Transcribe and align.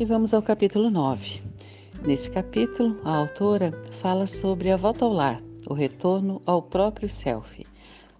E 0.00 0.04
vamos 0.06 0.32
ao 0.32 0.40
capítulo 0.40 0.88
9. 0.88 1.42
Nesse 2.06 2.30
capítulo, 2.30 2.98
a 3.04 3.18
autora 3.18 3.70
fala 3.90 4.26
sobre 4.26 4.70
a 4.70 4.76
volta 4.78 5.04
ao 5.04 5.12
lar, 5.12 5.42
o 5.68 5.74
retorno 5.74 6.40
ao 6.46 6.62
próprio 6.62 7.06
self. 7.06 7.62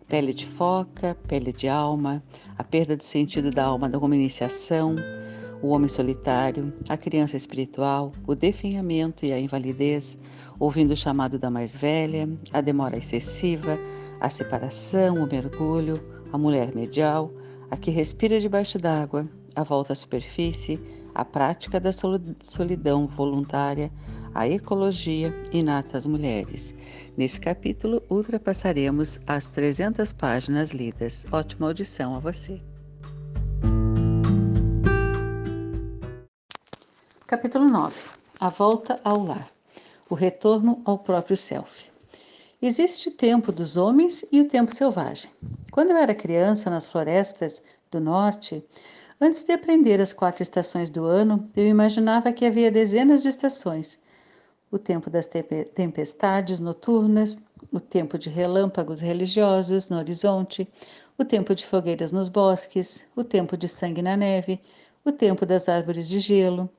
Pele 0.06 0.34
de 0.34 0.44
foca, 0.44 1.16
pele 1.26 1.54
de 1.54 1.68
alma, 1.68 2.22
a 2.58 2.62
perda 2.62 2.98
do 2.98 3.02
sentido 3.02 3.50
da 3.50 3.64
alma 3.64 3.88
como 3.88 4.12
iniciação, 4.12 4.94
o 5.62 5.68
homem 5.68 5.88
solitário, 5.88 6.70
a 6.86 6.98
criança 6.98 7.38
espiritual, 7.38 8.12
o 8.26 8.34
definhamento 8.34 9.24
e 9.24 9.32
a 9.32 9.40
invalidez, 9.40 10.18
ouvindo 10.58 10.90
o 10.90 10.96
chamado 10.98 11.38
da 11.38 11.50
mais 11.50 11.74
velha, 11.74 12.28
a 12.52 12.60
demora 12.60 12.98
excessiva, 12.98 13.78
a 14.20 14.28
separação, 14.28 15.14
o 15.14 15.26
mergulho, 15.26 15.98
a 16.30 16.36
mulher 16.36 16.74
medial, 16.74 17.32
a 17.70 17.76
que 17.78 17.90
respira 17.90 18.38
debaixo 18.38 18.78
d'água, 18.78 19.26
a 19.56 19.64
volta 19.64 19.94
à 19.94 19.96
superfície, 19.96 20.78
a 21.20 21.24
prática 21.24 21.78
da 21.78 21.90
solidão 21.92 23.06
voluntária, 23.06 23.92
a 24.34 24.48
ecologia 24.48 25.34
inata 25.52 25.98
às 25.98 26.06
mulheres. 26.06 26.74
Nesse 27.14 27.38
capítulo, 27.38 28.02
ultrapassaremos 28.08 29.20
as 29.26 29.50
300 29.50 30.14
páginas 30.14 30.70
lidas. 30.70 31.26
Ótima 31.30 31.66
audição 31.66 32.14
a 32.14 32.20
você. 32.20 32.58
Capítulo 37.26 37.68
9 37.68 38.08
A 38.40 38.48
volta 38.48 38.98
ao 39.04 39.22
lar 39.22 39.46
O 40.08 40.14
retorno 40.14 40.80
ao 40.86 40.98
próprio 41.00 41.36
self. 41.36 41.90
Existe 42.62 43.10
o 43.10 43.12
tempo 43.12 43.52
dos 43.52 43.76
homens 43.76 44.24
e 44.32 44.40
o 44.40 44.48
tempo 44.48 44.74
selvagem. 44.74 45.30
Quando 45.70 45.90
eu 45.90 45.98
era 45.98 46.14
criança 46.14 46.70
nas 46.70 46.86
florestas 46.86 47.62
do 47.90 48.00
norte, 48.00 48.64
antes 49.20 49.44
de 49.44 49.52
aprender 49.52 50.00
as 50.00 50.12
quatro 50.12 50.42
estações 50.42 50.88
do 50.88 51.04
ano, 51.04 51.44
eu 51.54 51.66
imaginava 51.66 52.32
que 52.32 52.46
havia 52.46 52.70
dezenas 52.70 53.22
de 53.22 53.28
estações. 53.28 54.00
O 54.70 54.78
tempo 54.78 55.10
das 55.10 55.28
tempestades 55.74 56.60
noturnas, 56.60 57.40
o 57.72 57.78
tempo 57.80 58.16
de 58.16 58.30
relâmpagos 58.30 59.00
religiosos 59.00 59.88
no 59.90 59.98
horizonte, 59.98 60.66
o 61.18 61.24
tempo 61.24 61.54
de 61.54 61.66
fogueiras 61.66 62.12
nos 62.12 62.28
bosques, 62.28 63.04
o 63.14 63.22
tempo 63.22 63.56
de 63.56 63.68
sangue 63.68 64.00
na 64.00 64.16
neve, 64.16 64.60
o 65.04 65.12
tempo 65.12 65.44
das 65.44 65.68
árvores 65.68 66.08
de 66.08 66.18
gelo, 66.18 66.70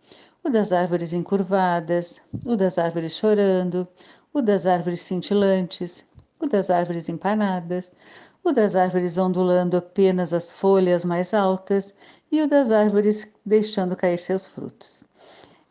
o 0.43 0.49
das 0.49 0.71
árvores 0.71 1.13
encurvadas, 1.13 2.21
o 2.45 2.55
das 2.55 2.77
árvores 2.77 3.15
chorando, 3.17 3.87
o 4.33 4.41
das 4.41 4.65
árvores 4.65 5.01
cintilantes, 5.01 6.05
o 6.39 6.47
das 6.47 6.69
árvores 6.71 7.07
empanadas, 7.07 7.91
o 8.43 8.51
das 8.51 8.75
árvores 8.75 9.17
ondulando 9.17 9.77
apenas 9.77 10.33
as 10.33 10.51
folhas 10.51 11.05
mais 11.05 11.33
altas 11.33 11.95
e 12.31 12.41
o 12.41 12.47
das 12.47 12.71
árvores 12.71 13.33
deixando 13.45 13.95
cair 13.95 14.19
seus 14.19 14.45
frutos. 14.45 15.03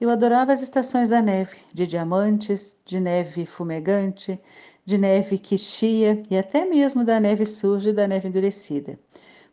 Eu 0.00 0.10
adorava 0.10 0.52
as 0.52 0.62
estações 0.62 1.08
da 1.08 1.20
neve, 1.20 1.58
de 1.74 1.86
diamantes, 1.86 2.80
de 2.84 2.98
neve 2.98 3.44
fumegante, 3.44 4.41
de 4.84 4.96
neve 4.96 5.38
que 5.38 5.58
chia 5.58 6.22
e 6.30 6.38
até 6.38 6.64
mesmo 6.64 7.04
da 7.04 7.20
neve 7.20 7.44
suja 7.44 7.91
e 7.91 7.92
da 7.92 8.08
neve 8.08 8.28
endurecida 8.28 8.98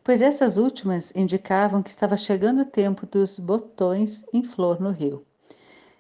pois 0.07 0.21
essas 0.21 0.55
últimas 0.55 1.13
indicavam 1.13 1.83
que 1.83 1.89
estava 1.89 2.15
chegando 2.15 2.61
o 2.61 2.65
tempo 2.65 3.05
dos 3.05 3.37
botões 3.37 4.23
em 4.33 4.41
flor 4.41 4.79
no 4.79 4.89
rio. 4.89 5.26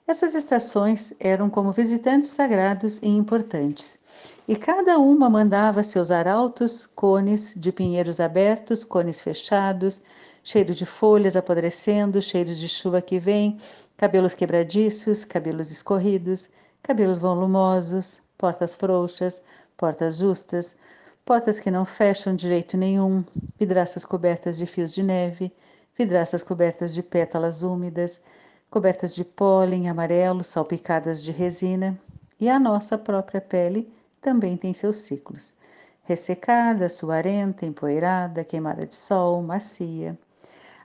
Essas 0.07 0.35
estações 0.35 1.13
eram 1.19 1.49
como 1.49 1.73
visitantes 1.73 2.29
sagrados 2.29 2.97
e 3.03 3.09
importantes, 3.09 3.99
e 4.47 4.55
cada 4.55 4.97
uma 4.97 5.29
mandava 5.29 5.83
seus 5.83 6.11
arautos, 6.11 6.85
cones 6.85 7.55
de 7.57 7.73
pinheiros 7.73 8.21
abertos, 8.21 8.85
cones 8.85 9.19
fechados, 9.19 10.01
cheiros 10.41 10.77
de 10.77 10.85
folhas 10.85 11.35
apodrecendo, 11.35 12.21
cheiros 12.21 12.57
de 12.57 12.69
chuva 12.69 13.01
que 13.01 13.19
vem, 13.19 13.59
cabelos 13.97 14.33
quebradiços, 14.33 15.25
cabelos 15.25 15.71
escorridos, 15.71 16.51
cabelos 16.81 17.17
volumosos, 17.17 18.21
portas 18.37 18.73
frouxas, 18.73 19.43
portas 19.75 20.15
justas, 20.19 20.77
portas 21.25 21.59
que 21.59 21.69
não 21.69 21.83
fecham 21.83 22.33
de 22.33 22.47
jeito 22.47 22.77
nenhum, 22.77 23.25
vidraças 23.59 24.05
cobertas 24.05 24.55
de 24.55 24.65
fios 24.65 24.93
de 24.93 25.03
neve, 25.03 25.51
vidraças 25.97 26.43
cobertas 26.43 26.93
de 26.93 27.03
pétalas 27.03 27.61
úmidas, 27.61 28.21
cobertas 28.69 29.15
de 29.15 29.23
pólen 29.23 29.89
amarelo, 29.89 30.43
salpicadas 30.43 31.23
de 31.23 31.31
resina, 31.31 31.99
e 32.39 32.49
a 32.49 32.59
nossa 32.59 32.97
própria 32.97 33.41
pele 33.41 33.91
também 34.21 34.55
tem 34.57 34.73
seus 34.73 34.97
ciclos. 34.97 35.55
Ressecada, 36.03 36.87
suarenta, 36.87 37.65
empoeirada, 37.65 38.43
queimada 38.43 38.85
de 38.85 38.93
sol, 38.93 39.41
macia. 39.41 40.17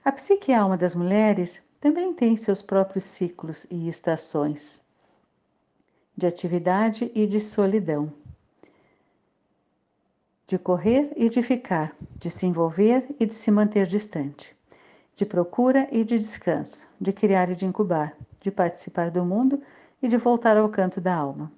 A 0.03 0.11
psique 0.11 0.51
e 0.51 0.53
a 0.53 0.61
alma 0.61 0.77
das 0.77 0.95
mulheres 0.95 1.63
também 1.79 2.13
tem 2.13 2.35
seus 2.35 2.61
próprios 2.61 3.03
ciclos 3.03 3.65
e 3.69 3.87
estações 3.87 4.81
de 6.15 6.27
atividade 6.27 7.11
e 7.15 7.25
de 7.25 7.39
solidão 7.39 8.13
de 10.45 10.59
correr 10.59 11.11
e 11.15 11.29
de 11.29 11.41
ficar, 11.41 11.95
de 12.19 12.29
se 12.29 12.45
envolver 12.45 13.05
e 13.19 13.25
de 13.25 13.33
se 13.33 13.49
manter 13.49 13.87
distante, 13.87 14.55
de 15.15 15.25
procura 15.25 15.87
e 15.91 16.03
de 16.03 16.17
descanso, 16.17 16.89
de 16.99 17.13
criar 17.13 17.49
e 17.49 17.55
de 17.55 17.65
incubar, 17.65 18.15
de 18.41 18.51
participar 18.51 19.11
do 19.11 19.23
mundo 19.23 19.61
e 20.01 20.07
de 20.07 20.17
voltar 20.17 20.57
ao 20.57 20.69
canto 20.69 20.99
da 20.99 21.15
alma. 21.15 21.51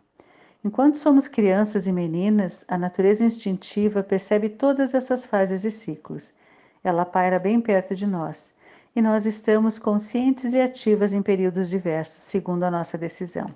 Enquanto 0.64 0.98
somos 0.98 1.28
crianças 1.28 1.88
e 1.88 1.92
meninas, 1.92 2.66
a 2.68 2.78
natureza 2.78 3.24
instintiva 3.24 4.02
percebe 4.02 4.50
todas 4.50 4.94
essas 4.94 5.26
fases 5.26 5.64
e 5.64 5.72
ciclos. 5.72 6.34
Ela 6.84 7.06
paira 7.06 7.40
bem 7.40 7.62
perto 7.62 7.96
de 7.96 8.06
nós, 8.06 8.56
e 8.96 9.02
nós 9.02 9.26
estamos 9.26 9.78
conscientes 9.78 10.54
e 10.54 10.62
ativas 10.62 11.14
em 11.14 11.22
períodos 11.22 11.70
diversos, 11.70 12.24
segundo 12.24 12.64
a 12.64 12.72
nossa 12.72 12.98
decisão. 12.98 13.48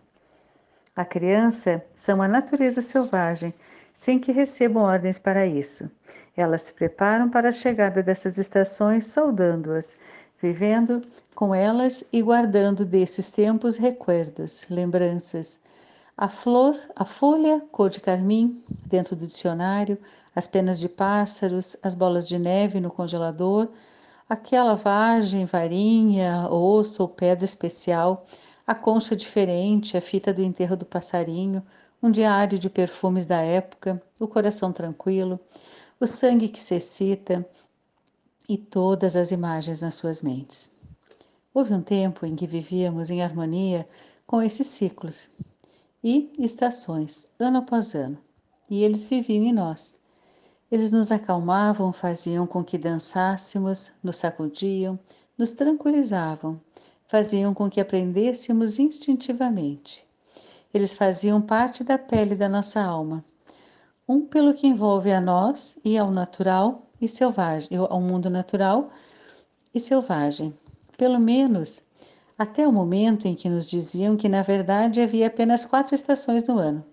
A 0.95 1.05
criança 1.05 1.83
são 1.95 2.21
a 2.21 2.27
natureza 2.27 2.81
selvagem 2.81 3.53
sem 3.99 4.17
que 4.17 4.31
recebam 4.31 4.83
ordens 4.83 5.19
para 5.19 5.45
isso. 5.45 5.91
Elas 6.33 6.61
se 6.61 6.73
preparam 6.73 7.29
para 7.29 7.49
a 7.49 7.51
chegada 7.51 8.01
dessas 8.01 8.37
estações, 8.37 9.07
saudando-as, 9.07 9.97
vivendo 10.41 11.01
com 11.35 11.53
elas 11.53 12.05
e 12.13 12.21
guardando 12.21 12.85
desses 12.85 13.29
tempos 13.29 13.75
recuerdos, 13.75 14.63
lembranças. 14.69 15.59
A 16.17 16.29
flor, 16.29 16.79
a 16.95 17.03
folha 17.03 17.61
cor 17.73 17.89
de 17.89 17.99
carmim 17.99 18.63
dentro 18.85 19.17
do 19.17 19.27
dicionário, 19.27 19.97
as 20.33 20.47
penas 20.47 20.79
de 20.79 20.87
pássaros, 20.87 21.75
as 21.83 21.93
bolas 21.93 22.25
de 22.25 22.39
neve 22.39 22.79
no 22.79 22.89
congelador, 22.89 23.67
aquela 24.29 24.75
vagem, 24.75 25.43
varinha, 25.43 26.47
osso 26.49 27.01
ou 27.01 27.09
pedra 27.09 27.43
especial, 27.43 28.25
a 28.65 28.73
concha 28.73 29.13
diferente, 29.13 29.97
a 29.97 30.01
fita 30.01 30.33
do 30.33 30.41
enterro 30.41 30.77
do 30.77 30.85
passarinho, 30.85 31.61
um 32.01 32.09
diário 32.09 32.57
de 32.57 32.69
perfumes 32.69 33.25
da 33.25 33.41
época, 33.41 34.01
o 34.19 34.27
coração 34.27 34.71
tranquilo, 34.71 35.39
o 35.99 36.07
sangue 36.07 36.47
que 36.47 36.61
se 36.61 36.75
excita 36.75 37.45
e 38.47 38.57
todas 38.57 39.15
as 39.15 39.31
imagens 39.31 39.81
nas 39.81 39.95
suas 39.95 40.21
mentes. 40.21 40.71
Houve 41.53 41.73
um 41.73 41.81
tempo 41.81 42.25
em 42.25 42.35
que 42.35 42.47
vivíamos 42.47 43.09
em 43.09 43.21
harmonia 43.21 43.87
com 44.25 44.41
esses 44.41 44.67
ciclos 44.67 45.27
e 46.03 46.31
estações, 46.39 47.31
ano 47.37 47.57
após 47.57 47.93
ano, 47.93 48.17
e 48.69 48.83
eles 48.83 49.03
viviam 49.03 49.43
em 49.43 49.53
nós. 49.53 49.97
Eles 50.71 50.91
nos 50.91 51.11
acalmavam, 51.11 51.91
faziam 51.91 52.47
com 52.47 52.63
que 52.63 52.77
dançássemos, 52.77 53.91
nos 54.01 54.15
sacudiam, 54.15 54.97
nos 55.37 55.51
tranquilizavam, 55.51 56.61
faziam 57.07 57.53
com 57.53 57.69
que 57.69 57.81
aprendêssemos 57.81 58.79
instintivamente. 58.79 60.08
Eles 60.73 60.93
faziam 60.93 61.41
parte 61.41 61.83
da 61.83 61.97
pele 61.97 62.35
da 62.35 62.47
nossa 62.47 62.81
alma. 62.81 63.25
Um 64.07 64.21
pelo 64.21 64.53
que 64.53 64.67
envolve 64.67 65.11
a 65.11 65.19
nós 65.19 65.79
e 65.83 65.97
ao 65.97 66.11
natural 66.11 66.87
e 67.01 67.07
selvagem, 67.07 67.77
ao 67.77 67.99
mundo 68.01 68.29
natural 68.29 68.89
e 69.73 69.79
selvagem. 69.79 70.53
Pelo 70.97 71.19
menos 71.19 71.81
até 72.37 72.67
o 72.67 72.71
momento 72.71 73.27
em 73.27 73.35
que 73.35 73.49
nos 73.49 73.67
diziam 73.67 74.15
que 74.15 74.29
na 74.29 74.43
verdade 74.43 75.01
havia 75.01 75.27
apenas 75.27 75.65
quatro 75.65 75.95
estações 75.95 76.47
no 76.47 76.57
ano 76.57 76.85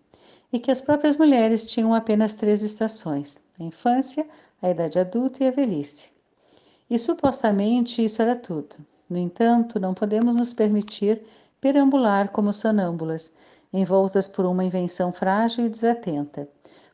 e 0.52 0.58
que 0.58 0.70
as 0.70 0.80
próprias 0.80 1.16
mulheres 1.16 1.64
tinham 1.64 1.92
apenas 1.92 2.32
três 2.34 2.62
estações: 2.62 3.38
a 3.60 3.62
infância, 3.62 4.26
a 4.62 4.70
idade 4.70 4.98
adulta 4.98 5.44
e 5.44 5.48
a 5.48 5.50
velhice. 5.50 6.08
E 6.88 6.98
supostamente 6.98 8.02
isso 8.02 8.22
era 8.22 8.36
tudo. 8.36 8.76
No 9.08 9.18
entanto, 9.18 9.78
não 9.78 9.92
podemos 9.92 10.34
nos 10.34 10.52
permitir 10.52 11.22
perambular 11.60 12.30
como 12.30 12.52
sonâmbulas 12.52 13.32
envoltas 13.72 14.28
por 14.28 14.44
uma 14.44 14.64
invenção 14.64 15.12
frágil 15.12 15.66
e 15.66 15.68
desatenta, 15.68 16.48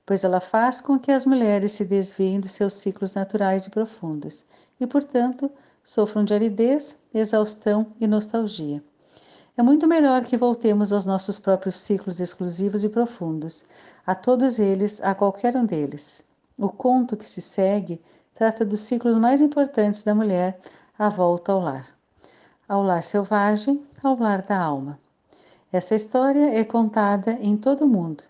pois 0.05 0.25
ela 0.25 0.41
faz 0.41 0.81
com 0.81 0.99
que 0.99 1.13
as 1.13 1.25
mulheres 1.25 1.73
se 1.73 1.85
desviem 1.85 2.41
dos 2.41 2.53
seus 2.53 2.75
ciclos 2.75 3.15
naturais 3.15 3.67
e 3.67 3.71
profundos 3.71 4.47
e, 4.81 4.87
portanto, 4.87 5.51
sofram 5.85 6.25
de 6.25 6.35
aridez, 6.35 6.97
exaustão 7.13 7.93
e 8.01 8.07
nostalgia. 8.07 8.83
É 9.57 9.63
muito 9.63 9.87
melhor 9.87 10.25
que 10.25 10.37
voltemos 10.37 10.93
aos 10.93 11.05
nossos 11.05 11.39
próprios 11.39 11.77
ciclos 11.77 12.21
exclusivos 12.21 12.85
e 12.85 12.89
profundos, 12.89 13.65
a 14.07 14.15
todos 14.15 14.59
eles, 14.59 15.01
a 15.03 15.15
qualquer 15.15 15.55
um 15.57 15.67
deles. 15.67 16.25
O 16.57 16.69
conto 16.69 17.17
que 17.17 17.29
se 17.29 17.41
segue 17.41 18.01
trata 18.35 18.65
dos 18.65 18.81
ciclos 18.81 19.17
mais 19.17 19.41
importantes 19.41 20.03
da 20.03 20.15
mulher, 20.15 20.59
a 20.99 21.09
volta 21.09 21.53
ao 21.53 21.61
lar. 21.61 21.87
ao 22.69 22.83
lar 22.83 23.03
selvagem, 23.03 23.85
ao 24.03 24.19
lar 24.19 24.41
da 24.43 24.59
alma. 24.59 24.99
Essa 25.73 25.95
história 25.95 26.53
é 26.53 26.63
contada 26.65 27.33
em 27.41 27.57
todo 27.57 27.87
o 27.87 27.89
mundo, 27.89 28.25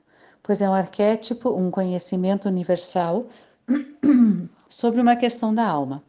pois 0.44 0.62
é 0.62 0.70
um 0.70 0.74
arquétipo, 0.74 1.50
um 1.50 1.72
conhecimento 1.72 2.46
universal 2.46 3.26
sobre 4.68 5.00
uma 5.00 5.16
questão 5.16 5.52
da 5.52 5.66
alma. 5.66 6.04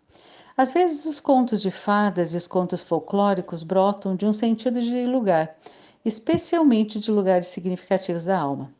Às 0.55 0.71
vezes, 0.71 1.05
os 1.05 1.19
contos 1.19 1.63
de 1.63 1.71
fadas 1.71 2.35
e 2.35 2.37
os 2.37 2.45
contos 2.45 2.83
folclóricos 2.83 3.63
brotam 3.63 4.15
de 4.15 4.27
um 4.27 4.31
sentido 4.31 4.79
de 4.79 5.07
lugar, 5.07 5.57
especialmente 6.05 6.99
de 6.99 7.09
lugares 7.09 7.47
significativos 7.47 8.25
da 8.25 8.37
alma. 8.37 8.71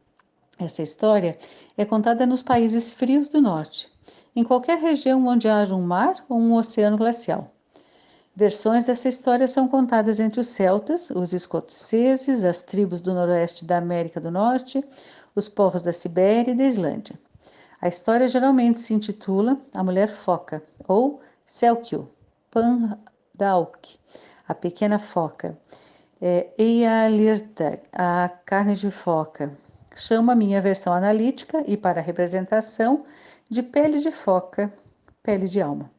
Essa 0.60 0.84
história 0.84 1.40
é 1.76 1.84
contada 1.84 2.24
nos 2.24 2.44
países 2.44 2.92
frios 2.92 3.30
do 3.30 3.42
norte, 3.42 3.92
em 4.36 4.44
qualquer 4.44 4.78
região 4.78 5.26
onde 5.26 5.50
haja 5.50 5.76
um 5.76 5.82
mar 5.82 6.24
ou 6.30 6.38
um 6.38 6.54
oceano 6.54 6.98
glacial. 6.98 7.52
Versões 8.36 8.88
dessa 8.88 9.08
história 9.08 9.48
são 9.48 9.68
contadas 9.68 10.20
entre 10.20 10.40
os 10.40 10.48
celtas, 10.48 11.12
os 11.12 11.34
escoceses, 11.34 12.44
as 12.44 12.64
tribos 12.64 13.00
do 13.00 13.14
noroeste 13.14 13.64
da 13.64 13.78
América 13.78 14.20
do 14.20 14.32
Norte, 14.32 14.84
os 15.36 15.48
povos 15.48 15.84
da 15.84 15.92
Sibéria 15.92 16.50
e 16.50 16.56
da 16.56 16.64
Islândia. 16.64 17.20
A 17.80 17.88
história 17.88 18.28
geralmente 18.28 18.80
se 18.80 18.92
intitula 18.92 19.60
A 19.72 19.84
Mulher 19.84 20.16
Foca 20.16 20.64
ou 20.88 21.22
Selkio, 21.46 22.10
Pandauk, 22.50 24.00
a 24.48 24.56
pequena 24.56 24.98
foca, 24.98 25.56
é, 26.20 26.48
Eialirtag, 26.58 27.84
a 27.92 28.30
carne 28.46 28.74
de 28.74 28.90
foca. 28.90 29.56
Chama 29.96 30.34
a 30.34 30.36
minha 30.36 30.60
versão 30.60 30.92
analítica 30.92 31.64
e 31.68 31.78
para 31.78 32.02
representação 32.02 33.06
de 33.48 33.62
pele 33.62 34.00
de 34.00 34.10
foca, 34.10 34.74
pele 35.22 35.48
de 35.48 35.62
alma. 35.62 35.93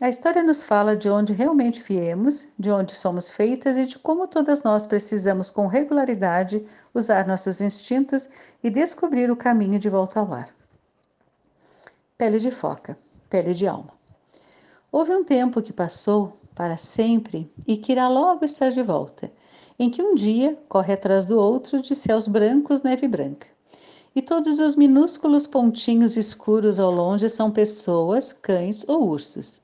A 0.00 0.08
história 0.08 0.42
nos 0.42 0.64
fala 0.64 0.96
de 0.96 1.08
onde 1.08 1.32
realmente 1.32 1.80
viemos, 1.80 2.48
de 2.58 2.68
onde 2.68 2.92
somos 2.92 3.30
feitas 3.30 3.76
e 3.76 3.86
de 3.86 3.96
como 3.96 4.26
todas 4.26 4.64
nós 4.64 4.84
precisamos 4.84 5.52
com 5.52 5.68
regularidade 5.68 6.66
usar 6.92 7.24
nossos 7.28 7.60
instintos 7.60 8.28
e 8.60 8.70
descobrir 8.70 9.30
o 9.30 9.36
caminho 9.36 9.78
de 9.78 9.88
volta 9.88 10.18
ao 10.18 10.28
lar. 10.28 10.52
Pele 12.18 12.40
de 12.40 12.50
foca, 12.50 12.98
pele 13.30 13.54
de 13.54 13.68
alma. 13.68 13.92
Houve 14.90 15.14
um 15.14 15.22
tempo 15.22 15.62
que 15.62 15.72
passou 15.72 16.36
para 16.56 16.76
sempre 16.76 17.48
e 17.64 17.76
que 17.76 17.92
irá 17.92 18.08
logo 18.08 18.44
estar 18.44 18.70
de 18.70 18.82
volta, 18.82 19.30
em 19.78 19.88
que 19.88 20.02
um 20.02 20.16
dia 20.16 20.58
corre 20.68 20.94
atrás 20.94 21.24
do 21.24 21.38
outro 21.38 21.80
de 21.80 21.94
céus 21.94 22.26
brancos 22.26 22.82
neve 22.82 23.06
branca. 23.06 23.46
E 24.12 24.20
todos 24.20 24.58
os 24.58 24.74
minúsculos 24.74 25.46
pontinhos 25.46 26.16
escuros 26.16 26.80
ao 26.80 26.90
longe 26.90 27.30
são 27.30 27.48
pessoas, 27.48 28.32
cães 28.32 28.84
ou 28.88 29.08
ursos. 29.08 29.62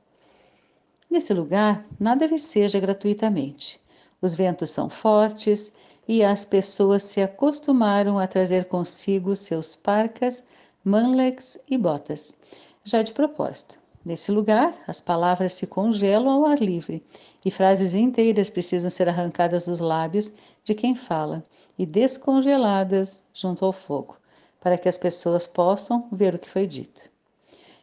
Nesse 1.10 1.34
lugar, 1.34 1.84
nada 1.98 2.38
seja 2.38 2.78
gratuitamente. 2.78 3.80
Os 4.22 4.32
ventos 4.32 4.70
são 4.70 4.88
fortes 4.88 5.72
e 6.06 6.22
as 6.22 6.44
pessoas 6.44 7.02
se 7.02 7.20
acostumaram 7.20 8.16
a 8.16 8.28
trazer 8.28 8.66
consigo 8.66 9.34
seus 9.34 9.74
parcas, 9.74 10.44
manlegs 10.84 11.58
e 11.68 11.76
botas, 11.76 12.36
já 12.84 13.02
de 13.02 13.12
propósito. 13.12 13.76
Nesse 14.04 14.30
lugar, 14.30 14.72
as 14.86 15.00
palavras 15.00 15.54
se 15.54 15.66
congelam 15.66 16.30
ao 16.30 16.46
ar 16.46 16.58
livre 16.60 17.04
e 17.44 17.50
frases 17.50 17.94
inteiras 17.94 18.48
precisam 18.48 18.88
ser 18.88 19.08
arrancadas 19.08 19.66
dos 19.66 19.80
lábios 19.80 20.32
de 20.62 20.74
quem 20.74 20.94
fala 20.94 21.44
e 21.76 21.84
descongeladas 21.84 23.24
junto 23.34 23.64
ao 23.64 23.72
fogo, 23.72 24.16
para 24.60 24.78
que 24.78 24.88
as 24.88 24.96
pessoas 24.96 25.44
possam 25.44 26.08
ver 26.12 26.36
o 26.36 26.38
que 26.38 26.48
foi 26.48 26.68
dito. 26.68 27.10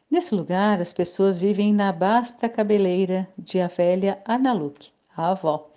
Nesse 0.09 0.33
lugar, 0.33 0.79
as 0.79 0.93
pessoas 0.93 1.37
vivem 1.37 1.73
na 1.73 1.91
basta 1.91 2.47
cabeleira 2.47 3.27
de 3.37 3.59
a 3.59 3.67
velha 3.67 4.21
Analuk, 4.23 4.89
a 5.13 5.31
avó, 5.31 5.69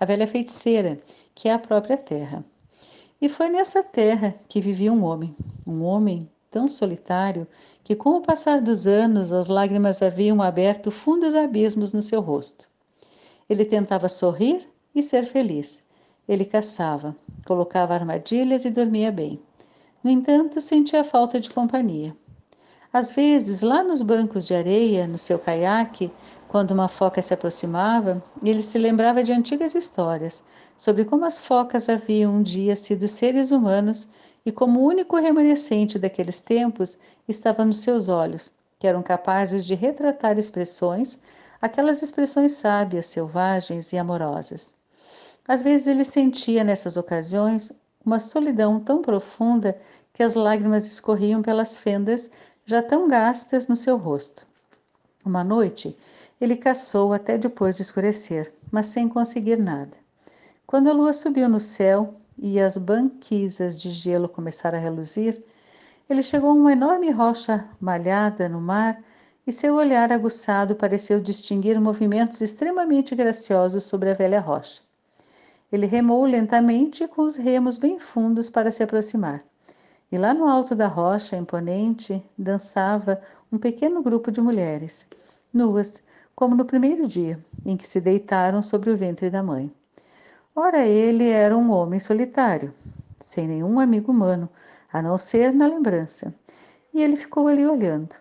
a 0.00 0.04
velha 0.04 0.26
feiticeira, 0.26 0.98
que 1.32 1.48
é 1.48 1.52
a 1.52 1.58
própria 1.58 1.96
terra. 1.96 2.44
E 3.20 3.28
foi 3.28 3.48
nessa 3.48 3.84
terra 3.84 4.34
que 4.48 4.60
vivia 4.60 4.92
um 4.92 5.04
homem, 5.04 5.36
um 5.64 5.84
homem 5.84 6.28
tão 6.50 6.68
solitário 6.68 7.46
que, 7.84 7.94
com 7.94 8.16
o 8.16 8.20
passar 8.20 8.60
dos 8.60 8.88
anos, 8.88 9.32
as 9.32 9.46
lágrimas 9.46 10.02
haviam 10.02 10.42
aberto 10.42 10.90
fundos 10.90 11.32
abismos 11.32 11.92
no 11.92 12.02
seu 12.02 12.20
rosto. 12.20 12.68
Ele 13.48 13.64
tentava 13.64 14.08
sorrir 14.08 14.68
e 14.92 15.00
ser 15.00 15.26
feliz. 15.26 15.84
Ele 16.28 16.44
caçava, 16.44 17.14
colocava 17.46 17.94
armadilhas 17.94 18.64
e 18.64 18.70
dormia 18.70 19.12
bem. 19.12 19.40
No 20.02 20.10
entanto, 20.10 20.60
sentia 20.60 21.04
falta 21.04 21.38
de 21.38 21.50
companhia. 21.50 22.16
Às 22.92 23.12
vezes, 23.12 23.62
lá 23.62 23.82
nos 23.82 24.02
bancos 24.02 24.46
de 24.46 24.54
areia, 24.54 25.06
no 25.06 25.18
seu 25.18 25.38
caiaque, 25.38 26.10
quando 26.48 26.70
uma 26.70 26.88
foca 26.88 27.20
se 27.20 27.34
aproximava, 27.34 28.22
ele 28.42 28.62
se 28.62 28.78
lembrava 28.78 29.22
de 29.22 29.32
antigas 29.32 29.74
histórias 29.74 30.44
sobre 30.76 31.04
como 31.04 31.24
as 31.24 31.38
focas 31.38 31.88
haviam 31.88 32.34
um 32.34 32.42
dia 32.42 32.76
sido 32.76 33.08
seres 33.08 33.50
humanos 33.50 34.08
e 34.44 34.52
como 34.52 34.80
o 34.80 34.86
único 34.86 35.16
remanescente 35.16 35.98
daqueles 35.98 36.40
tempos 36.40 36.98
estava 37.28 37.64
nos 37.64 37.80
seus 37.80 38.08
olhos, 38.08 38.52
que 38.78 38.86
eram 38.86 39.02
capazes 39.02 39.64
de 39.64 39.74
retratar 39.74 40.38
expressões, 40.38 41.18
aquelas 41.60 42.02
expressões 42.02 42.52
sábias, 42.52 43.06
selvagens 43.06 43.92
e 43.92 43.98
amorosas. 43.98 44.74
Às 45.48 45.62
vezes 45.62 45.86
ele 45.88 46.04
sentia 46.04 46.62
nessas 46.62 46.96
ocasiões 46.96 47.72
uma 48.04 48.20
solidão 48.20 48.78
tão 48.78 49.02
profunda 49.02 49.76
que 50.12 50.22
as 50.22 50.34
lágrimas 50.34 50.86
escorriam 50.86 51.42
pelas 51.42 51.76
fendas 51.76 52.30
já 52.66 52.82
tão 52.82 53.06
gastas 53.06 53.68
no 53.68 53.76
seu 53.76 53.96
rosto. 53.96 54.46
Uma 55.24 55.44
noite, 55.44 55.96
ele 56.40 56.56
caçou 56.56 57.12
até 57.12 57.38
depois 57.38 57.76
de 57.76 57.82
escurecer, 57.82 58.52
mas 58.70 58.88
sem 58.88 59.08
conseguir 59.08 59.56
nada. 59.56 59.96
Quando 60.66 60.90
a 60.90 60.92
lua 60.92 61.12
subiu 61.12 61.48
no 61.48 61.60
céu, 61.60 62.14
e 62.38 62.60
as 62.60 62.76
banquisas 62.76 63.80
de 63.80 63.90
gelo 63.90 64.28
começaram 64.28 64.76
a 64.76 64.80
reluzir, 64.80 65.42
ele 66.08 66.22
chegou 66.22 66.50
a 66.50 66.54
uma 66.54 66.72
enorme 66.72 67.10
rocha 67.10 67.68
malhada 67.80 68.48
no 68.48 68.60
mar 68.60 69.02
e 69.46 69.52
seu 69.52 69.74
olhar 69.74 70.12
aguçado 70.12 70.74
pareceu 70.74 71.20
distinguir 71.20 71.80
movimentos 71.80 72.40
extremamente 72.40 73.14
graciosos 73.14 73.84
sobre 73.84 74.10
a 74.10 74.14
velha 74.14 74.40
rocha. 74.40 74.82
Ele 75.72 75.86
remou 75.86 76.24
lentamente 76.24 77.06
com 77.08 77.22
os 77.22 77.36
remos 77.36 77.76
bem 77.76 77.98
fundos 77.98 78.50
para 78.50 78.70
se 78.70 78.82
aproximar. 78.82 79.42
E 80.10 80.16
lá 80.16 80.32
no 80.32 80.46
alto 80.46 80.74
da 80.74 80.86
rocha 80.86 81.36
imponente 81.36 82.24
dançava 82.38 83.20
um 83.50 83.58
pequeno 83.58 84.02
grupo 84.02 84.30
de 84.30 84.40
mulheres, 84.40 85.06
nuas, 85.52 86.04
como 86.34 86.54
no 86.54 86.64
primeiro 86.64 87.08
dia 87.08 87.42
em 87.64 87.76
que 87.76 87.88
se 87.88 88.00
deitaram 88.00 88.62
sobre 88.62 88.90
o 88.90 88.96
ventre 88.96 89.28
da 89.30 89.42
mãe. 89.42 89.72
Ora, 90.54 90.86
ele 90.86 91.28
era 91.28 91.56
um 91.56 91.72
homem 91.72 91.98
solitário, 91.98 92.72
sem 93.20 93.48
nenhum 93.48 93.80
amigo 93.80 94.12
humano, 94.12 94.48
a 94.92 95.02
não 95.02 95.18
ser 95.18 95.52
na 95.52 95.66
lembrança. 95.66 96.32
E 96.94 97.02
ele 97.02 97.16
ficou 97.16 97.48
ali 97.48 97.66
olhando. 97.66 98.14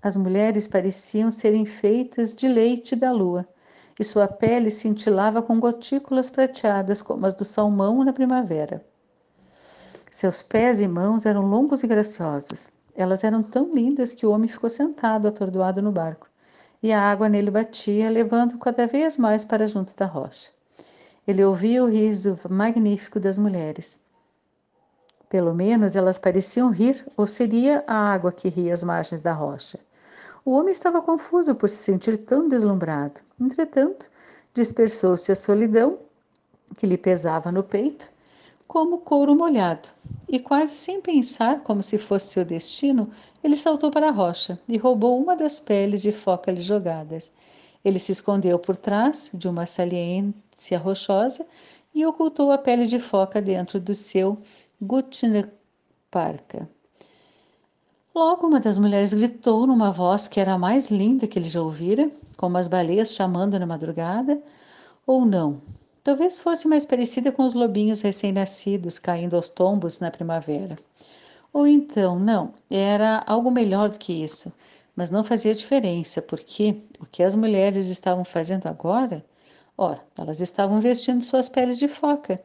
As 0.00 0.16
mulheres 0.16 0.68
pareciam 0.68 1.30
serem 1.30 1.66
feitas 1.66 2.34
de 2.34 2.46
leite 2.46 2.94
da 2.94 3.10
lua, 3.10 3.46
e 3.98 4.04
sua 4.04 4.28
pele 4.28 4.70
cintilava 4.70 5.42
com 5.42 5.58
gotículas 5.58 6.30
prateadas 6.30 7.02
como 7.02 7.26
as 7.26 7.34
do 7.34 7.44
salmão 7.44 8.04
na 8.04 8.12
primavera. 8.12 8.84
Seus 10.12 10.42
pés 10.42 10.78
e 10.78 10.86
mãos 10.86 11.24
eram 11.24 11.40
longos 11.48 11.82
e 11.82 11.86
graciosos. 11.86 12.68
Elas 12.94 13.24
eram 13.24 13.42
tão 13.42 13.72
lindas 13.74 14.12
que 14.12 14.26
o 14.26 14.30
homem 14.30 14.46
ficou 14.46 14.68
sentado, 14.68 15.26
atordoado 15.26 15.80
no 15.80 15.90
barco, 15.90 16.28
e 16.82 16.92
a 16.92 17.00
água 17.00 17.30
nele 17.30 17.50
batia, 17.50 18.10
levando 18.10 18.58
cada 18.58 18.86
vez 18.86 19.16
mais 19.16 19.42
para 19.42 19.66
junto 19.66 19.96
da 19.96 20.04
rocha. 20.04 20.50
Ele 21.26 21.42
ouvia 21.42 21.82
o 21.82 21.88
riso 21.88 22.38
magnífico 22.50 23.18
das 23.18 23.38
mulheres. 23.38 24.02
Pelo 25.30 25.54
menos 25.54 25.96
elas 25.96 26.18
pareciam 26.18 26.68
rir, 26.68 27.02
ou 27.16 27.26
seria 27.26 27.82
a 27.86 28.12
água 28.12 28.30
que 28.30 28.50
ria 28.50 28.74
às 28.74 28.84
margens 28.84 29.22
da 29.22 29.32
rocha. 29.32 29.80
O 30.44 30.50
homem 30.50 30.72
estava 30.72 31.00
confuso 31.00 31.54
por 31.54 31.70
se 31.70 31.76
sentir 31.76 32.18
tão 32.18 32.46
deslumbrado. 32.46 33.22
Entretanto, 33.40 34.10
dispersou-se 34.52 35.32
a 35.32 35.34
solidão 35.34 36.00
que 36.76 36.86
lhe 36.86 36.98
pesava 36.98 37.50
no 37.50 37.62
peito, 37.62 38.11
como 38.66 38.98
couro 38.98 39.34
molhado, 39.34 39.88
e 40.28 40.38
quase 40.38 40.74
sem 40.74 41.00
pensar 41.00 41.62
como 41.62 41.82
se 41.82 41.98
fosse 41.98 42.28
seu 42.28 42.44
destino, 42.44 43.10
ele 43.44 43.56
saltou 43.56 43.90
para 43.90 44.08
a 44.08 44.12
rocha 44.12 44.58
e 44.68 44.78
roubou 44.78 45.20
uma 45.20 45.36
das 45.36 45.60
peles 45.60 46.00
de 46.00 46.10
foca 46.10 46.50
lhe 46.50 46.62
jogadas. 46.62 47.32
Ele 47.84 47.98
se 47.98 48.12
escondeu 48.12 48.58
por 48.58 48.76
trás 48.76 49.30
de 49.34 49.48
uma 49.48 49.66
saliência 49.66 50.78
rochosa 50.78 51.46
e 51.94 52.06
ocultou 52.06 52.50
a 52.50 52.58
pele 52.58 52.86
de 52.86 52.98
foca 52.98 53.42
dentro 53.42 53.78
do 53.78 53.94
seu 53.94 54.38
Gutneparka. 54.80 56.68
Logo, 58.14 58.46
uma 58.46 58.60
das 58.60 58.78
mulheres 58.78 59.14
gritou 59.14 59.66
numa 59.66 59.90
voz 59.90 60.28
que 60.28 60.38
era 60.38 60.52
a 60.52 60.58
mais 60.58 60.90
linda 60.90 61.26
que 61.26 61.38
ele 61.38 61.48
já 61.48 61.62
ouvira, 61.62 62.10
como 62.36 62.58
as 62.58 62.68
baleias 62.68 63.14
chamando 63.14 63.58
na 63.58 63.66
madrugada, 63.66 64.42
ou 65.06 65.24
não. 65.24 65.62
Talvez 66.04 66.38
fosse 66.38 66.68
mais 66.68 66.84
parecida 66.84 67.32
com 67.32 67.44
os 67.44 67.54
lobinhos 67.54 68.02
recém-nascidos 68.02 68.98
caindo 68.98 69.36
aos 69.36 69.48
tombos 69.48 70.00
na 70.00 70.10
primavera. 70.10 70.76
Ou 71.52 71.66
então, 71.66 72.18
não, 72.18 72.54
era 72.70 73.22
algo 73.26 73.50
melhor 73.50 73.88
do 73.88 73.98
que 73.98 74.12
isso 74.12 74.52
mas 74.94 75.10
não 75.10 75.24
fazia 75.24 75.54
diferença, 75.54 76.20
porque 76.20 76.82
o 77.00 77.06
que 77.06 77.22
as 77.22 77.34
mulheres 77.34 77.86
estavam 77.86 78.24
fazendo 78.24 78.66
agora, 78.66 79.24
Ora, 79.76 80.04
elas 80.18 80.42
estavam 80.42 80.82
vestindo 80.82 81.24
suas 81.24 81.48
peles 81.48 81.78
de 81.78 81.88
foca, 81.88 82.40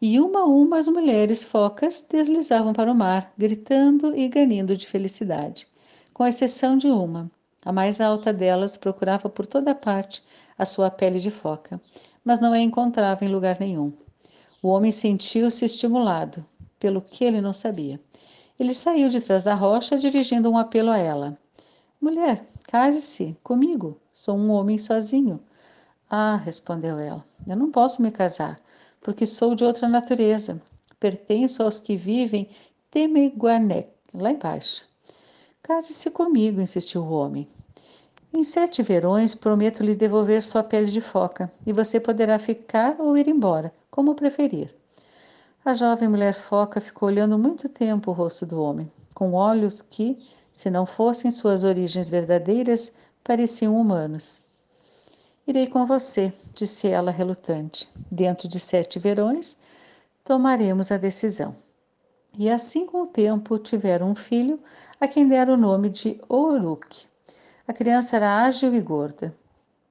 e 0.00 0.20
uma 0.20 0.42
a 0.42 0.44
uma 0.44 0.78
as 0.78 0.86
mulheres 0.86 1.42
focas 1.42 2.06
deslizavam 2.08 2.72
para 2.72 2.90
o 2.90 2.94
mar, 2.94 3.32
gritando 3.36 4.16
e 4.16 4.28
ganindo 4.28 4.76
de 4.76 4.86
felicidade, 4.86 5.66
com 6.14 6.24
exceção 6.24 6.78
de 6.78 6.86
uma. 6.86 7.28
A 7.64 7.72
mais 7.72 8.00
alta 8.00 8.32
delas 8.32 8.76
procurava 8.76 9.28
por 9.28 9.44
toda 9.44 9.74
parte 9.74 10.22
a 10.56 10.64
sua 10.64 10.88
pele 10.88 11.18
de 11.18 11.32
foca, 11.32 11.80
mas 12.28 12.40
não 12.40 12.52
a 12.52 12.58
encontrava 12.58 13.24
em 13.24 13.28
lugar 13.28 13.58
nenhum. 13.58 13.90
O 14.62 14.68
homem 14.68 14.92
sentiu-se 14.92 15.64
estimulado, 15.64 16.44
pelo 16.78 17.00
que 17.00 17.24
ele 17.24 17.40
não 17.40 17.54
sabia. 17.54 17.98
Ele 18.60 18.74
saiu 18.74 19.08
de 19.08 19.18
trás 19.18 19.44
da 19.44 19.54
rocha, 19.54 19.96
dirigindo 19.96 20.50
um 20.50 20.58
apelo 20.58 20.90
a 20.90 20.98
ela. 20.98 21.38
Mulher, 21.98 22.46
case-se 22.64 23.34
comigo. 23.42 23.98
Sou 24.12 24.36
um 24.36 24.50
homem 24.50 24.76
sozinho. 24.76 25.40
Ah, 26.10 26.36
respondeu 26.36 26.98
ela, 26.98 27.24
eu 27.46 27.56
não 27.56 27.70
posso 27.70 28.02
me 28.02 28.10
casar, 28.10 28.60
porque 29.00 29.24
sou 29.24 29.54
de 29.54 29.64
outra 29.64 29.88
natureza. 29.88 30.60
Pertenço 31.00 31.62
aos 31.62 31.80
que 31.80 31.96
vivem 31.96 32.50
Temeguané, 32.90 33.88
lá 34.12 34.32
embaixo. 34.32 34.86
Case-se 35.62 36.10
comigo, 36.10 36.60
insistiu 36.60 37.04
o 37.04 37.10
homem. 37.10 37.48
Em 38.32 38.44
sete 38.44 38.82
verões 38.82 39.34
prometo 39.34 39.82
lhe 39.82 39.96
devolver 39.96 40.42
sua 40.42 40.62
pele 40.62 40.86
de 40.86 41.00
foca, 41.00 41.50
e 41.66 41.72
você 41.72 41.98
poderá 41.98 42.38
ficar 42.38 42.96
ou 43.00 43.16
ir 43.16 43.26
embora, 43.26 43.72
como 43.90 44.14
preferir. 44.14 44.74
A 45.64 45.72
jovem 45.74 46.08
mulher 46.08 46.34
foca 46.34 46.80
ficou 46.80 47.08
olhando 47.08 47.38
muito 47.38 47.68
tempo 47.68 48.10
o 48.10 48.14
rosto 48.14 48.44
do 48.44 48.62
homem, 48.62 48.90
com 49.14 49.32
olhos 49.32 49.80
que, 49.80 50.18
se 50.52 50.70
não 50.70 50.84
fossem 50.84 51.30
suas 51.30 51.64
origens 51.64 52.08
verdadeiras, 52.08 52.94
pareciam 53.24 53.80
humanos. 53.80 54.42
Irei 55.46 55.66
com 55.66 55.86
você, 55.86 56.32
disse 56.54 56.88
ela 56.88 57.10
relutante. 57.10 57.88
Dentro 58.10 58.46
de 58.46 58.60
sete 58.60 58.98
verões, 58.98 59.58
tomaremos 60.22 60.92
a 60.92 60.98
decisão. 60.98 61.56
E 62.36 62.50
assim, 62.50 62.84
com 62.84 63.02
o 63.02 63.06
tempo, 63.06 63.58
tiveram 63.58 64.10
um 64.10 64.14
filho, 64.14 64.60
a 65.00 65.08
quem 65.08 65.26
deram 65.26 65.54
o 65.54 65.56
nome 65.56 65.88
de 65.88 66.20
Oruk. 66.28 67.06
A 67.68 67.72
criança 67.74 68.16
era 68.16 68.44
ágil 68.44 68.74
e 68.74 68.80
gorda. 68.80 69.36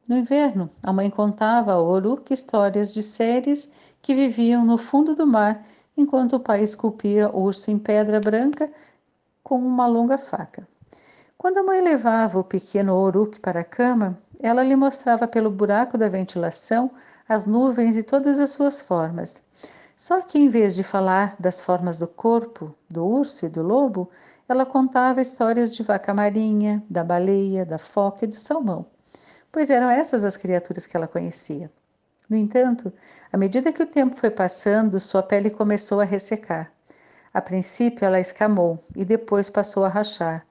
No 0.08 0.18
inverno, 0.18 0.68
a 0.82 0.92
mãe 0.92 1.12
contava 1.12 1.74
a 1.74 1.80
Oruk 1.80 2.34
histórias 2.34 2.92
de 2.92 3.04
seres 3.04 3.72
que 4.02 4.16
viviam 4.16 4.66
no 4.66 4.80
fundo 4.80 5.14
do 5.14 5.28
mar, 5.28 5.64
enquanto 5.96 6.38
o 6.38 6.40
pai 6.40 6.64
esculpia 6.64 7.30
urso 7.30 7.70
em 7.70 7.78
pedra 7.78 8.20
branca 8.20 8.68
com 9.44 9.60
uma 9.60 9.86
longa 9.86 10.18
faca. 10.18 10.68
Quando 11.38 11.60
a 11.60 11.64
mãe 11.64 11.80
levava 11.80 12.40
o 12.40 12.44
pequeno 12.44 12.96
Oruk 12.98 13.40
para 13.42 13.60
a 13.60 13.64
cama, 13.64 14.18
ela 14.40 14.64
lhe 14.64 14.76
mostrava 14.76 15.28
pelo 15.28 15.52
buraco 15.52 16.00
da 16.00 16.10
ventilação 16.10 16.90
as 17.30 17.46
nuvens 17.46 17.96
e 17.96 18.02
todas 18.02 18.40
as 18.40 18.50
suas 18.50 18.82
formas. 18.82 19.44
Só 19.96 20.22
que, 20.22 20.40
em 20.40 20.50
vez 20.50 20.76
de 20.76 20.84
falar 20.84 21.36
das 21.40 21.62
formas 21.62 22.00
do 22.00 22.08
corpo, 22.08 22.74
do 22.90 23.06
urso 23.06 23.46
e 23.46 23.50
do 23.50 23.62
lobo, 23.62 24.10
ela 24.50 24.66
contava 24.66 25.22
histórias 25.22 25.76
de 25.76 25.84
vaca 25.84 26.14
marinha, 26.14 26.84
da 26.90 27.04
baleia, 27.04 27.66
da 27.66 27.78
foca 27.78 28.24
e 28.24 28.28
do 28.28 28.36
salmão, 28.36 28.86
pois 29.52 29.70
eram 29.70 29.90
essas 29.90 30.24
as 30.24 30.38
criaturas 30.38 30.88
que 30.88 30.96
ela 30.96 31.08
conhecia. 31.08 31.70
No 32.30 32.36
entanto, 32.36 32.92
à 33.32 33.38
medida 33.38 33.72
que 33.72 33.84
o 33.84 33.86
tempo 33.86 34.16
foi 34.16 34.30
passando, 34.30 35.00
sua 35.00 35.22
pele 35.24 35.50
começou 35.50 36.00
a 36.00 36.06
ressecar. 36.06 36.72
A 37.34 37.42
princípio, 37.42 38.06
ela 38.06 38.20
escamou 38.20 38.84
e 38.96 39.06
depois 39.06 39.50
passou 39.50 39.86
a 39.86 39.90
rachar. 39.90 40.46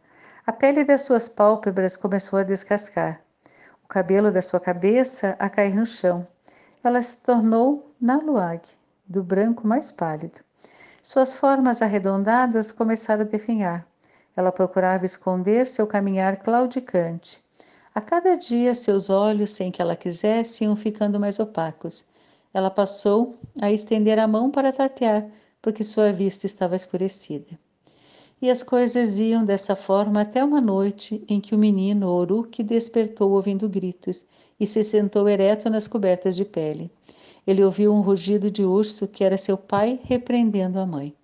A 0.46 0.52
pele 0.52 0.84
das 0.84 1.02
suas 1.02 1.28
pálpebras 1.28 1.96
começou 1.96 2.38
a 2.38 2.42
descascar. 2.42 3.20
O 3.84 3.88
cabelo 3.88 4.30
da 4.30 4.40
sua 4.40 4.60
cabeça 4.60 5.36
a 5.38 5.48
cair 5.50 5.74
no 5.74 5.86
chão. 5.86 6.26
Ela 6.84 7.02
se 7.02 7.22
tornou 7.22 7.94
Naluag, 8.00 8.62
do 9.06 9.22
branco 9.22 9.66
mais 9.66 9.90
pálido. 9.90 10.45
Suas 11.08 11.36
formas 11.36 11.82
arredondadas 11.82 12.72
começaram 12.72 13.22
a 13.22 13.24
definhar. 13.24 13.86
Ela 14.36 14.50
procurava 14.50 15.06
esconder 15.06 15.68
seu 15.68 15.86
caminhar 15.86 16.38
claudicante. 16.38 17.40
A 17.94 18.00
cada 18.00 18.34
dia, 18.34 18.74
seus 18.74 19.08
olhos, 19.08 19.50
sem 19.50 19.70
que 19.70 19.80
ela 19.80 19.94
quisesse, 19.94 20.64
iam 20.64 20.74
ficando 20.74 21.20
mais 21.20 21.38
opacos. 21.38 22.06
Ela 22.52 22.72
passou 22.72 23.36
a 23.62 23.70
estender 23.70 24.18
a 24.18 24.26
mão 24.26 24.50
para 24.50 24.72
tatear, 24.72 25.24
porque 25.62 25.84
sua 25.84 26.12
vista 26.12 26.44
estava 26.44 26.74
escurecida. 26.74 27.56
E 28.42 28.50
as 28.50 28.64
coisas 28.64 29.20
iam 29.20 29.44
dessa 29.44 29.76
forma 29.76 30.22
até 30.22 30.42
uma 30.42 30.60
noite 30.60 31.24
em 31.28 31.40
que 31.40 31.54
o 31.54 31.58
menino 31.58 32.08
Oruk 32.08 32.64
despertou 32.64 33.30
ouvindo 33.30 33.68
gritos 33.68 34.24
e 34.58 34.66
se 34.66 34.82
sentou 34.82 35.28
ereto 35.28 35.70
nas 35.70 35.86
cobertas 35.86 36.34
de 36.34 36.44
pele. 36.44 36.90
Ele 37.46 37.62
ouviu 37.62 37.94
um 37.94 38.00
rugido 38.00 38.50
de 38.50 38.64
urso 38.64 39.06
que 39.06 39.22
era 39.22 39.36
seu 39.36 39.56
pai 39.56 40.00
repreendendo 40.02 40.80
a 40.80 40.84
mãe. 40.84 41.14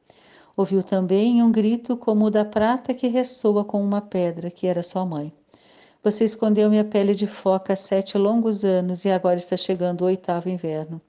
Ouviu 0.56 0.82
também 0.82 1.42
um 1.42 1.50
grito 1.50 1.96
como 1.96 2.26
o 2.26 2.30
da 2.30 2.44
prata 2.44 2.94
que 2.94 3.08
ressoa 3.08 3.64
com 3.64 3.82
uma 3.82 4.00
pedra 4.00 4.50
que 4.50 4.66
era 4.66 4.82
sua 4.82 5.04
mãe. 5.04 5.32
Você 6.04 6.24
escondeu 6.24 6.68
minha 6.68 6.84
pele 6.84 7.14
de 7.14 7.26
foca 7.26 7.72
há 7.72 7.76
sete 7.76 8.18
longos 8.18 8.64
anos 8.64 9.04
e 9.04 9.10
agora 9.10 9.36
está 9.36 9.56
chegando 9.56 10.02
o 10.02 10.06
oitavo 10.06 10.48
inverno. 10.48 11.00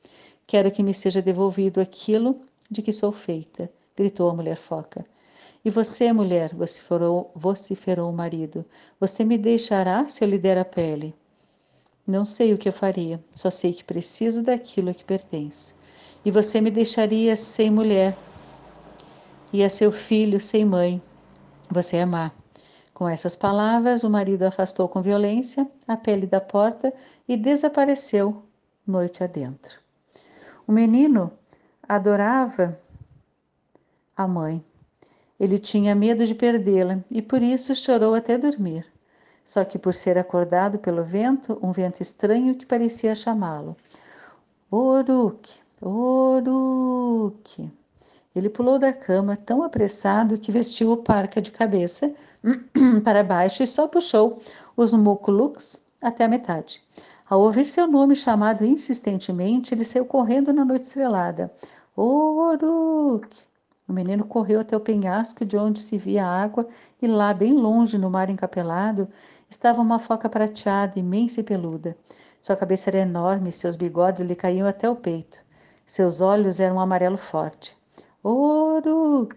Quero 0.47 0.71
que 0.71 0.83
me 0.83 0.93
seja 0.93 1.21
devolvido 1.21 1.81
aquilo 1.81 2.39
de 2.69 2.81
que 2.81 2.93
sou 2.93 3.11
feita, 3.11 3.71
gritou 3.95 4.29
a 4.29 4.33
mulher 4.33 4.57
foca. 4.57 5.05
E 5.65 5.69
você, 5.69 6.11
mulher, 6.11 6.53
vociferou, 6.53 7.31
vociferou 7.35 8.09
o 8.09 8.13
marido, 8.13 8.65
você 8.99 9.23
me 9.23 9.37
deixará 9.37 10.07
se 10.07 10.23
eu 10.23 10.29
lhe 10.29 10.37
der 10.37 10.57
a 10.57 10.65
pele? 10.65 11.15
Não 12.05 12.25
sei 12.25 12.53
o 12.53 12.57
que 12.57 12.67
eu 12.67 12.73
faria, 12.73 13.23
só 13.33 13.49
sei 13.49 13.73
que 13.73 13.83
preciso 13.83 14.43
daquilo 14.43 14.89
a 14.89 14.93
que 14.93 15.05
pertence. 15.05 15.73
E 16.25 16.31
você 16.31 16.59
me 16.59 16.69
deixaria 16.69 17.35
sem 17.35 17.71
mulher, 17.71 18.17
e 19.53 19.63
a 19.63 19.69
seu 19.69 19.91
filho 19.91 20.39
sem 20.41 20.65
mãe. 20.65 21.01
Você 21.69 21.97
é 21.97 22.05
má. 22.05 22.31
Com 22.93 23.07
essas 23.07 23.35
palavras, 23.35 24.03
o 24.03 24.09
marido 24.09 24.43
afastou 24.43 24.89
com 24.89 25.01
violência 25.01 25.69
a 25.87 25.95
pele 25.95 26.27
da 26.27 26.41
porta 26.41 26.93
e 27.27 27.37
desapareceu 27.37 28.43
noite 28.85 29.23
adentro. 29.23 29.79
O 30.67 30.71
menino 30.71 31.31
adorava 31.87 32.79
a 34.15 34.27
mãe. 34.27 34.63
Ele 35.39 35.57
tinha 35.57 35.95
medo 35.95 36.25
de 36.25 36.35
perdê-la 36.35 37.03
e 37.09 37.21
por 37.21 37.41
isso 37.41 37.75
chorou 37.75 38.13
até 38.13 38.37
dormir. 38.37 38.92
Só 39.45 39.65
que 39.65 39.77
por 39.77 39.93
ser 39.93 40.17
acordado 40.17 40.79
pelo 40.79 41.03
vento, 41.03 41.59
um 41.61 41.71
vento 41.71 42.01
estranho 42.01 42.55
que 42.55 42.65
parecia 42.65 43.13
chamá-lo. 43.13 43.75
Oruk, 44.71 45.61
Oruk. 45.81 47.71
Ele 48.35 48.49
pulou 48.49 48.79
da 48.79 48.91
cama 48.93 49.35
tão 49.37 49.61
apressado 49.61 50.39
que 50.39 50.51
vestiu 50.51 50.91
o 50.91 50.97
parca 50.97 51.41
de 51.41 51.51
cabeça 51.51 52.13
para 53.03 53.23
baixo 53.23 53.61
e 53.61 53.67
só 53.67 53.87
puxou 53.87 54.41
os 54.75 54.93
muculucs 54.93 55.81
até 56.01 56.23
a 56.23 56.27
metade. 56.27 56.81
Ao 57.29 57.39
ouvir 57.39 57.65
seu 57.65 57.87
nome 57.87 58.15
chamado 58.15 58.65
insistentemente, 58.65 59.73
ele 59.73 59.85
saiu 59.85 60.05
correndo 60.05 60.51
na 60.51 60.65
noite 60.65 60.85
estrelada. 60.85 61.53
Oruk! 61.95 63.27
O 63.87 63.93
menino 63.93 64.25
correu 64.25 64.61
até 64.61 64.75
o 64.77 64.79
penhasco 64.79 65.43
de 65.43 65.57
onde 65.57 65.79
se 65.79 65.97
via 65.97 66.25
a 66.25 66.43
água 66.43 66.67
e 67.01 67.07
lá, 67.07 67.33
bem 67.33 67.53
longe, 67.53 67.97
no 67.97 68.09
mar 68.09 68.29
encapelado, 68.29 69.09
estava 69.49 69.81
uma 69.81 69.99
foca 69.99 70.29
prateada, 70.29 70.99
imensa 70.99 71.41
e 71.41 71.43
peluda. 71.43 71.97
Sua 72.39 72.55
cabeça 72.55 72.89
era 72.89 72.99
enorme 72.99 73.51
seus 73.51 73.75
bigodes 73.75 74.25
lhe 74.25 74.35
caíam 74.35 74.67
até 74.67 74.89
o 74.89 74.95
peito. 74.95 75.43
Seus 75.85 76.21
olhos 76.21 76.59
eram 76.59 76.77
um 76.77 76.79
amarelo 76.79 77.17
forte. 77.17 77.77
Oruk! 78.23 79.35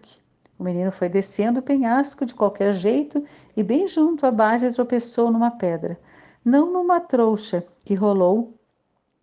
O 0.57 0.63
menino 0.63 0.91
foi 0.91 1.07
descendo 1.07 1.59
o 1.59 1.63
penhasco 1.63 2.25
de 2.25 2.33
qualquer 2.33 2.73
jeito 2.73 3.23
e, 3.55 3.61
bem 3.61 3.87
junto 3.87 4.25
à 4.25 4.31
base, 4.31 4.71
tropeçou 4.73 5.29
numa 5.29 5.51
pedra. 5.51 5.99
Não 6.43 6.71
numa 6.71 6.99
trouxa 6.99 7.65
que 7.85 7.93
rolou. 7.93 8.57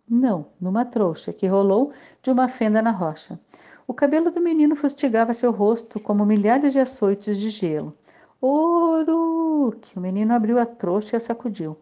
Não, 0.07 0.45
numa 0.61 0.85
trouxa 0.85 1.33
que 1.33 1.47
rolou 1.47 1.91
de 2.21 2.29
uma 2.31 2.47
fenda 2.47 2.81
na 2.81 2.91
rocha. 2.91 3.39
O 3.87 3.93
cabelo 3.93 4.31
do 4.31 4.41
menino 4.41 4.75
fustigava 4.75 5.33
seu 5.33 5.51
rosto 5.51 5.99
como 5.99 6.25
milhares 6.25 6.73
de 6.73 6.79
açoites 6.79 7.39
de 7.39 7.49
gelo. 7.49 7.95
Oruk! 8.41 9.95
O 9.95 9.99
menino 9.99 10.33
abriu 10.33 10.59
a 10.59 10.65
trouxa 10.65 11.15
e 11.15 11.17
a 11.17 11.19
sacudiu. 11.19 11.77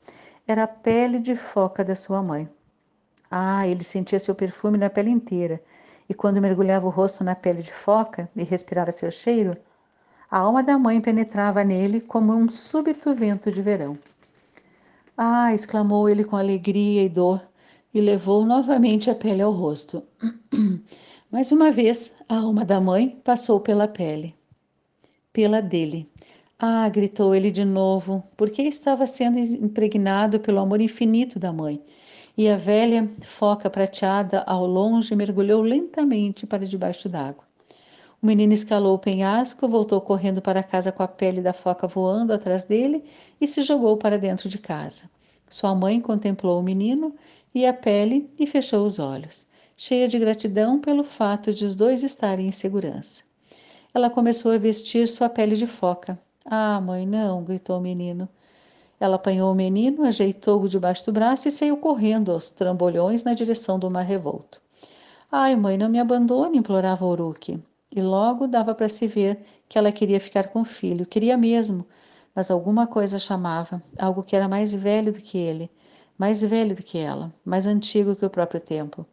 Era 0.45 0.63
a 0.63 0.67
pele 0.67 1.19
de 1.19 1.35
foca 1.35 1.83
da 1.83 1.95
sua 1.95 2.21
mãe. 2.21 2.49
Ah, 3.31 3.67
ele 3.67 3.83
sentia 3.83 4.19
seu 4.19 4.35
perfume 4.35 4.77
na 4.77 4.89
pele 4.89 5.09
inteira 5.09 5.61
e 6.09 6.13
quando 6.13 6.41
mergulhava 6.41 6.85
o 6.85 6.89
rosto 6.89 7.23
na 7.23 7.35
pele 7.35 7.63
de 7.63 7.71
foca 7.71 8.29
e 8.35 8.43
respirava 8.43 8.91
seu 8.91 9.09
cheiro, 9.09 9.55
a 10.29 10.39
alma 10.39 10.61
da 10.61 10.77
mãe 10.77 10.99
penetrava 10.99 11.63
nele 11.63 12.01
como 12.01 12.33
um 12.33 12.49
súbito 12.49 13.13
vento 13.15 13.51
de 13.51 13.61
verão. 13.61 13.97
Ah! 15.17 15.53
exclamou 15.53 16.09
ele 16.09 16.25
com 16.25 16.35
alegria 16.35 17.03
e 17.03 17.09
dor 17.09 17.41
e 17.93 18.01
levou 18.01 18.43
novamente 18.45 19.09
a 19.09 19.15
pele 19.15 19.41
ao 19.41 19.51
rosto. 19.51 20.03
Mais 21.33 21.51
uma 21.51 21.71
vez, 21.71 22.13
a 22.29 22.35
alma 22.35 22.63
da 22.63 22.79
mãe 22.79 23.19
passou 23.23 23.59
pela 23.59 23.87
pele. 23.87 24.35
Pela 25.33 25.63
dele. 25.63 26.07
Ah! 26.59 26.87
gritou 26.87 27.33
ele 27.33 27.49
de 27.49 27.65
novo, 27.65 28.23
porque 28.37 28.61
estava 28.61 29.07
sendo 29.07 29.39
impregnado 29.39 30.39
pelo 30.39 30.59
amor 30.59 30.79
infinito 30.79 31.39
da 31.39 31.51
mãe 31.51 31.81
e 32.37 32.47
a 32.47 32.55
velha 32.55 33.09
foca 33.21 33.67
prateada 33.67 34.43
ao 34.43 34.67
longe 34.67 35.15
mergulhou 35.15 35.63
lentamente 35.63 36.45
para 36.45 36.67
debaixo 36.67 37.09
d'água. 37.09 37.43
O 38.21 38.27
menino 38.27 38.53
escalou 38.53 38.93
o 38.93 38.99
penhasco, 38.99 39.67
voltou 39.67 39.99
correndo 40.01 40.39
para 40.39 40.61
casa 40.61 40.91
com 40.91 41.01
a 41.01 41.07
pele 41.07 41.41
da 41.41 41.51
foca 41.51 41.87
voando 41.87 42.31
atrás 42.31 42.65
dele 42.65 43.03
e 43.41 43.47
se 43.47 43.63
jogou 43.63 43.97
para 43.97 44.19
dentro 44.19 44.47
de 44.47 44.59
casa. 44.59 45.09
Sua 45.49 45.73
mãe 45.73 45.99
contemplou 45.99 46.59
o 46.59 46.63
menino 46.63 47.15
e 47.55 47.65
a 47.65 47.73
pele 47.73 48.29
e 48.37 48.45
fechou 48.45 48.85
os 48.85 48.99
olhos, 48.99 49.47
cheia 49.75 50.07
de 50.07 50.17
gratidão 50.19 50.79
pelo 50.79 51.03
fato 51.03 51.53
de 51.53 51.65
os 51.65 51.75
dois 51.75 52.03
estarem 52.03 52.47
em 52.47 52.51
segurança. 52.51 53.23
Ela 53.93 54.09
começou 54.09 54.51
a 54.51 54.57
vestir 54.57 55.07
sua 55.07 55.29
pele 55.29 55.55
de 55.55 55.67
foca. 55.67 56.19
Ah, 56.45 56.81
mãe, 56.81 57.05
não! 57.05 57.43
gritou 57.43 57.77
o 57.77 57.81
menino. 57.81 58.27
Ela 58.99 59.17
apanhou 59.17 59.51
o 59.51 59.55
menino, 59.55 60.05
ajeitou-o 60.05 60.69
debaixo 60.69 61.05
do 61.05 61.11
braço 61.11 61.47
e 61.47 61.51
saiu 61.51 61.77
correndo 61.77 62.31
aos 62.31 62.49
trambolhões 62.51 63.23
na 63.23 63.33
direção 63.33 63.77
do 63.77 63.91
mar 63.91 64.05
revolto. 64.05 64.61
Ai, 65.31 65.55
mãe, 65.55 65.77
não 65.77 65.89
me 65.89 65.99
abandone, 65.99 66.57
implorava 66.57 67.05
Uruque. 67.05 67.61
E 67.91 68.01
logo 68.01 68.47
dava 68.47 68.73
para 68.73 68.89
se 68.89 69.07
ver 69.07 69.43
que 69.67 69.77
ela 69.77 69.91
queria 69.91 70.19
ficar 70.19 70.47
com 70.47 70.61
o 70.61 70.65
filho, 70.65 71.05
queria 71.05 71.37
mesmo, 71.37 71.85
mas 72.33 72.49
alguma 72.49 72.87
coisa 72.87 73.19
chamava, 73.19 73.81
algo 73.99 74.23
que 74.23 74.35
era 74.35 74.47
mais 74.47 74.73
velho 74.73 75.11
do 75.11 75.19
que 75.19 75.37
ele, 75.37 75.69
mais 76.17 76.41
velho 76.41 76.75
do 76.75 76.81
que 76.81 76.97
ela, 76.97 77.31
mais 77.45 77.67
antigo 77.67 78.15
que 78.15 78.25
o 78.25 78.29
próprio 78.29 78.59
tempo. 78.59 79.05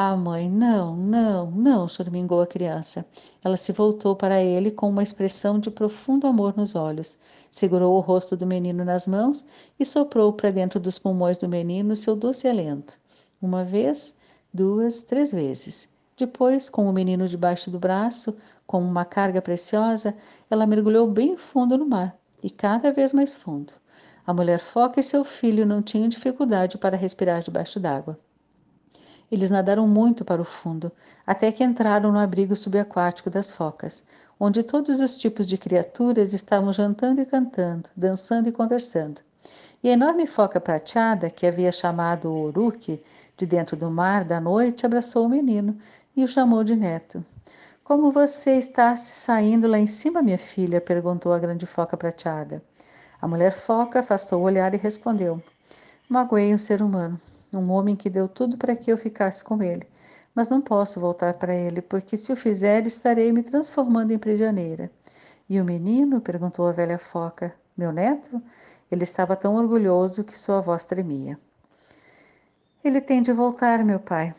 Ah, 0.00 0.14
mãe, 0.16 0.48
não, 0.48 0.94
não, 0.94 1.50
não, 1.50 1.88
choramingou 1.88 2.40
a 2.40 2.46
criança. 2.46 3.04
Ela 3.42 3.56
se 3.56 3.72
voltou 3.72 4.14
para 4.14 4.40
ele 4.40 4.70
com 4.70 4.88
uma 4.88 5.02
expressão 5.02 5.58
de 5.58 5.72
profundo 5.72 6.28
amor 6.28 6.56
nos 6.56 6.76
olhos, 6.76 7.18
segurou 7.50 7.96
o 7.96 8.00
rosto 8.00 8.36
do 8.36 8.46
menino 8.46 8.84
nas 8.84 9.08
mãos 9.08 9.44
e 9.76 9.84
soprou 9.84 10.32
para 10.32 10.52
dentro 10.52 10.78
dos 10.78 11.00
pulmões 11.00 11.36
do 11.36 11.48
menino 11.48 11.96
seu 11.96 12.14
doce 12.14 12.46
alento. 12.46 12.96
Uma 13.42 13.64
vez, 13.64 14.16
duas, 14.54 15.02
três 15.02 15.32
vezes. 15.32 15.88
Depois, 16.16 16.70
com 16.70 16.88
o 16.88 16.92
menino 16.92 17.26
debaixo 17.26 17.68
do 17.68 17.80
braço, 17.80 18.38
como 18.68 18.86
uma 18.86 19.04
carga 19.04 19.42
preciosa, 19.42 20.14
ela 20.48 20.64
mergulhou 20.64 21.08
bem 21.08 21.36
fundo 21.36 21.76
no 21.76 21.88
mar, 21.88 22.16
e 22.40 22.50
cada 22.50 22.92
vez 22.92 23.12
mais 23.12 23.34
fundo. 23.34 23.72
A 24.24 24.32
mulher 24.32 24.60
foca 24.60 25.00
e 25.00 25.02
seu 25.02 25.24
filho 25.24 25.66
não 25.66 25.82
tinham 25.82 26.06
dificuldade 26.06 26.78
para 26.78 26.96
respirar 26.96 27.42
debaixo 27.42 27.80
d'água. 27.80 28.16
Eles 29.30 29.50
nadaram 29.50 29.86
muito 29.86 30.24
para 30.24 30.40
o 30.40 30.44
fundo, 30.44 30.90
até 31.26 31.52
que 31.52 31.62
entraram 31.62 32.10
no 32.10 32.18
abrigo 32.18 32.56
subaquático 32.56 33.28
das 33.28 33.50
focas, 33.50 34.02
onde 34.40 34.62
todos 34.62 35.00
os 35.00 35.16
tipos 35.18 35.46
de 35.46 35.58
criaturas 35.58 36.32
estavam 36.32 36.72
jantando 36.72 37.20
e 37.20 37.26
cantando, 37.26 37.90
dançando 37.94 38.48
e 38.48 38.52
conversando. 38.52 39.20
E 39.82 39.90
a 39.90 39.92
enorme 39.92 40.26
foca 40.26 40.58
prateada, 40.58 41.28
que 41.28 41.46
havia 41.46 41.70
chamado 41.70 42.30
o 42.30 42.46
Uruque, 42.46 43.02
de 43.36 43.44
dentro 43.44 43.76
do 43.76 43.90
mar 43.90 44.24
da 44.24 44.40
noite, 44.40 44.86
abraçou 44.86 45.26
o 45.26 45.28
menino 45.28 45.76
e 46.16 46.24
o 46.24 46.28
chamou 46.28 46.64
de 46.64 46.74
neto. 46.74 47.22
Como 47.84 48.10
você 48.10 48.52
está 48.52 48.96
saindo 48.96 49.68
lá 49.68 49.78
em 49.78 49.86
cima, 49.86 50.22
minha 50.22 50.38
filha? 50.38 50.80
perguntou 50.80 51.34
a 51.34 51.38
grande 51.38 51.66
foca 51.66 51.96
prateada. 51.96 52.62
A 53.20 53.28
mulher 53.28 53.52
foca 53.52 54.00
afastou 54.00 54.40
o 54.40 54.44
olhar 54.44 54.74
e 54.74 54.78
respondeu: 54.78 55.42
Magoei 56.08 56.54
um 56.54 56.58
ser 56.58 56.82
humano 56.82 57.20
um 57.52 57.70
homem 57.70 57.96
que 57.96 58.10
deu 58.10 58.28
tudo 58.28 58.56
para 58.56 58.76
que 58.76 58.90
eu 58.90 58.98
ficasse 58.98 59.42
com 59.42 59.62
ele. 59.62 59.86
Mas 60.34 60.50
não 60.50 60.60
posso 60.60 61.00
voltar 61.00 61.34
para 61.34 61.54
ele, 61.54 61.80
porque 61.82 62.16
se 62.16 62.32
o 62.32 62.36
fizer, 62.36 62.86
estarei 62.86 63.32
me 63.32 63.42
transformando 63.42 64.12
em 64.12 64.18
prisioneira. 64.18 64.90
E 65.48 65.60
o 65.60 65.64
menino? 65.64 66.20
perguntou 66.20 66.66
a 66.66 66.72
velha 66.72 66.98
foca. 66.98 67.54
Meu 67.76 67.90
neto? 67.90 68.42
Ele 68.90 69.04
estava 69.04 69.36
tão 69.36 69.54
orgulhoso 69.54 70.24
que 70.24 70.38
sua 70.38 70.60
voz 70.60 70.84
tremia. 70.84 71.38
Ele 72.84 73.00
tem 73.00 73.22
de 73.22 73.32
voltar, 73.32 73.84
meu 73.84 73.98
pai. 73.98 74.34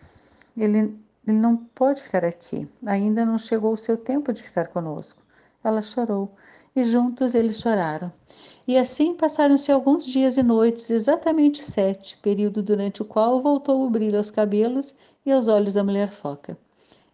Ele, 0.56 1.00
ele 1.28 1.38
não 1.38 1.58
pode 1.58 2.02
ficar 2.02 2.24
aqui. 2.24 2.70
Ainda 2.86 3.26
não 3.26 3.38
chegou 3.38 3.74
o 3.74 3.78
seu 3.78 3.98
tempo 3.98 4.32
de 4.32 4.44
ficar 4.44 4.68
conosco. 4.68 5.22
Ela 5.64 5.82
chorou 5.82 6.36
e 6.76 6.84
juntos 6.84 7.34
eles 7.34 7.60
choraram. 7.60 8.12
E 8.68 8.78
assim 8.78 9.16
passaram-se 9.16 9.72
alguns 9.72 10.06
dias 10.06 10.38
e 10.38 10.44
noites, 10.44 10.90
exatamente 10.90 11.64
sete, 11.64 12.18
período 12.18 12.62
durante 12.62 13.02
o 13.02 13.06
qual 13.06 13.42
voltou 13.42 13.84
o 13.86 13.90
brilho 13.90 14.18
aos 14.18 14.30
cabelos 14.30 14.94
e 15.26 15.32
aos 15.32 15.48
olhos 15.48 15.74
da 15.74 15.84
mulher 15.84 16.12
foca. 16.12 16.58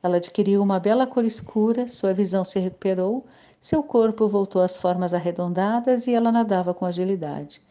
Ela 0.04 0.18
adquiriu 0.18 0.62
uma 0.62 0.80
bela 0.80 1.08
cor 1.08 1.24
escura, 1.24 1.88
sua 1.88 2.14
visão 2.14 2.44
se 2.44 2.60
recuperou, 2.60 3.26
seu 3.60 3.82
corpo 3.82 4.28
voltou 4.28 4.62
às 4.62 4.78
formas 4.78 5.14
arredondadas 5.14 6.06
e 6.08 6.14
ela 6.14 6.32
nadava 6.32 6.74
com 6.74 6.86
agilidade. 6.86 7.62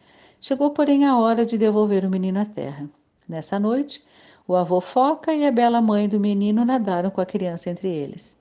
Chegou, 0.41 0.71
porém, 0.71 1.05
a 1.05 1.17
hora 1.17 1.45
de 1.45 1.57
devolver 1.57 2.03
o 2.03 2.09
menino 2.09 2.39
à 2.39 2.45
terra. 2.45 2.89
Nessa 3.29 3.57
noite, 3.57 4.03
o 4.47 4.55
avô 4.55 4.81
foca 4.81 5.33
e 5.33 5.45
a 5.45 5.51
bela 5.51 5.81
mãe 5.81 6.09
do 6.09 6.19
menino 6.19 6.65
nadaram 6.65 7.09
com 7.09 7.21
a 7.21 7.25
criança 7.25 7.69
entre 7.69 7.87
eles. 7.87 8.37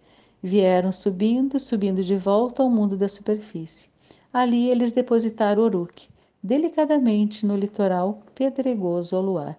Vieram 0.47 0.93
subindo, 0.93 1.59
subindo 1.59 2.05
de 2.05 2.19
volta 2.19 2.63
ao 2.63 2.69
mundo 2.69 2.99
da 2.99 3.09
superfície. 3.09 3.89
Ali 4.31 4.69
eles 4.69 4.93
depositaram 4.93 5.63
Uruk, 5.63 6.07
delicadamente 6.43 7.47
no 7.47 7.57
litoral 7.57 8.21
pedregoso 8.35 9.17
ao 9.17 9.23
luar. 9.23 9.59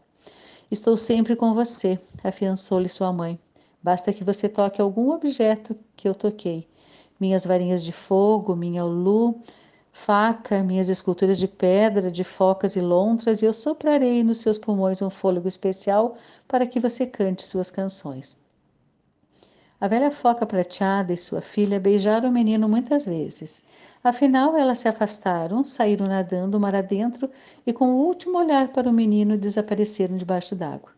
Estou 0.69 0.95
sempre 0.95 1.35
com 1.35 1.55
você, 1.55 1.99
afiançou-lhe 2.23 2.87
sua 2.87 3.11
mãe. 3.11 3.39
Basta 3.81 4.13
que 4.13 4.23
você 4.23 4.47
toque 4.47 4.79
algum 4.79 5.09
objeto 5.09 5.75
que 5.95 6.07
eu 6.07 6.13
toquei. 6.13 6.67
Minhas 7.19 7.47
varinhas 7.47 7.83
de 7.83 7.91
fogo, 7.91 8.55
minha 8.55 8.85
ulu, 8.85 9.41
faca, 9.91 10.61
minhas 10.61 10.87
esculturas 10.87 11.39
de 11.39 11.47
pedra, 11.47 12.11
de 12.11 12.23
focas 12.23 12.75
e 12.75 12.79
lontras, 12.79 13.41
e 13.41 13.45
eu 13.45 13.53
soprarei 13.53 14.23
nos 14.23 14.37
seus 14.37 14.59
pulmões 14.59 15.01
um 15.01 15.09
fôlego 15.09 15.47
especial 15.47 16.15
para 16.47 16.67
que 16.67 16.79
você 16.79 17.07
cante 17.07 17.41
suas 17.41 17.71
canções. 17.71 18.44
A 19.79 19.89
velha 19.89 20.09
foca 20.09 20.45
prateada 20.45 21.11
e 21.11 21.17
sua 21.17 21.41
filha 21.41 21.79
beijaram 21.79 22.29
o 22.29 22.31
menino 22.31 22.67
muitas 22.69 23.05
vezes. 23.05 23.61
Afinal, 24.01 24.55
elas 24.55 24.79
se 24.79 24.87
afastaram, 24.87 25.63
saíram 25.65 26.07
nadando 26.07 26.59
mar 26.59 26.73
adentro 26.73 27.29
e, 27.67 27.73
com 27.73 27.89
o 27.91 28.05
último 28.05 28.37
olhar 28.37 28.69
para 28.69 28.89
o 28.89 28.93
menino, 28.93 29.37
desapareceram 29.37 30.15
debaixo 30.15 30.55
d'água. 30.55 30.91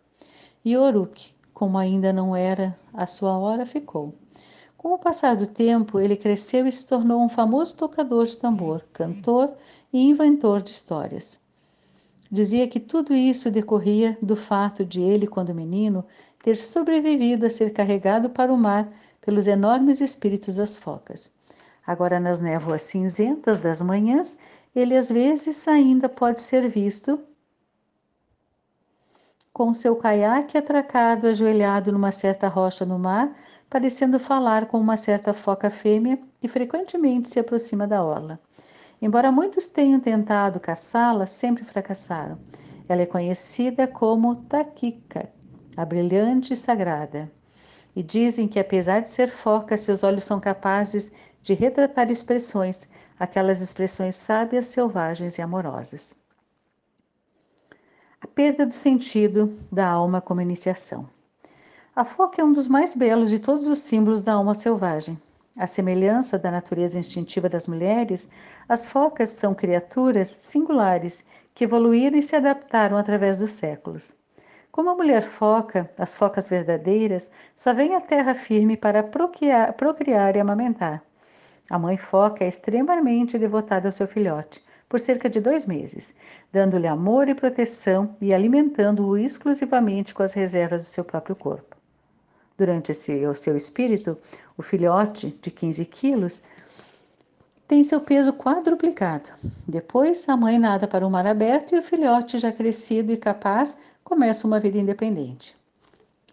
E 0.63 0.78
Oruk, 0.78 1.34
como 1.54 1.78
ainda 1.78 2.13
não 2.13 2.36
era 2.36 2.78
a 2.94 3.08
sua 3.08 3.36
hora, 3.38 3.66
ficou. 3.66 4.13
Com 4.78 4.94
o 4.94 5.00
passar 5.00 5.36
do 5.36 5.48
tempo, 5.48 6.00
ele 6.00 6.16
cresceu 6.16 6.68
e 6.68 6.72
se 6.72 6.86
tornou 6.86 7.24
um 7.24 7.30
famoso 7.30 7.76
tocador 7.76 8.28
de 8.28 8.38
tambor, 8.38 8.86
cantor 8.94 9.54
e 9.92 10.08
inventor 10.08 10.62
de 10.62 10.70
histórias. 10.70 11.40
Dizia 12.30 12.68
que 12.68 12.80
tudo 12.80 13.16
isso 13.16 13.50
decorria 13.50 14.18
do 14.22 14.36
fato 14.36 14.86
de 14.86 15.02
ele, 15.02 15.26
quando 15.26 15.56
menino, 15.56 16.06
ter 16.48 16.56
sobrevivido 16.56 17.46
a 17.46 17.50
ser 17.50 17.74
carregado 17.74 18.30
para 18.30 18.54
o 18.54 18.58
mar 18.58 18.90
pelos 19.20 19.48
enormes 19.48 20.00
espíritos 20.00 20.56
das 20.56 20.78
focas. 20.78 21.30
Agora, 21.86 22.22
nas 22.22 22.40
névoas 22.40 22.84
cinzentas 22.84 23.58
das 23.58 23.82
manhãs, 23.82 24.38
ele 24.74 24.96
às 24.96 25.10
vezes 25.10 25.68
ainda 25.68 26.08
pode 26.08 26.40
ser 26.40 26.70
visto 26.70 27.20
com 29.52 29.74
seu 29.74 29.98
caiaque 29.98 30.58
atracado, 30.58 31.28
ajoelhado 31.28 31.92
numa 31.92 32.14
certa 32.14 32.48
rocha 32.48 32.86
no 32.86 32.98
mar, 32.98 33.36
parecendo 33.70 34.18
falar 34.18 34.68
com 34.68 34.80
uma 34.80 34.96
certa 34.96 35.34
foca 35.34 35.70
fêmea 35.70 36.18
que 36.40 36.48
frequentemente 36.48 37.28
se 37.28 37.42
aproxima 37.42 37.86
da 37.86 38.02
orla. 38.02 38.40
Embora 39.02 39.34
muitos 39.34 39.68
tenham 39.68 40.00
tentado 40.00 40.62
caçá-la, 40.62 41.28
sempre 41.28 41.66
fracassaram. 41.66 42.40
Ela 42.88 43.02
é 43.02 43.06
conhecida 43.06 43.86
como 43.86 44.34
Taquica, 44.34 45.30
a 45.78 45.86
brilhante 45.86 46.54
e 46.54 46.56
sagrada. 46.56 47.32
E 47.96 48.02
dizem 48.02 48.48
que, 48.48 48.60
apesar 48.60 49.00
de 49.00 49.12
ser 49.12 49.30
foca, 49.30 49.78
seus 49.78 50.04
olhos 50.04 50.24
são 50.24 50.40
capazes 50.40 51.12
de 51.44 51.54
retratar 51.54 52.12
expressões, 52.12 52.90
aquelas 53.20 53.62
expressões 53.62 54.16
sábias, 54.16 54.66
selvagens 54.66 55.38
e 55.38 55.42
amorosas. 55.42 56.16
A 58.20 58.28
perda 58.28 58.66
do 58.66 58.74
sentido 58.74 59.56
da 59.72 59.88
alma 59.88 60.20
como 60.20 60.42
iniciação. 60.42 61.08
A 61.96 62.04
foca 62.04 62.42
é 62.42 62.46
um 62.46 62.52
dos 62.52 62.68
mais 62.68 62.96
belos 62.96 63.30
de 63.30 63.40
todos 63.40 63.68
os 63.68 63.80
símbolos 63.80 64.22
da 64.22 64.34
alma 64.34 64.56
selvagem. 64.56 65.20
À 65.56 65.66
semelhança 65.66 66.38
da 66.38 66.52
natureza 66.52 67.00
instintiva 67.00 67.50
das 67.50 67.68
mulheres, 67.68 68.30
as 68.68 68.86
focas 68.86 69.32
são 69.32 69.56
criaturas 69.56 70.28
singulares 70.40 71.26
que 71.56 71.63
evoluíram 71.63 72.18
e 72.18 72.24
se 72.24 72.36
adaptaram 72.36 72.98
através 72.98 73.40
dos 73.40 73.52
séculos. 73.52 74.16
Como 74.78 74.92
a 74.92 74.96
mulher 74.96 75.24
foca, 75.24 75.90
as 75.98 76.13
focas 76.13 76.50
verdadeiras 76.50 77.32
só 77.56 77.74
vêm 77.74 77.96
à 77.96 78.00
terra 78.00 78.36
firme 78.36 78.78
para 78.78 79.02
procriar, 79.02 79.74
procriar 79.74 80.36
e 80.36 80.40
amamentar. 80.40 81.04
A 81.68 81.80
mãe 81.80 81.98
foca 81.98 82.44
é 82.44 82.48
extremamente 82.48 83.40
devotada 83.40 83.88
ao 83.88 83.92
seu 83.92 84.06
filhote, 84.06 84.63
por 84.88 85.00
cerca 85.00 85.28
de 85.28 85.40
dois 85.42 85.66
meses, 85.66 86.13
dando-lhe 86.54 86.86
amor 86.86 87.28
e 87.28 87.34
proteção 87.34 88.16
e 88.22 88.32
alimentando-o 88.32 89.18
exclusivamente 89.18 90.13
com 90.13 90.22
as 90.22 90.34
reservas 90.34 90.82
do 90.82 90.88
seu 90.88 91.04
próprio 91.04 91.36
corpo. 91.36 91.76
Durante 92.56 92.92
esse, 92.92 93.26
o 93.26 93.34
seu 93.34 93.58
espírito, 93.58 94.16
o 94.56 94.62
filhote, 94.62 95.36
de 95.42 95.50
15 95.50 95.86
quilos, 95.86 96.44
tem 97.68 97.84
seu 97.84 98.00
peso 98.00 98.32
quadruplicado. 98.32 99.30
Depois, 99.68 100.30
a 100.30 100.38
mãe 100.38 100.58
nada 100.58 100.88
para 100.88 101.06
o 101.06 101.10
mar 101.10 101.28
aberto 101.28 101.76
e 101.76 101.80
o 101.80 101.84
filhote, 101.84 102.40
já 102.40 102.52
crescido 102.52 103.12
e 103.12 103.18
capaz, 103.18 103.78
começa 104.08 104.48
uma 104.48 104.58
vida 104.58 104.78
independente. 104.78 105.54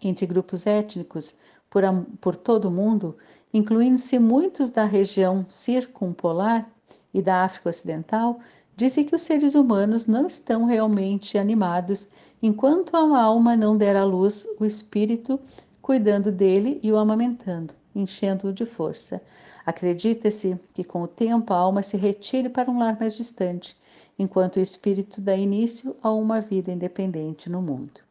Entre 0.01 0.25
grupos 0.25 0.65
étnicos 0.65 1.35
por, 1.69 1.83
por 2.21 2.33
todo 2.33 2.69
o 2.69 2.71
mundo, 2.71 3.17
incluindo-se 3.53 4.17
muitos 4.17 4.69
da 4.69 4.85
região 4.85 5.45
circumpolar 5.49 6.71
e 7.13 7.21
da 7.21 7.43
África 7.43 7.67
Ocidental, 7.67 8.39
disse 8.77 9.03
que 9.03 9.13
os 9.13 9.23
seres 9.23 9.55
humanos 9.55 10.07
não 10.07 10.25
estão 10.25 10.63
realmente 10.63 11.37
animados 11.37 12.07
enquanto 12.41 12.95
a 12.95 13.21
alma 13.21 13.57
não 13.57 13.77
der 13.77 13.97
à 13.97 14.05
luz 14.05 14.47
o 14.57 14.63
espírito, 14.63 15.37
cuidando 15.81 16.31
dele 16.31 16.79
e 16.81 16.93
o 16.93 16.97
amamentando, 16.97 17.73
enchendo-o 17.93 18.53
de 18.53 18.65
força. 18.65 19.21
Acredita-se 19.65 20.57
que 20.73 20.85
com 20.85 21.01
o 21.01 21.07
tempo 21.09 21.53
a 21.53 21.57
alma 21.57 21.83
se 21.83 21.97
retire 21.97 22.47
para 22.47 22.71
um 22.71 22.79
lar 22.79 22.97
mais 22.97 23.17
distante, 23.17 23.75
enquanto 24.17 24.57
o 24.57 24.61
espírito 24.61 25.21
dá 25.21 25.35
início 25.35 25.95
a 26.01 26.11
uma 26.11 26.41
vida 26.41 26.71
independente 26.71 27.49
no 27.49 27.61
mundo. 27.61 28.01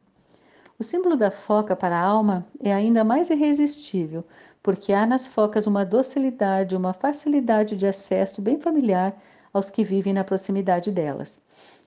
O 0.79 0.83
símbolo 0.83 1.17
da 1.17 1.31
foca 1.31 1.77
para 1.77 1.97
a 1.97 2.03
alma 2.03 2.45
é 2.61 2.73
ainda 2.73 3.05
mais 3.05 3.31
irresistível, 3.31 4.25
porque 4.63 4.93
há 4.93 5.07
nas 5.07 5.27
focas 5.27 5.67
uma 5.67 5.85
docilidade, 5.85 6.77
uma 6.77 6.93
facilidade 6.93 7.77
de 7.77 7.87
acesso 7.87 8.43
bem 8.43 8.61
familiar 8.61 9.17
aos 9.53 9.71
que 9.71 9.85
vivem 9.85 10.13
na 10.13 10.25
proximidade 10.25 10.91
delas. 10.91 11.41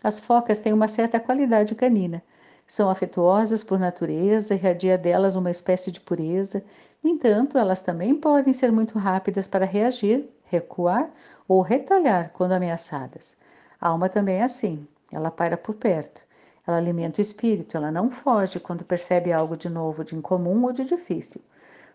As 0.03 0.19
focas 0.19 0.59
têm 0.59 0.73
uma 0.73 0.87
certa 0.87 1.19
qualidade 1.19 1.75
canina, 1.75 2.23
são 2.67 2.89
afetuosas 2.89 3.63
por 3.63 3.79
natureza, 3.79 4.53
irradia 4.53 4.97
delas 4.97 5.37
uma 5.37 5.49
espécie 5.49 5.89
de 5.89 6.01
pureza. 6.01 6.61
No 7.01 7.09
entanto, 7.09 7.57
elas 7.57 7.81
também 7.81 8.13
podem 8.13 8.53
ser 8.53 8.73
muito 8.73 8.99
rápidas 8.99 9.47
para 9.47 9.65
reagir, 9.65 10.29
recuar 10.43 11.09
ou 11.47 11.61
retalhar 11.61 12.31
quando 12.33 12.51
ameaçadas. 12.51 13.37
A 13.79 13.89
alma 13.89 14.09
também 14.09 14.37
é 14.37 14.43
assim, 14.43 14.87
ela 15.11 15.31
paira 15.31 15.57
por 15.57 15.75
perto. 15.75 16.25
Ela 16.65 16.77
alimenta 16.77 17.19
o 17.19 17.21
espírito, 17.21 17.77
ela 17.77 17.91
não 17.91 18.09
foge 18.09 18.59
quando 18.59 18.83
percebe 18.83 19.31
algo 19.31 19.55
de 19.55 19.69
novo, 19.69 20.03
de 20.03 20.15
incomum 20.15 20.63
ou 20.63 20.73
de 20.73 20.83
difícil. 20.83 21.41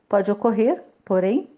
Pode 0.08 0.30
ocorrer, 0.30 0.82
porém, 1.04 1.50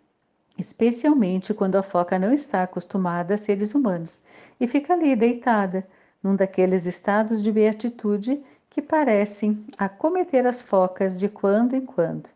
especialmente 0.58 1.54
quando 1.54 1.76
a 1.76 1.82
foca 1.82 2.18
não 2.18 2.32
está 2.32 2.62
acostumada 2.62 3.34
a 3.34 3.37
seres 3.37 3.74
humanos 3.74 4.22
e 4.60 4.66
fica 4.66 4.94
ali 4.94 5.14
deitada, 5.14 5.87
num 6.22 6.34
daqueles 6.34 6.87
estados 6.87 7.42
de 7.42 7.52
beatitude 7.52 8.42
que 8.70 8.80
parecem 8.80 9.64
acometer 9.78 10.46
as 10.46 10.62
focas 10.62 11.18
de 11.18 11.28
quando 11.28 11.74
em 11.74 11.84
quando, 11.84 12.30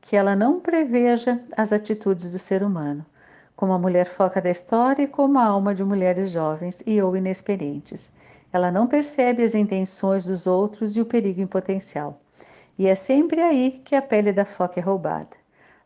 que 0.00 0.16
ela 0.16 0.36
não 0.36 0.60
preveja 0.60 1.42
as 1.56 1.72
atitudes 1.72 2.30
do 2.30 2.38
ser 2.38 2.62
humano, 2.62 3.04
como 3.56 3.72
a 3.72 3.78
mulher 3.78 4.06
foca 4.06 4.40
da 4.40 4.50
história 4.50 5.02
e 5.02 5.08
como 5.08 5.38
a 5.38 5.44
alma 5.44 5.74
de 5.74 5.84
mulheres 5.84 6.30
jovens 6.30 6.82
e 6.86 7.00
ou 7.00 7.16
inexperientes. 7.16 8.12
Ela 8.52 8.70
não 8.70 8.86
percebe 8.86 9.42
as 9.42 9.54
intenções 9.54 10.24
dos 10.24 10.46
outros 10.46 10.96
e 10.96 11.00
o 11.00 11.06
perigo 11.06 11.40
em 11.40 11.46
potencial. 11.46 12.20
E 12.78 12.86
é 12.86 12.94
sempre 12.94 13.40
aí 13.40 13.80
que 13.84 13.94
a 13.94 14.02
pele 14.02 14.32
da 14.32 14.44
foca 14.44 14.80
é 14.80 14.82
roubada. 14.82 15.36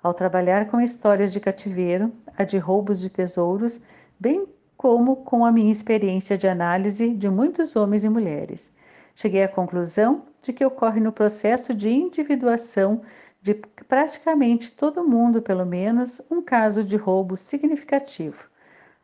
Ao 0.02 0.14
trabalhar 0.14 0.66
com 0.66 0.80
histórias 0.80 1.32
de 1.32 1.40
cativeiro, 1.40 2.12
a 2.36 2.44
de 2.44 2.58
roubos 2.58 3.00
de 3.00 3.10
tesouros, 3.10 3.80
bem 4.18 4.46
como 4.76 5.16
com 5.16 5.44
a 5.44 5.52
minha 5.52 5.72
experiência 5.72 6.38
de 6.38 6.46
análise 6.46 7.12
de 7.12 7.28
muitos 7.28 7.76
homens 7.76 8.04
e 8.04 8.08
mulheres 8.08 8.72
cheguei 9.18 9.42
à 9.42 9.48
conclusão 9.48 10.22
de 10.40 10.52
que 10.52 10.64
ocorre 10.64 11.00
no 11.00 11.10
processo 11.10 11.74
de 11.74 11.88
individuação 11.88 13.02
de 13.40 13.54
praticamente 13.54 14.72
todo 14.72 15.06
mundo, 15.06 15.40
pelo 15.40 15.64
menos, 15.64 16.20
um 16.30 16.42
caso 16.42 16.82
de 16.84 16.96
roubo 16.96 17.36
significativo. 17.36 18.48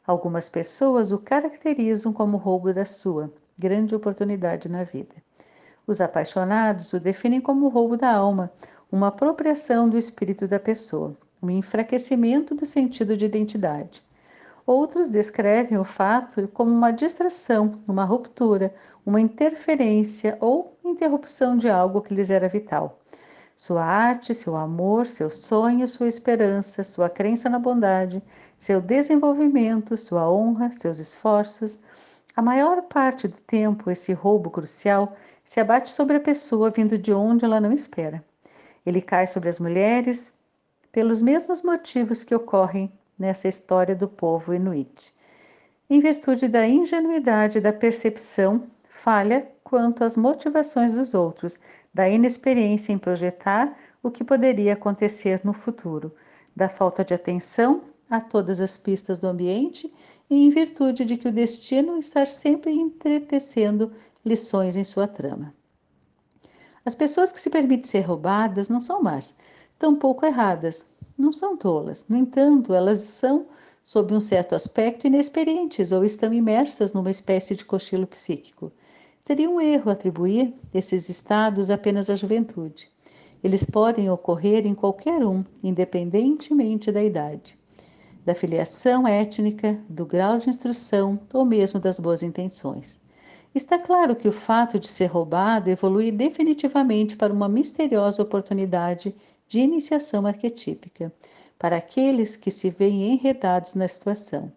Algumas 0.06 0.48
pessoas 0.48 1.12
o 1.12 1.18
caracterizam 1.18 2.12
como 2.12 2.36
roubo 2.36 2.72
da 2.74 2.84
sua 2.84 3.32
grande 3.56 3.94
oportunidade 3.94 4.68
na 4.68 4.84
vida. 4.84 5.14
Os 5.86 6.00
apaixonados 6.00 6.92
o 6.92 7.00
definem 7.00 7.40
como 7.40 7.68
roubo 7.68 7.96
da 7.96 8.12
alma, 8.12 8.52
uma 8.90 9.08
apropriação 9.08 9.88
do 9.88 9.96
espírito 9.96 10.46
da 10.48 10.58
pessoa, 10.58 11.16
um 11.42 11.50
enfraquecimento 11.50 12.54
do 12.54 12.66
sentido 12.66 13.16
de 13.16 13.24
identidade. 13.24 14.02
Outros 14.66 15.10
descrevem 15.10 15.76
o 15.76 15.84
fato 15.84 16.48
como 16.48 16.70
uma 16.70 16.90
distração, 16.90 17.80
uma 17.86 18.04
ruptura, 18.04 18.74
uma 19.04 19.20
interferência 19.20 20.38
ou 20.40 20.76
interrupção 20.82 21.56
de 21.56 21.68
algo 21.68 22.00
que 22.00 22.14
lhes 22.14 22.30
era 22.30 22.48
vital. 22.48 22.98
Sua 23.56 23.84
arte, 23.84 24.34
seu 24.34 24.56
amor, 24.56 25.06
seu 25.06 25.30
sonho, 25.30 25.86
sua 25.86 26.08
esperança, 26.08 26.82
sua 26.82 27.08
crença 27.08 27.48
na 27.48 27.58
bondade, 27.58 28.22
seu 28.58 28.80
desenvolvimento, 28.80 29.96
sua 29.96 30.28
honra, 30.30 30.72
seus 30.72 30.98
esforços. 30.98 31.78
A 32.34 32.42
maior 32.42 32.82
parte 32.82 33.28
do 33.28 33.36
tempo, 33.36 33.90
esse 33.90 34.12
roubo 34.12 34.50
crucial 34.50 35.16
se 35.44 35.60
abate 35.60 35.90
sobre 35.90 36.16
a 36.16 36.20
pessoa 36.20 36.70
vindo 36.70 36.98
de 36.98 37.12
onde 37.12 37.44
ela 37.44 37.60
não 37.60 37.72
espera. 37.72 38.24
Ele 38.84 39.00
cai 39.00 39.26
sobre 39.26 39.48
as 39.48 39.60
mulheres 39.60 40.34
pelos 40.90 41.22
mesmos 41.22 41.62
motivos 41.62 42.24
que 42.24 42.34
ocorrem 42.34 42.92
nessa 43.16 43.46
história 43.46 43.94
do 43.94 44.08
povo 44.08 44.52
inuit. 44.52 45.14
Em 45.88 46.00
virtude 46.00 46.48
da 46.48 46.66
ingenuidade 46.66 47.60
da 47.60 47.72
percepção, 47.72 48.66
falha 48.88 49.48
quanto 49.62 50.02
às 50.02 50.16
motivações 50.16 50.94
dos 50.94 51.14
outros, 51.14 51.60
da 51.94 52.08
inexperiência 52.08 52.92
em 52.92 52.98
projetar 52.98 53.78
o 54.02 54.10
que 54.10 54.24
poderia 54.24 54.72
acontecer 54.72 55.40
no 55.44 55.54
futuro, 55.54 56.12
da 56.54 56.68
falta 56.68 57.04
de 57.04 57.14
atenção 57.14 57.82
a 58.10 58.20
todas 58.20 58.60
as 58.60 58.76
pistas 58.76 59.20
do 59.20 59.28
ambiente 59.28 59.92
e 60.28 60.44
em 60.44 60.50
virtude 60.50 61.04
de 61.04 61.16
que 61.16 61.28
o 61.28 61.32
destino 61.32 61.96
está 61.96 62.26
sempre 62.26 62.72
entretecendo 62.72 63.92
lições 64.24 64.74
em 64.74 64.84
sua 64.84 65.06
trama. 65.06 65.54
As 66.84 66.94
pessoas 66.94 67.32
que 67.32 67.40
se 67.40 67.48
permitem 67.48 67.86
ser 67.86 68.00
roubadas 68.00 68.68
não 68.68 68.80
são 68.80 69.00
más, 69.00 69.36
tampouco 69.78 70.26
erradas, 70.26 70.86
não 71.16 71.32
são 71.32 71.56
tolas. 71.56 72.06
No 72.08 72.16
entanto, 72.16 72.74
elas 72.74 72.98
são, 73.00 73.46
sob 73.82 74.14
um 74.14 74.20
certo 74.20 74.54
aspecto, 74.54 75.06
inexperientes 75.06 75.92
ou 75.92 76.04
estão 76.04 76.32
imersas 76.32 76.92
numa 76.92 77.10
espécie 77.10 77.54
de 77.54 77.64
cochilo 77.64 78.06
psíquico. 78.06 78.70
Seria 79.26 79.48
um 79.48 79.58
erro 79.58 79.90
atribuir 79.90 80.52
esses 80.74 81.08
estados 81.08 81.70
apenas 81.70 82.10
à 82.10 82.14
juventude. 82.14 82.90
Eles 83.42 83.64
podem 83.64 84.10
ocorrer 84.10 84.66
em 84.66 84.74
qualquer 84.74 85.24
um, 85.24 85.42
independentemente 85.62 86.92
da 86.92 87.02
idade, 87.02 87.58
da 88.22 88.34
filiação 88.34 89.08
étnica, 89.08 89.80
do 89.88 90.04
grau 90.04 90.36
de 90.36 90.50
instrução 90.50 91.18
ou 91.32 91.42
mesmo 91.42 91.80
das 91.80 91.98
boas 91.98 92.22
intenções. 92.22 93.00
Está 93.54 93.78
claro 93.78 94.14
que 94.14 94.28
o 94.28 94.32
fato 94.32 94.78
de 94.78 94.88
ser 94.88 95.06
roubado 95.06 95.70
evolui 95.70 96.12
definitivamente 96.12 97.16
para 97.16 97.32
uma 97.32 97.48
misteriosa 97.48 98.20
oportunidade 98.20 99.16
de 99.48 99.58
iniciação 99.58 100.26
arquetípica 100.26 101.10
para 101.58 101.76
aqueles 101.76 102.36
que 102.36 102.50
se 102.50 102.68
veem 102.68 103.14
enredados 103.14 103.74
na 103.74 103.88
situação. 103.88 104.52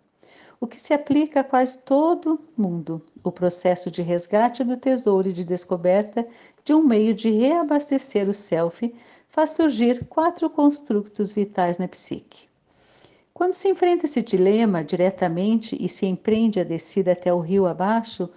O 0.60 0.65
que 0.65 0.80
se 0.80 0.91
aplica 0.91 1.41
a 1.41 1.43
quase 1.43 1.78
todo 1.80 2.39
mundo, 2.58 3.02
o 3.24 3.32
processo 3.32 3.91
de 3.91 4.02
resgate 4.02 4.63
do 4.63 4.76
tesouro 4.76 5.30
e 5.30 5.34
de 5.34 5.43
descoberta 5.43 6.28
de 6.65 6.74
um 6.74 6.82
meio 6.82 7.13
de 7.13 7.30
reabastecer 7.30 8.28
o 8.28 8.34
self, 8.34 8.93
faz 9.30 9.52
surgir 9.52 10.06
quatro 10.06 10.50
construtos 10.50 11.32
vitais 11.32 11.78
na 11.78 11.88
psique. 11.88 12.48
Quando 13.36 13.54
se 13.54 13.70
enfrenta 13.70 14.06
esse 14.06 14.24
dilema 14.24 14.84
diretamente 14.84 15.78
e 15.80 15.88
se 15.88 16.08
empreende 16.08 16.60
a 16.60 16.63
descida 16.63 17.12
até 17.12 17.32
o 17.32 17.39
rio 17.39 17.67
abaixo, 17.67 18.28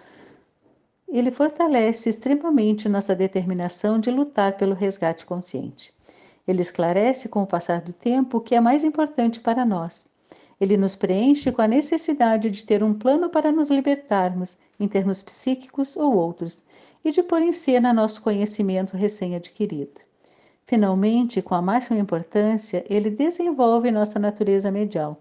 ele 1.08 1.30
fortalece 1.30 2.10
extremamente 2.10 2.86
nossa 2.86 3.14
determinação 3.14 3.98
de 3.98 4.10
lutar 4.10 4.58
pelo 4.58 4.74
resgate 4.74 5.24
consciente. 5.24 5.94
Ele 6.46 6.60
esclarece 6.60 7.30
com 7.30 7.42
o 7.42 7.46
passar 7.46 7.80
do 7.80 7.94
tempo 7.94 8.36
o 8.36 8.40
que 8.42 8.54
é 8.54 8.60
mais 8.60 8.84
importante 8.84 9.40
para 9.40 9.64
nós. 9.64 10.06
Ele 10.60 10.76
nos 10.76 10.94
preenche 10.94 11.50
com 11.50 11.62
a 11.62 11.66
necessidade 11.66 12.50
de 12.50 12.64
ter 12.66 12.82
um 12.82 12.92
plano 12.92 13.30
para 13.30 13.50
nos 13.50 13.70
libertarmos, 13.70 14.58
em 14.78 14.86
termos 14.86 15.22
psíquicos 15.22 15.96
ou 15.96 16.14
outros, 16.14 16.62
e 17.02 17.10
de 17.10 17.22
pôr 17.22 17.40
em 17.40 17.50
cena 17.50 17.94
nosso 17.94 18.20
conhecimento 18.20 18.96
recém-adquirido. 18.96 20.02
Finalmente, 20.66 21.40
com 21.40 21.54
a 21.54 21.62
máxima 21.62 21.98
importância, 21.98 22.84
ele 22.88 23.08
desenvolve 23.08 23.90
nossa 23.90 24.18
natureza 24.18 24.70
medial, 24.70 25.20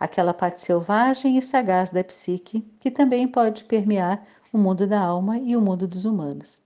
aquela 0.00 0.32
parte 0.32 0.58
selvagem 0.58 1.36
e 1.36 1.42
sagaz 1.42 1.90
da 1.90 2.02
psique 2.02 2.66
que 2.80 2.90
também 2.90 3.28
pode 3.28 3.64
permear 3.64 4.26
o 4.52 4.56
mundo 4.56 4.86
da 4.86 5.00
alma 5.00 5.38
e 5.38 5.54
o 5.54 5.60
mundo 5.60 5.86
dos 5.86 6.04
humanos. 6.04 6.62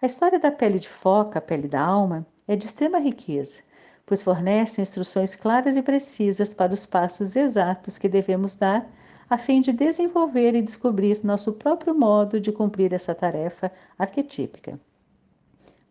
A 0.00 0.06
história 0.06 0.38
da 0.38 0.50
pele 0.50 0.78
de 0.78 0.88
foca, 0.88 1.38
a 1.38 1.42
pele 1.42 1.68
da 1.68 1.80
alma, 1.80 2.26
é 2.48 2.56
de 2.56 2.66
extrema 2.66 2.98
riqueza, 2.98 3.62
pois 4.06 4.22
fornece 4.22 4.82
instruções 4.82 5.36
claras 5.36 5.76
e 5.76 5.82
precisas 5.82 6.54
para 6.54 6.74
os 6.74 6.86
passos 6.86 7.36
exatos 7.36 7.98
que 7.98 8.08
devemos 8.08 8.54
dar 8.54 8.88
a 9.28 9.38
fim 9.38 9.60
de 9.60 9.72
desenvolver 9.72 10.54
e 10.54 10.60
descobrir 10.60 11.20
nosso 11.24 11.52
próprio 11.52 11.94
modo 11.94 12.38
de 12.38 12.52
cumprir 12.52 12.92
essa 12.92 13.14
tarefa 13.14 13.72
arquetípica. 13.98 14.78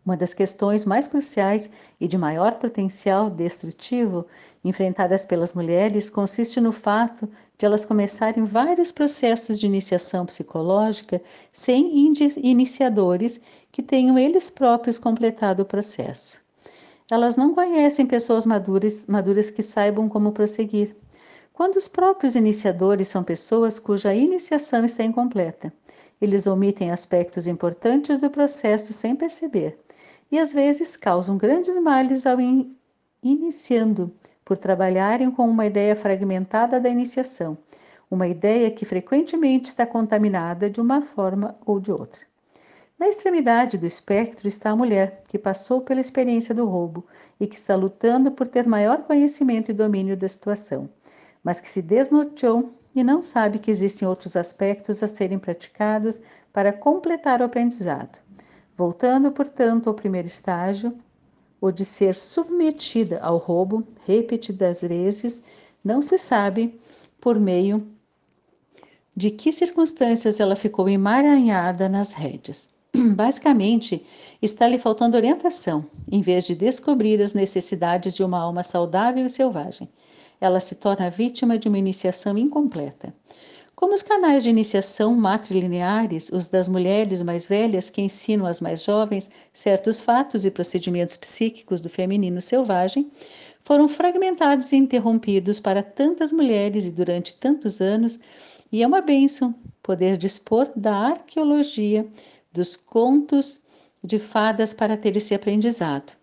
Uma 0.04 0.16
das 0.16 0.34
questões 0.34 0.84
mais 0.84 1.06
cruciais 1.06 1.70
e 2.00 2.08
de 2.08 2.18
maior 2.18 2.54
potencial 2.54 3.30
destrutivo 3.30 4.26
enfrentadas 4.64 5.24
pelas 5.24 5.52
mulheres 5.52 6.10
consiste 6.10 6.60
no 6.60 6.72
fato 6.72 7.28
de 7.56 7.64
elas 7.64 7.84
começarem 7.84 8.42
vários 8.42 8.90
processos 8.90 9.60
de 9.60 9.66
iniciação 9.66 10.26
psicológica 10.26 11.22
sem 11.52 12.10
iniciadores 12.42 13.40
que 13.70 13.82
tenham 13.82 14.18
eles 14.18 14.50
próprios 14.50 14.98
completado 14.98 15.62
o 15.62 15.66
processo. 15.66 16.40
Elas 17.12 17.36
não 17.36 17.54
conhecem 17.54 18.06
pessoas 18.06 18.46
maduras, 18.46 19.06
maduras 19.06 19.50
que 19.50 19.62
saibam 19.62 20.08
como 20.08 20.32
prosseguir. 20.32 20.96
Quando 21.52 21.76
os 21.76 21.86
próprios 21.86 22.34
iniciadores 22.34 23.06
são 23.06 23.22
pessoas 23.22 23.78
cuja 23.78 24.14
iniciação 24.14 24.82
está 24.82 25.04
incompleta, 25.04 25.70
eles 26.22 26.46
omitem 26.46 26.90
aspectos 26.90 27.46
importantes 27.46 28.18
do 28.18 28.30
processo 28.30 28.94
sem 28.94 29.14
perceber 29.14 29.76
e 30.30 30.38
às 30.38 30.54
vezes 30.54 30.96
causam 30.96 31.36
grandes 31.36 31.76
males 31.82 32.24
ao 32.24 32.40
in 32.40 32.74
iniciando, 33.22 34.10
por 34.42 34.56
trabalharem 34.56 35.30
com 35.30 35.46
uma 35.46 35.66
ideia 35.66 35.94
fragmentada 35.94 36.80
da 36.80 36.88
iniciação, 36.88 37.58
uma 38.10 38.26
ideia 38.26 38.70
que 38.70 38.86
frequentemente 38.86 39.68
está 39.68 39.86
contaminada 39.86 40.70
de 40.70 40.80
uma 40.80 41.02
forma 41.02 41.58
ou 41.66 41.78
de 41.78 41.92
outra. 41.92 42.31
Na 43.02 43.08
extremidade 43.08 43.76
do 43.76 43.84
espectro 43.84 44.46
está 44.46 44.70
a 44.70 44.76
mulher, 44.76 45.24
que 45.26 45.36
passou 45.36 45.80
pela 45.80 46.00
experiência 46.00 46.54
do 46.54 46.64
roubo 46.66 47.04
e 47.40 47.48
que 47.48 47.56
está 47.56 47.74
lutando 47.74 48.30
por 48.30 48.46
ter 48.46 48.64
maior 48.64 49.02
conhecimento 49.02 49.72
e 49.72 49.74
domínio 49.74 50.16
da 50.16 50.28
situação, 50.28 50.88
mas 51.42 51.58
que 51.58 51.68
se 51.68 51.82
desnorteou 51.82 52.70
e 52.94 53.02
não 53.02 53.20
sabe 53.20 53.58
que 53.58 53.72
existem 53.72 54.06
outros 54.06 54.36
aspectos 54.36 55.02
a 55.02 55.08
serem 55.08 55.36
praticados 55.36 56.20
para 56.52 56.72
completar 56.72 57.40
o 57.40 57.44
aprendizado. 57.44 58.20
Voltando, 58.76 59.32
portanto, 59.32 59.88
ao 59.88 59.94
primeiro 59.94 60.28
estágio, 60.28 60.96
o 61.60 61.72
de 61.72 61.84
ser 61.84 62.14
submetida 62.14 63.18
ao 63.18 63.36
roubo 63.36 63.84
repetidas 64.06 64.80
vezes, 64.80 65.42
não 65.82 66.00
se 66.00 66.16
sabe 66.16 66.80
por 67.20 67.40
meio 67.40 67.84
de 69.16 69.32
que 69.32 69.52
circunstâncias 69.52 70.38
ela 70.38 70.54
ficou 70.54 70.88
emaranhada 70.88 71.88
nas 71.88 72.12
rédeas. 72.12 72.80
Basicamente, 73.16 74.04
está 74.42 74.68
lhe 74.68 74.78
faltando 74.78 75.16
orientação, 75.16 75.84
em 76.10 76.20
vez 76.20 76.44
de 76.44 76.54
descobrir 76.54 77.22
as 77.22 77.32
necessidades 77.32 78.14
de 78.14 78.22
uma 78.22 78.38
alma 78.38 78.62
saudável 78.62 79.24
e 79.24 79.30
selvagem. 79.30 79.88
Ela 80.38 80.60
se 80.60 80.74
torna 80.74 81.08
vítima 81.08 81.56
de 81.56 81.68
uma 81.68 81.78
iniciação 81.78 82.36
incompleta. 82.36 83.14
Como 83.74 83.94
os 83.94 84.02
canais 84.02 84.42
de 84.42 84.50
iniciação 84.50 85.14
matrilineares, 85.14 86.30
os 86.30 86.48
das 86.48 86.68
mulheres 86.68 87.22
mais 87.22 87.46
velhas 87.46 87.88
que 87.88 88.02
ensinam 88.02 88.46
às 88.46 88.60
mais 88.60 88.84
jovens 88.84 89.30
certos 89.52 89.98
fatos 89.98 90.44
e 90.44 90.50
procedimentos 90.50 91.16
psíquicos 91.16 91.80
do 91.80 91.88
feminino 91.88 92.42
selvagem, 92.42 93.10
foram 93.64 93.88
fragmentados 93.88 94.70
e 94.72 94.76
interrompidos 94.76 95.58
para 95.58 95.82
tantas 95.82 96.30
mulheres 96.30 96.84
e 96.84 96.90
durante 96.90 97.34
tantos 97.34 97.80
anos, 97.80 98.18
e 98.70 98.82
é 98.82 98.86
uma 98.86 99.00
bênção 99.00 99.54
poder 99.82 100.16
dispor 100.16 100.70
da 100.76 100.94
arqueologia, 100.94 102.06
dos 102.52 102.76
contos 102.76 103.60
de 104.02 104.18
fadas 104.18 104.72
para 104.72 104.96
ter 104.96 105.16
esse 105.16 105.34
aprendizado. 105.34 106.16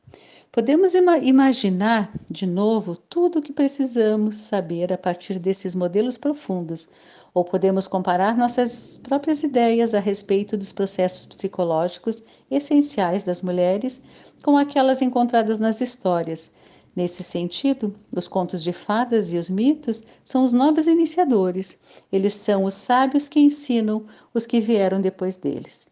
Podemos 0.51 0.95
ima 0.95 1.17
imaginar 1.19 2.11
de 2.29 2.47
novo 2.47 2.95
tudo 2.95 3.37
o 3.37 3.41
que 3.41 3.53
precisamos 3.53 4.35
saber 4.35 4.91
a 4.91 4.97
partir 4.97 5.37
desses 5.37 5.75
modelos 5.75 6.17
profundos, 6.17 6.87
ou 7.33 7.45
podemos 7.45 7.85
comparar 7.85 8.35
nossas 8.35 8.99
próprias 9.03 9.43
ideias 9.43 9.93
a 9.93 9.99
respeito 9.99 10.57
dos 10.57 10.71
processos 10.71 11.25
psicológicos 11.27 12.23
essenciais 12.49 13.23
das 13.23 13.43
mulheres 13.43 14.01
com 14.43 14.57
aquelas 14.57 15.01
encontradas 15.03 15.59
nas 15.59 15.81
histórias. 15.81 16.51
Nesse 16.95 17.23
sentido, 17.23 17.93
os 18.11 18.27
contos 18.27 18.63
de 18.63 18.73
fadas 18.73 19.31
e 19.31 19.37
os 19.37 19.49
mitos 19.49 20.01
são 20.23 20.43
os 20.43 20.51
novos 20.51 20.87
iniciadores. 20.87 21.77
Eles 22.11 22.33
são 22.33 22.63
os 22.63 22.73
sábios 22.73 23.27
que 23.27 23.39
ensinam 23.39 24.03
os 24.33 24.47
que 24.47 24.59
vieram 24.59 24.99
depois 24.99 25.37
deles. 25.37 25.87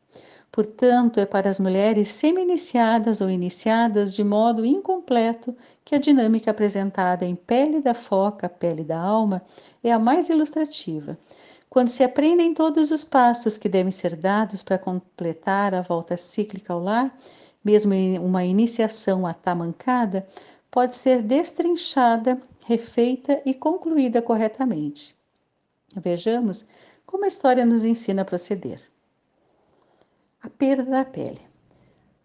Portanto, 0.58 1.20
é 1.20 1.26
para 1.28 1.52
as 1.52 1.60
mulheres 1.60 2.10
semi-iniciadas 2.10 3.22
ou 3.22 3.30
iniciadas 3.30 4.12
de 4.12 4.24
modo 4.24 4.66
incompleto 4.66 5.56
que 5.86 5.94
a 5.94 6.00
dinâmica 6.00 6.50
apresentada 6.50 7.24
em 7.24 7.36
Pele 7.36 7.80
da 7.80 7.94
Foca, 7.94 8.50
Pele 8.50 8.84
da 8.84 9.00
Alma, 9.00 9.46
é 9.84 9.92
a 9.92 10.00
mais 10.00 10.30
ilustrativa. 10.30 11.16
Quando 11.70 11.90
se 11.90 12.04
aprendem 12.04 12.56
todos 12.56 12.90
os 12.90 13.04
passos 13.04 13.56
que 13.56 13.70
devem 13.70 13.92
ser 13.92 14.16
dados 14.16 14.64
para 14.64 14.80
completar 14.80 15.76
a 15.76 15.84
volta 15.84 16.18
cíclica 16.18 16.74
ao 16.74 16.82
lar, 16.82 17.16
mesmo 17.64 17.94
em 17.94 18.18
uma 18.18 18.44
iniciação 18.44 19.28
atamancada, 19.28 20.28
pode 20.72 20.96
ser 20.96 21.22
destrinchada, 21.22 22.42
refeita 22.66 23.44
e 23.46 23.54
concluída 23.54 24.24
corretamente. 24.24 25.16
Vejamos 25.96 26.66
como 27.06 27.26
a 27.26 27.28
história 27.28 27.64
nos 27.64 27.86
ensina 27.86 28.24
a 28.24 28.26
proceder 28.26 28.82
a 30.42 30.50
perda 30.50 30.84
da 30.84 31.06
pele. 31.06 31.42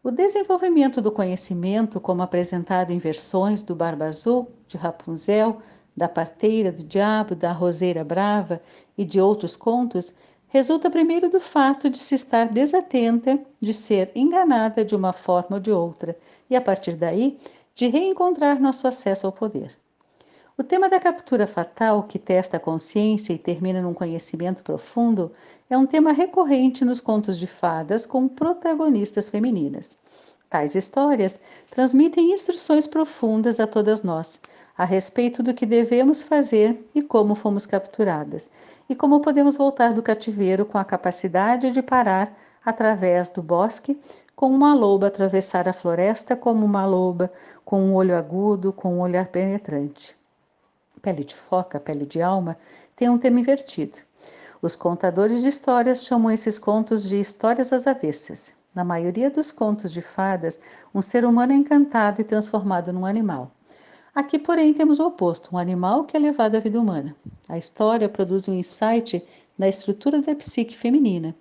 O 0.03 0.11
desenvolvimento 0.11 1.01
do 1.01 1.13
conhecimento, 1.13 2.01
como 2.01 2.23
apresentado 2.23 2.91
em 2.91 2.99
versões 2.99 3.63
do 3.63 3.75
Barba 3.75 4.07
Azul, 4.07 4.51
de 4.67 4.77
Rapunzel, 4.77 5.63
da 5.97 6.09
Parteira 6.09 6.73
do 6.73 6.83
Diabo, 6.83 7.35
da 7.35 7.53
Roseira 7.53 8.03
Brava 8.05 8.61
e 8.99 9.05
de 9.05 9.21
outros 9.21 9.57
contos, 9.57 10.15
resulta 10.49 10.91
primeiro 10.91 11.31
do 11.31 11.41
fato 11.41 11.89
de 11.89 11.99
se 11.99 12.15
estar 12.15 12.49
desatenta, 12.49 13.39
de 13.61 13.73
ser 13.73 14.11
enganada 14.15 14.85
de 14.85 14.95
uma 14.95 15.13
forma 15.13 15.57
ou 15.57 15.61
de 15.61 15.71
outra, 15.71 16.17
e 16.51 16.57
a 16.57 16.61
partir 16.61 16.97
daí, 16.97 17.39
de 17.75 17.87
reencontrar 17.87 18.61
nosso 18.61 18.87
acesso 18.87 19.27
ao 19.27 19.33
poder. 19.33 19.82
O 20.55 20.63
tema 20.63 20.87
da 20.87 21.01
captura 21.01 21.47
fatal, 21.47 22.03
que 22.03 22.19
testa 22.19 22.59
a 22.59 22.61
consciência 22.61 23.33
e 23.33 23.39
termina 23.39 23.81
num 23.81 23.95
conhecimento 23.95 24.63
profundo, 24.63 25.33
é 25.71 25.79
um 25.79 25.87
tema 25.87 26.13
recorrente 26.13 26.85
nos 26.85 27.01
contos 27.01 27.39
de 27.39 27.47
fadas 27.47 28.05
com 28.05 28.29
protagonistas 28.29 29.31
femininas. 29.31 29.99
Tais 30.51 30.75
histórias 30.75 31.41
transmitem 31.71 32.35
instruções 32.35 32.87
profundas 32.87 33.59
a 33.59 33.67
todas 33.67 34.03
nós 34.03 34.41
a 34.77 34.85
respeito 34.85 35.43
do 35.43 35.55
que 35.55 35.65
devemos 35.65 36.23
fazer 36.23 36.87
e 36.95 37.01
como 37.01 37.35
fomos 37.35 37.65
capturadas, 37.65 38.51
e 38.91 38.95
como 38.95 39.21
podemos 39.21 39.57
voltar 39.57 39.95
do 39.95 40.03
cativeiro 40.03 40.67
com 40.67 40.77
a 40.77 40.85
capacidade 40.85 41.71
de 41.71 41.81
parar 41.83 42.37
através 42.63 43.31
do 43.31 43.43
bosque, 43.43 43.99
com 44.37 44.51
uma 44.51 44.75
loba 44.75 45.07
atravessar 45.07 45.67
a 45.67 45.73
floresta 45.73 46.37
como 46.37 46.63
uma 46.67 46.85
loba, 46.85 47.33
com 47.65 47.81
um 47.81 47.95
olho 47.95 48.15
agudo, 48.15 48.71
com 48.71 48.97
um 48.97 49.01
olhar 49.01 49.29
penetrante. 49.29 50.21
Pele 51.03 51.25
de 51.25 51.35
Foca, 51.35 51.81
Pele 51.81 52.07
de 52.07 52.23
Alma, 52.23 52.57
tem 52.95 53.11
um 53.11 53.19
tema 53.19 53.41
invertido. 53.41 53.99
Os 54.63 54.77
contadores 54.77 55.43
de 55.43 55.49
histórias 55.49 56.05
chamam 56.05 56.31
esses 56.31 56.61
contos 56.61 57.09
de 57.09 57.17
histórias 57.17 57.73
às 57.73 57.89
avessas. 57.89 58.55
Na 58.73 58.85
maioria 58.85 59.29
dos 59.29 59.51
contos 59.51 59.93
de 59.93 60.01
fadas, 60.01 60.61
um 60.95 61.03
ser 61.03 61.25
humano 61.25 61.53
é 61.53 61.57
encantado 61.57 62.21
e 62.21 62.25
transformado 62.25 62.93
num 62.93 63.05
animal. 63.05 63.51
Aqui, 64.15 64.39
porém, 64.39 64.73
temos 64.73 65.01
o 65.01 65.07
oposto, 65.09 65.53
um 65.53 65.59
animal 65.59 66.05
que 66.05 66.17
é 66.17 66.21
levado 66.21 66.55
à 66.55 66.61
vida 66.61 66.81
humana. 66.81 67.17
A 67.49 67.59
história 67.59 68.09
produz 68.09 68.47
um 68.47 68.55
insight 68.55 69.21
na 69.59 69.69
estrutura 69.69 70.23
da 70.23 70.35
psique 70.37 70.77
feminina. 70.77 71.35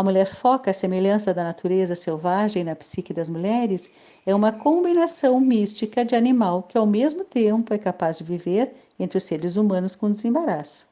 A 0.00 0.02
mulher 0.02 0.24
foca 0.24 0.70
a 0.70 0.72
semelhança 0.72 1.34
da 1.34 1.44
natureza 1.44 1.94
selvagem 1.94 2.64
na 2.64 2.74
psique 2.74 3.12
das 3.12 3.28
mulheres 3.28 3.90
é 4.24 4.34
uma 4.34 4.50
combinação 4.50 5.38
mística 5.38 6.06
de 6.06 6.16
animal 6.16 6.62
que 6.62 6.78
ao 6.78 6.86
mesmo 6.86 7.22
tempo 7.22 7.74
é 7.74 7.76
capaz 7.76 8.16
de 8.16 8.24
viver 8.24 8.72
entre 8.98 9.18
os 9.18 9.24
seres 9.24 9.56
humanos 9.56 9.94
com 9.94 10.10
desembaraço. 10.10 10.86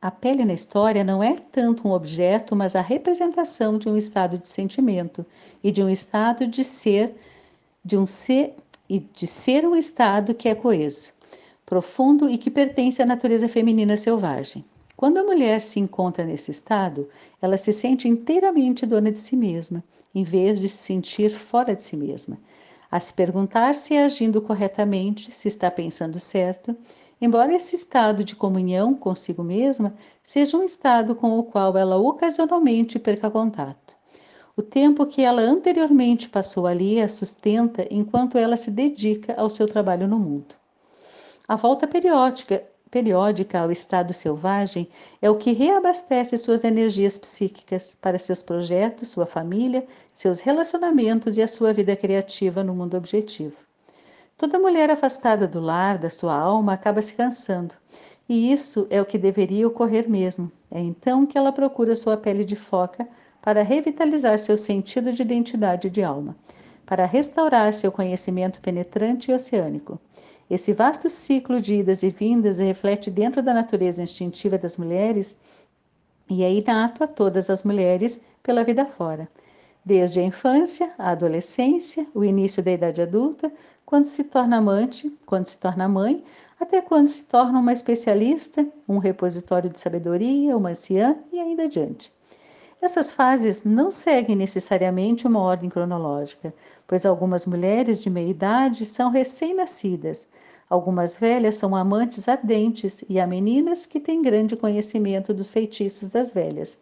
A 0.00 0.10
pele 0.10 0.44
na 0.44 0.52
história 0.52 1.04
não 1.04 1.22
é 1.22 1.36
tanto 1.52 1.86
um 1.86 1.92
objeto, 1.92 2.56
mas 2.56 2.74
a 2.74 2.80
representação 2.80 3.78
de 3.78 3.88
um 3.88 3.96
estado 3.96 4.38
de 4.38 4.48
sentimento 4.48 5.24
e 5.62 5.70
de 5.70 5.84
um 5.84 5.88
estado 5.88 6.48
de 6.48 6.64
ser, 6.64 7.14
de 7.84 7.96
um 7.96 8.04
ser 8.04 8.56
e 8.88 8.98
de 8.98 9.28
ser 9.28 9.64
um 9.64 9.76
estado 9.76 10.34
que 10.34 10.48
é 10.48 10.54
coeso, 10.56 11.12
profundo 11.64 12.28
e 12.28 12.36
que 12.38 12.50
pertence 12.50 13.00
à 13.00 13.06
natureza 13.06 13.48
feminina 13.48 13.96
selvagem. 13.96 14.64
Quando 15.02 15.18
a 15.18 15.24
mulher 15.24 15.60
se 15.60 15.80
encontra 15.80 16.24
nesse 16.24 16.52
estado, 16.52 17.08
ela 17.40 17.56
se 17.56 17.72
sente 17.72 18.06
inteiramente 18.06 18.86
dona 18.86 19.10
de 19.10 19.18
si 19.18 19.34
mesma, 19.34 19.82
em 20.14 20.22
vez 20.22 20.60
de 20.60 20.68
se 20.68 20.76
sentir 20.76 21.30
fora 21.30 21.74
de 21.74 21.82
si 21.82 21.96
mesma. 21.96 22.38
A 22.88 23.00
se 23.00 23.12
perguntar 23.12 23.74
se 23.74 23.96
é 23.96 24.04
agindo 24.04 24.40
corretamente, 24.40 25.34
se 25.34 25.48
está 25.48 25.72
pensando 25.72 26.20
certo, 26.20 26.76
embora 27.20 27.52
esse 27.52 27.74
estado 27.74 28.22
de 28.22 28.36
comunhão 28.36 28.94
consigo 28.94 29.42
mesma 29.42 29.92
seja 30.22 30.56
um 30.56 30.62
estado 30.62 31.16
com 31.16 31.36
o 31.36 31.42
qual 31.42 31.76
ela 31.76 31.96
ocasionalmente 31.96 32.96
perca 32.96 33.28
contato. 33.28 33.96
O 34.56 34.62
tempo 34.62 35.04
que 35.04 35.22
ela 35.22 35.42
anteriormente 35.42 36.28
passou 36.28 36.64
ali 36.64 37.00
a 37.00 37.08
sustenta 37.08 37.84
enquanto 37.90 38.38
ela 38.38 38.56
se 38.56 38.70
dedica 38.70 39.34
ao 39.36 39.50
seu 39.50 39.66
trabalho 39.66 40.06
no 40.06 40.20
mundo. 40.20 40.54
A 41.48 41.56
volta 41.56 41.88
periódica 41.88 42.70
periódica 42.92 43.58
ao 43.58 43.72
estado 43.72 44.12
selvagem 44.12 44.86
é 45.22 45.30
o 45.30 45.36
que 45.36 45.52
reabastece 45.52 46.36
suas 46.36 46.62
energias 46.62 47.16
psíquicas 47.16 47.96
para 47.98 48.18
seus 48.18 48.42
projetos, 48.42 49.08
sua 49.08 49.24
família, 49.24 49.86
seus 50.12 50.40
relacionamentos 50.40 51.38
e 51.38 51.42
a 51.42 51.48
sua 51.48 51.72
vida 51.72 51.96
criativa 51.96 52.62
no 52.62 52.74
mundo 52.74 52.94
objetivo. 52.94 53.56
Toda 54.36 54.58
mulher 54.58 54.90
afastada 54.90 55.48
do 55.48 55.58
lar, 55.58 55.96
da 55.96 56.10
sua 56.10 56.34
alma, 56.36 56.74
acaba 56.74 57.00
se 57.00 57.14
cansando. 57.14 57.74
E 58.28 58.52
isso 58.52 58.86
é 58.90 59.00
o 59.00 59.06
que 59.06 59.16
deveria 59.16 59.66
ocorrer 59.66 60.06
mesmo. 60.06 60.52
É 60.70 60.78
então 60.78 61.24
que 61.24 61.38
ela 61.38 61.50
procura 61.50 61.96
sua 61.96 62.18
pele 62.18 62.44
de 62.44 62.56
foca 62.56 63.08
para 63.40 63.62
revitalizar 63.62 64.38
seu 64.38 64.58
sentido 64.58 65.10
de 65.12 65.22
identidade 65.22 65.88
de 65.88 66.02
alma, 66.02 66.36
para 66.84 67.06
restaurar 67.06 67.72
seu 67.72 67.90
conhecimento 67.90 68.60
penetrante 68.60 69.30
e 69.30 69.34
oceânico. 69.34 69.98
Esse 70.50 70.72
vasto 70.72 71.08
ciclo 71.08 71.60
de 71.60 71.74
idas 71.74 72.02
e 72.02 72.10
vindas 72.10 72.58
reflete 72.58 73.10
dentro 73.10 73.42
da 73.42 73.54
natureza 73.54 74.02
instintiva 74.02 74.58
das 74.58 74.76
mulheres 74.76 75.36
e 76.28 76.42
é 76.42 76.52
inato 76.52 77.04
a 77.04 77.06
todas 77.06 77.50
as 77.50 77.62
mulheres 77.62 78.20
pela 78.42 78.64
vida 78.64 78.84
fora. 78.84 79.28
Desde 79.84 80.20
a 80.20 80.22
infância, 80.22 80.92
a 80.98 81.10
adolescência, 81.10 82.06
o 82.14 82.24
início 82.24 82.62
da 82.62 82.70
idade 82.70 83.02
adulta, 83.02 83.52
quando 83.84 84.04
se 84.04 84.24
torna 84.24 84.58
amante, 84.58 85.12
quando 85.26 85.46
se 85.46 85.58
torna 85.58 85.88
mãe, 85.88 86.24
até 86.58 86.80
quando 86.80 87.08
se 87.08 87.24
torna 87.24 87.58
uma 87.58 87.72
especialista, 87.72 88.66
um 88.88 88.98
repositório 88.98 89.68
de 89.68 89.78
sabedoria, 89.78 90.56
uma 90.56 90.70
anciã 90.70 91.18
e 91.32 91.40
ainda 91.40 91.64
adiante. 91.64 92.12
Essas 92.82 93.12
fases 93.12 93.62
não 93.62 93.92
seguem 93.92 94.34
necessariamente 94.34 95.24
uma 95.24 95.38
ordem 95.38 95.70
cronológica, 95.70 96.52
pois 96.84 97.06
algumas 97.06 97.46
mulheres 97.46 98.00
de 98.00 98.10
meia 98.10 98.28
idade 98.28 98.84
são 98.84 99.08
recém-nascidas, 99.08 100.26
algumas 100.68 101.16
velhas 101.16 101.54
são 101.54 101.76
amantes 101.76 102.26
ardentes 102.26 103.04
e 103.08 103.20
há 103.20 103.26
meninas 103.26 103.86
que 103.86 104.00
têm 104.00 104.20
grande 104.20 104.56
conhecimento 104.56 105.32
dos 105.32 105.48
feitiços 105.48 106.10
das 106.10 106.32
velhas. 106.32 106.78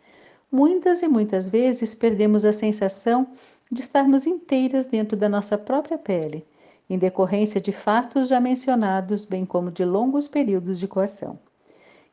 Muitas 0.50 1.02
e 1.02 1.06
muitas 1.06 1.50
vezes 1.50 1.94
perdemos 1.94 2.46
a 2.46 2.52
sensação 2.54 3.26
de 3.70 3.82
estarmos 3.82 4.26
inteiras 4.26 4.86
dentro 4.86 5.18
da 5.18 5.28
nossa 5.28 5.58
própria 5.58 5.98
pele 5.98 6.46
em 6.88 6.96
decorrência 6.98 7.60
de 7.60 7.72
fatos 7.72 8.28
já 8.28 8.40
mencionados, 8.40 9.26
bem 9.26 9.44
como 9.44 9.70
de 9.70 9.84
longos 9.84 10.26
períodos 10.26 10.80
de 10.80 10.88
coação. 10.88 11.38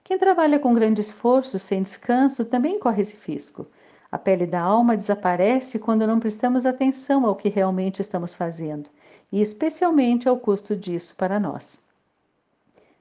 Quem 0.08 0.18
trabalha 0.18 0.58
com 0.58 0.74
grande 0.74 1.02
esforço, 1.02 1.60
sem 1.60 1.82
descanso, 1.82 2.46
também 2.46 2.80
corre 2.80 3.02
esse 3.02 3.18
fisco. 3.18 3.68
A 4.10 4.18
pele 4.18 4.48
da 4.48 4.62
alma 4.62 4.96
desaparece 4.96 5.80
quando 5.80 6.08
não 6.08 6.18
prestamos 6.18 6.66
atenção 6.66 7.26
ao 7.26 7.36
que 7.36 7.50
realmente 7.50 8.02
estamos 8.02 8.34
fazendo, 8.34 8.90
e 9.30 9.42
especialmente 9.42 10.30
ao 10.30 10.38
custo 10.38 10.78
disso 10.78 11.14
para 11.18 11.42
nós. 11.42 11.82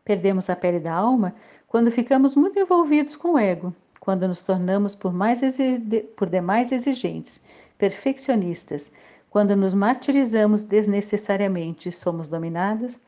Perdemos 0.05 0.51
a 0.51 0.57
pele 0.57 0.81
da 0.81 0.95
alma 0.95 1.33
quando 1.69 1.93
ficamos 1.93 2.35
muito 2.35 2.59
envolvidos 2.59 3.15
com 3.15 3.35
o 3.35 3.39
ego, 3.39 3.73
quando 4.01 4.27
nos 4.27 4.43
tornamos 4.43 4.97
por, 4.97 5.13
mais 5.13 5.41
por 6.17 6.29
demais 6.29 6.73
exigentes, 6.73 7.43
perfeccionistas, 7.79 8.91
quando 9.31 9.55
nos 9.55 9.75
martirizamos 9.75 10.65
desnecessariamente, 10.65 11.93
somos 11.93 12.27
dominadas 12.27 12.99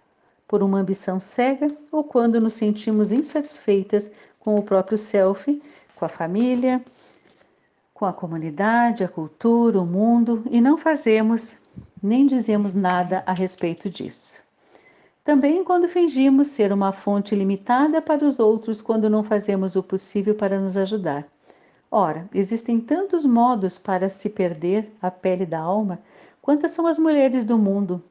por 0.49 0.63
uma 0.63 0.81
ambição 0.81 1.21
cega 1.21 1.69
ou 1.93 2.03
quando 2.03 2.41
nos 2.41 2.55
sentimos 2.55 3.13
insatisfeitas 3.13 4.11
com 4.41 4.59
o 4.59 4.63
próprio 4.63 4.97
self, 4.97 5.63
com 5.95 6.05
a 6.05 6.09
família, 6.09 6.83
com 7.93 8.07
a 8.07 8.13
comunidade, 8.13 9.05
a 9.05 9.09
cultura, 9.09 9.79
o 9.79 9.87
mundo 9.87 10.43
e 10.51 10.61
não 10.61 10.79
fazemos 10.79 11.59
nem 12.03 12.27
dizemos 12.27 12.75
nada 12.75 13.23
a 13.27 13.33
respeito 13.33 13.91
disso. 13.91 14.43
Também 15.25 15.63
quando 15.63 15.89
fingimos 15.89 16.49
ser 16.49 16.73
uma 16.73 16.93
fonte 16.93 17.35
limitada 17.35 18.01
para 18.01 18.25
os 18.25 18.39
outros 18.39 18.81
quando 18.81 19.11
não 19.11 19.23
fazemos 19.23 19.77
o 19.77 19.83
possível 19.83 20.35
para 20.35 20.59
nos 20.59 20.77
ajudar. 20.77 21.27
Ora, 21.91 22.29
existem 22.33 22.81
tantos 22.81 23.25
modos 23.25 23.79
para 23.79 24.09
se 24.09 24.31
perder 24.31 24.91
a 25.03 25.11
pele 25.11 25.45
da 25.45 25.59
alma, 25.59 25.99
quantas 26.41 26.71
são 26.71 26.87
as 26.87 26.99
mulheres 26.99 27.45
do 27.45 27.59
mundo. 27.59 28.03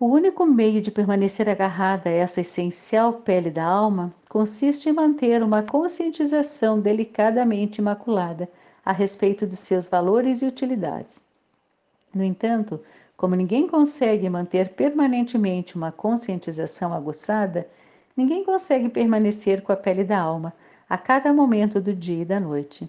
O 0.00 0.06
único 0.06 0.46
meio 0.46 0.80
de 0.80 0.92
permanecer 0.92 1.48
agarrada 1.48 2.08
a 2.08 2.12
essa 2.12 2.40
essencial 2.40 3.14
pele 3.14 3.50
da 3.50 3.64
alma 3.64 4.12
consiste 4.28 4.88
em 4.88 4.92
manter 4.92 5.42
uma 5.42 5.60
conscientização 5.60 6.78
delicadamente 6.78 7.80
imaculada 7.80 8.48
a 8.84 8.92
respeito 8.92 9.44
dos 9.44 9.58
seus 9.58 9.88
valores 9.88 10.40
e 10.40 10.46
utilidades. 10.46 11.24
No 12.14 12.22
entanto, 12.22 12.80
como 13.16 13.34
ninguém 13.34 13.66
consegue 13.66 14.30
manter 14.30 14.68
permanentemente 14.68 15.74
uma 15.74 15.90
conscientização 15.90 16.94
aguçada, 16.94 17.66
ninguém 18.16 18.44
consegue 18.44 18.88
permanecer 18.88 19.62
com 19.62 19.72
a 19.72 19.76
pele 19.76 20.04
da 20.04 20.20
alma, 20.20 20.54
a 20.88 20.96
cada 20.96 21.32
momento 21.32 21.80
do 21.80 21.92
dia 21.92 22.22
e 22.22 22.24
da 22.24 22.38
noite. 22.38 22.88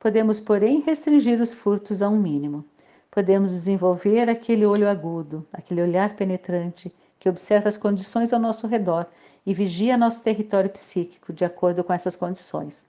Podemos, 0.00 0.40
porém, 0.40 0.80
restringir 0.80 1.40
os 1.40 1.54
furtos 1.54 2.02
a 2.02 2.08
um 2.08 2.18
mínimo. 2.18 2.64
Podemos 3.10 3.50
desenvolver 3.50 4.28
aquele 4.28 4.66
olho 4.66 4.88
agudo, 4.88 5.46
aquele 5.52 5.82
olhar 5.82 6.14
penetrante 6.14 6.94
que 7.18 7.28
observa 7.28 7.68
as 7.68 7.76
condições 7.76 8.32
ao 8.32 8.38
nosso 8.38 8.66
redor 8.66 9.06
e 9.44 9.54
vigia 9.54 9.96
nosso 9.96 10.22
território 10.22 10.70
psíquico 10.70 11.32
de 11.32 11.44
acordo 11.44 11.82
com 11.82 11.92
essas 11.92 12.14
condições. 12.14 12.86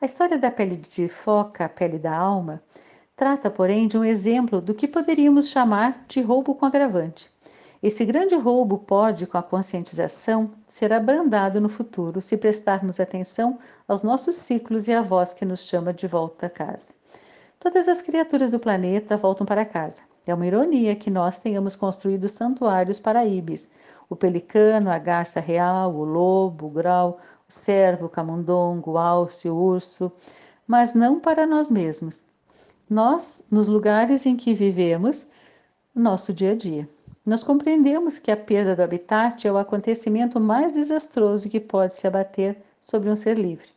A 0.00 0.04
história 0.04 0.36
da 0.36 0.50
pele 0.50 0.76
de 0.76 1.08
foca, 1.08 1.64
a 1.64 1.68
pele 1.68 1.98
da 1.98 2.14
alma, 2.14 2.62
trata, 3.16 3.50
porém, 3.50 3.86
de 3.86 3.96
um 3.96 4.04
exemplo 4.04 4.60
do 4.60 4.74
que 4.74 4.88
poderíamos 4.88 5.48
chamar 5.48 6.04
de 6.08 6.20
roubo 6.20 6.54
com 6.54 6.66
agravante. 6.66 7.30
Esse 7.82 8.04
grande 8.04 8.34
roubo 8.34 8.78
pode, 8.78 9.26
com 9.26 9.38
a 9.38 9.42
conscientização, 9.42 10.50
ser 10.66 10.92
abrandado 10.92 11.60
no 11.60 11.68
futuro 11.68 12.20
se 12.20 12.36
prestarmos 12.36 12.98
atenção 12.98 13.58
aos 13.86 14.02
nossos 14.02 14.36
ciclos 14.36 14.88
e 14.88 14.92
à 14.92 15.00
voz 15.00 15.32
que 15.32 15.44
nos 15.44 15.66
chama 15.66 15.92
de 15.92 16.06
volta 16.06 16.46
a 16.46 16.50
casa. 16.50 16.94
Todas 17.58 17.88
as 17.88 18.02
criaturas 18.02 18.50
do 18.50 18.58
planeta 18.58 19.16
voltam 19.16 19.46
para 19.46 19.64
casa. 19.64 20.02
É 20.26 20.34
uma 20.34 20.46
ironia 20.46 20.94
que 20.96 21.10
nós 21.10 21.38
tenhamos 21.38 21.76
construído 21.76 22.28
santuários 22.28 22.98
para 22.98 23.24
ibis, 23.24 23.68
o 24.08 24.16
pelicano, 24.16 24.90
a 24.90 24.98
garça 24.98 25.40
real, 25.40 25.94
o 25.94 26.04
lobo, 26.04 26.66
o 26.66 26.70
grau, 26.70 27.18
o 27.48 27.52
cervo, 27.52 28.06
o 28.06 28.08
camundongo, 28.08 28.92
o 28.92 28.98
alce, 28.98 29.48
o 29.48 29.56
urso, 29.56 30.12
mas 30.66 30.94
não 30.94 31.20
para 31.20 31.46
nós 31.46 31.70
mesmos. 31.70 32.24
Nós, 32.88 33.44
nos 33.50 33.68
lugares 33.68 34.26
em 34.26 34.36
que 34.36 34.54
vivemos, 34.54 35.28
nosso 35.94 36.32
dia 36.32 36.52
a 36.52 36.54
dia. 36.54 36.88
Nós 37.24 37.42
compreendemos 37.42 38.18
que 38.18 38.30
a 38.30 38.36
perda 38.36 38.76
do 38.76 38.82
habitat 38.82 39.46
é 39.46 39.52
o 39.52 39.56
acontecimento 39.56 40.38
mais 40.38 40.74
desastroso 40.74 41.48
que 41.48 41.60
pode 41.60 41.94
se 41.94 42.06
abater 42.06 42.62
sobre 42.80 43.08
um 43.08 43.16
ser 43.16 43.38
livre. 43.38 43.73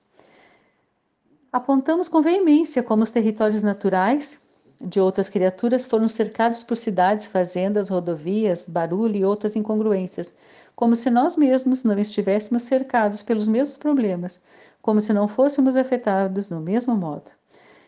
Apontamos 1.57 2.07
com 2.07 2.21
veemência 2.21 2.83
como 2.83 3.01
os 3.01 3.09
territórios 3.09 3.63
naturais 3.63 4.37
de 4.79 4.99
outras 4.99 5.27
criaturas 5.27 5.85
foram 5.85 6.07
cercados 6.07 6.61
por 6.61 6.77
cidades, 6.77 7.25
fazendas, 7.25 7.89
rodovias, 7.89 8.69
barulho 8.69 9.15
e 9.15 9.25
outras 9.25 9.55
incongruências, 9.55 10.35
como 10.75 10.95
se 10.95 11.09
nós 11.09 11.35
mesmos 11.35 11.83
não 11.83 11.97
estivéssemos 11.97 12.61
cercados 12.61 13.23
pelos 13.23 13.47
mesmos 13.47 13.75
problemas, 13.75 14.39
como 14.83 15.01
se 15.01 15.11
não 15.11 15.27
fôssemos 15.27 15.75
afetados 15.75 16.49
do 16.49 16.59
mesmo 16.59 16.95
modo. 16.95 17.31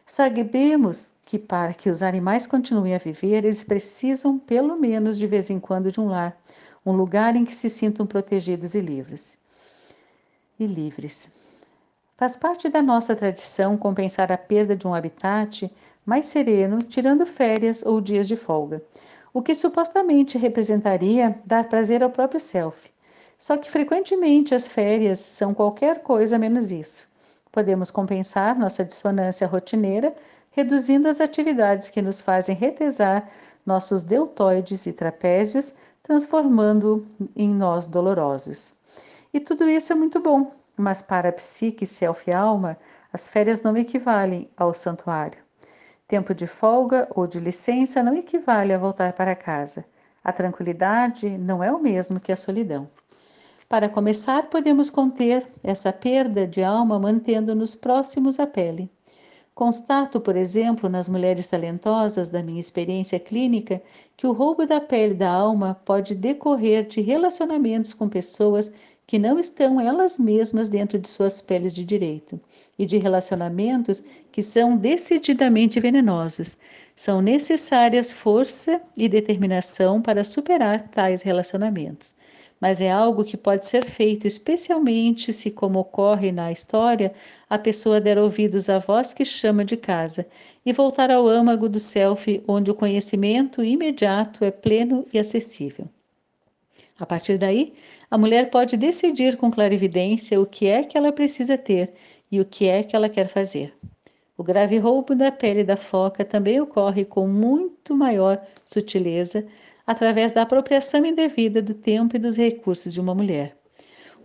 Sabemos 0.04 1.10
que 1.24 1.38
para 1.38 1.72
que 1.72 1.92
os 1.92 2.02
animais 2.02 2.48
continuem 2.48 2.96
a 2.96 2.98
viver, 2.98 3.46
eles 3.46 3.64
precisam, 3.64 4.40
pelo 4.40 4.80
menos 4.80 5.16
de 5.16 5.28
vez 5.28 5.52
em 5.52 5.60
quando, 5.60 5.92
de 5.92 6.02
um 6.02 6.08
lar, 6.08 6.36
um 6.84 6.94
lugar 6.94 7.36
em 7.36 7.46
que 7.46 7.54
se 7.54 7.70
sintam 7.70 8.08
protegidos 8.08 8.74
e 8.74 8.82
livres. 8.82 9.38
E 10.60 10.66
livres. 10.66 11.30
Faz 12.20 12.36
parte 12.36 12.68
da 12.68 12.82
nossa 12.82 13.16
tradição 13.16 13.78
compensar 13.78 14.30
a 14.30 14.38
perda 14.38 14.76
de 14.76 14.86
um 14.86 14.94
habitat 14.94 15.74
mais 16.06 16.26
sereno, 16.26 16.84
tirando 16.84 17.26
férias 17.26 17.82
ou 17.82 18.02
dias 18.02 18.28
de 18.28 18.36
folga, 18.36 18.84
o 19.34 19.42
que 19.42 19.56
supostamente 19.56 20.38
representaria 20.38 21.40
dar 21.46 21.70
prazer 21.70 22.04
ao 22.04 22.10
próprio 22.10 22.38
self. 22.38 22.92
Só 23.38 23.56
que 23.56 23.72
frequentemente 23.72 24.54
as 24.54 24.68
férias 24.68 25.18
são 25.20 25.54
qualquer 25.54 26.04
coisa 26.04 26.38
menos 26.38 26.74
isso. 26.74 27.08
Podemos 27.54 27.90
compensar 27.90 28.60
nossa 28.60 28.84
dissonância 28.84 29.48
rotineira 29.48 30.14
reduzindo 30.52 31.08
as 31.08 31.22
atividades 31.22 31.88
que 31.88 32.02
nos 32.02 32.20
fazem 32.20 32.54
retesar 32.54 33.30
nossos 33.66 34.04
deltoides 34.04 34.86
e 34.88 34.92
trapézios, 34.92 35.76
transformando 36.04 37.08
em 37.34 37.48
nós 37.48 37.88
dolorosos. 37.88 38.76
E 39.34 39.40
tudo 39.40 39.70
isso 39.70 39.94
é 39.94 39.96
muito 39.96 40.20
bom, 40.20 40.52
mas 40.80 41.02
para 41.02 41.30
a 41.30 41.34
psique, 41.34 41.86
self 41.86 42.30
e 42.30 42.34
alma, 42.34 42.78
as 43.12 43.28
férias 43.28 43.62
não 43.62 43.76
equivalem 43.76 44.50
ao 44.56 44.74
santuário. 44.74 45.40
Tempo 46.08 46.34
de 46.34 46.48
folga 46.48 47.08
ou 47.14 47.28
de 47.28 47.40
licença 47.40 48.02
não 48.02 48.16
equivale 48.16 48.74
a 48.74 48.78
voltar 48.78 49.12
para 49.14 49.36
casa. 49.36 49.86
A 50.24 50.32
tranquilidade 50.32 51.38
não 51.38 51.64
é 51.64 51.72
o 51.72 51.80
mesmo 51.80 52.20
que 52.20 52.32
a 52.32 52.36
solidão. 52.38 52.90
Para 53.68 53.90
começar, 53.90 54.50
podemos 54.50 54.90
conter 54.90 55.46
essa 55.64 55.92
perda 55.92 56.48
de 56.48 56.64
alma 56.64 56.98
mantendo-nos 56.98 57.76
próximos 57.76 58.40
à 58.40 58.48
pele. 58.48 58.90
Constato, 59.54 60.22
por 60.22 60.38
exemplo, 60.38 60.88
nas 60.88 61.10
mulheres 61.10 61.46
talentosas 61.46 62.30
da 62.30 62.42
minha 62.42 62.62
experiência 62.62 63.20
clínica, 63.20 63.82
que 64.16 64.26
o 64.26 64.32
roubo 64.32 64.66
da 64.66 64.80
pele 64.80 65.14
da 65.14 65.30
alma 65.30 65.80
pode 65.84 66.16
decorrer 66.16 66.88
de 66.88 67.02
relacionamentos 67.02 67.94
com 67.94 68.08
pessoas 68.08 68.72
que 69.10 69.18
não 69.18 69.40
estão 69.40 69.82
elas 69.82 70.20
mesmas 70.20 70.70
dentro 70.70 71.00
de 71.00 71.10
suas 71.10 71.42
peles 71.42 71.74
de 71.74 71.84
direito, 71.84 72.40
e 72.78 72.86
de 72.86 73.00
relacionamentos 73.00 74.04
que 74.32 74.44
são 74.44 74.78
decididamente 74.78 75.80
venenosos. 75.80 76.60
São 76.96 77.20
necessárias 77.20 78.14
força 78.14 78.80
e 78.96 79.10
determinação 79.10 80.00
para 80.00 80.24
superar 80.24 80.90
tais 80.90 81.24
relacionamentos. 81.24 82.14
Mas 82.62 82.82
é 82.82 82.92
algo 82.92 83.24
que 83.24 83.36
pode 83.36 83.66
ser 83.66 83.84
feito, 83.84 84.28
especialmente 84.28 85.34
se, 85.34 85.50
como 85.50 85.80
ocorre 85.80 86.32
na 86.32 86.52
história, 86.52 87.12
a 87.50 87.58
pessoa 87.58 88.00
der 88.00 88.20
ouvidos 88.20 88.70
à 88.70 88.78
voz 88.78 89.12
que 89.12 89.26
chama 89.26 89.66
de 89.66 89.76
casa 89.76 90.28
e 90.64 90.72
voltar 90.72 91.10
ao 91.10 91.28
âmago 91.28 91.68
do 91.68 91.80
self, 91.80 92.44
onde 92.48 92.70
o 92.70 92.76
conhecimento 92.76 93.64
imediato 93.64 94.46
é 94.46 94.52
pleno 94.52 95.04
e 95.12 95.18
acessível. 95.18 95.90
A 97.00 97.06
partir 97.06 97.38
daí, 97.38 97.74
a 98.12 98.18
mulher 98.18 98.50
pode 98.50 98.76
decidir 98.76 99.38
com 99.38 99.52
clarividência 99.52 100.42
o 100.42 100.46
que 100.46 100.68
é 100.68 100.84
que 100.84 100.98
ela 100.98 101.12
precisa 101.12 101.58
ter 101.58 101.94
e 102.32 102.40
o 102.40 102.46
que 102.46 102.68
é 102.68 102.82
que 102.82 102.96
ela 102.96 103.08
quer 103.08 103.28
fazer. 103.28 103.74
O 104.38 104.44
grave 104.44 104.78
roubo 104.78 105.14
da 105.14 105.32
pele 105.32 105.64
da 105.64 105.76
foca 105.76 106.24
também 106.24 106.60
ocorre 106.60 107.06
com 107.06 107.28
muito 107.28 107.96
maior 107.96 108.42
sutileza 108.64 109.46
através 109.86 110.32
da 110.32 110.44
apropriação 110.44 111.06
indevida 111.06 111.62
do 111.62 111.74
tempo 111.74 112.16
e 112.16 112.20
dos 112.20 112.38
recursos 112.38 112.94
de 112.94 113.02
uma 113.02 113.14
mulher. 113.14 113.58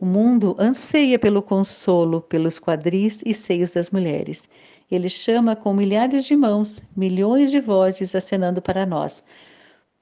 O 0.01 0.07
mundo 0.07 0.57
anseia 0.59 1.19
pelo 1.19 1.43
consolo 1.43 2.21
pelos 2.21 2.59
quadris 2.59 3.23
e 3.25 3.33
seios 3.33 3.75
das 3.75 3.91
mulheres. 3.91 4.49
Ele 4.91 5.09
chama 5.09 5.57
com 5.57 5.73
milhares 5.73 6.25
de 6.25 6.37
mãos, 6.37 6.83
milhões 6.97 7.51
de 7.51 7.61
vozes 7.61 8.15
acenando 8.15 8.61
para 8.61 8.85
nós, 8.85 9.25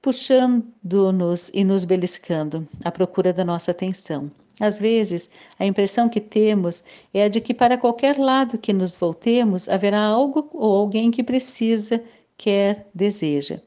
puxando-nos 0.02 1.48
e 1.54 1.62
nos 1.62 1.84
beliscando, 1.84 2.66
à 2.84 2.90
procura 2.90 3.32
da 3.32 3.44
nossa 3.44 3.70
atenção. 3.70 4.28
Às 4.60 4.78
vezes, 4.80 5.30
a 5.58 5.64
impressão 5.64 6.08
que 6.08 6.20
temos 6.20 6.82
é 7.14 7.24
a 7.24 7.28
de 7.28 7.40
que 7.40 7.54
para 7.54 7.78
qualquer 7.78 8.18
lado 8.18 8.58
que 8.58 8.72
nos 8.72 8.96
voltemos 8.96 9.68
haverá 9.68 10.02
algo 10.02 10.50
ou 10.52 10.76
alguém 10.76 11.10
que 11.12 11.22
precisa, 11.22 12.02
quer, 12.36 12.88
deseja. 12.92 13.60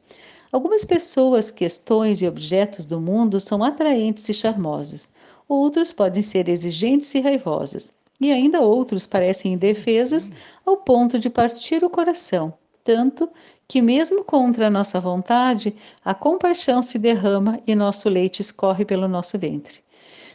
Algumas 0.51 0.86
pessoas, 0.86 1.49
questões 1.51 2.21
e 2.21 2.27
objetos 2.27 2.86
do 2.86 2.99
mundo 2.99 3.39
são 3.39 3.63
atraentes 3.63 4.27
e 4.29 4.33
charmosos. 4.33 5.09
Outros 5.47 5.93
podem 5.93 6.21
ser 6.21 6.49
exigentes 6.49 7.13
e 7.15 7.21
raivosos. 7.21 7.93
E 8.19 8.31
ainda 8.31 8.61
outros 8.61 9.05
parecem 9.05 9.53
indefesos 9.53 10.31
ao 10.65 10.77
ponto 10.77 11.19
de 11.19 11.29
partir 11.29 11.83
o 11.83 11.89
coração, 11.89 12.53
tanto 12.83 13.29
que, 13.68 13.82
mesmo 13.82 14.24
contra 14.24 14.68
a 14.68 14.70
nossa 14.70 14.99
vontade, 14.99 15.76
a 16.03 16.13
compaixão 16.13 16.84
se 16.84 16.99
derrama 16.99 17.59
e 17.66 17.76
nosso 17.76 18.09
leite 18.09 18.41
escorre 18.41 18.86
pelo 18.86 19.07
nosso 19.07 19.38
ventre. 19.38 19.80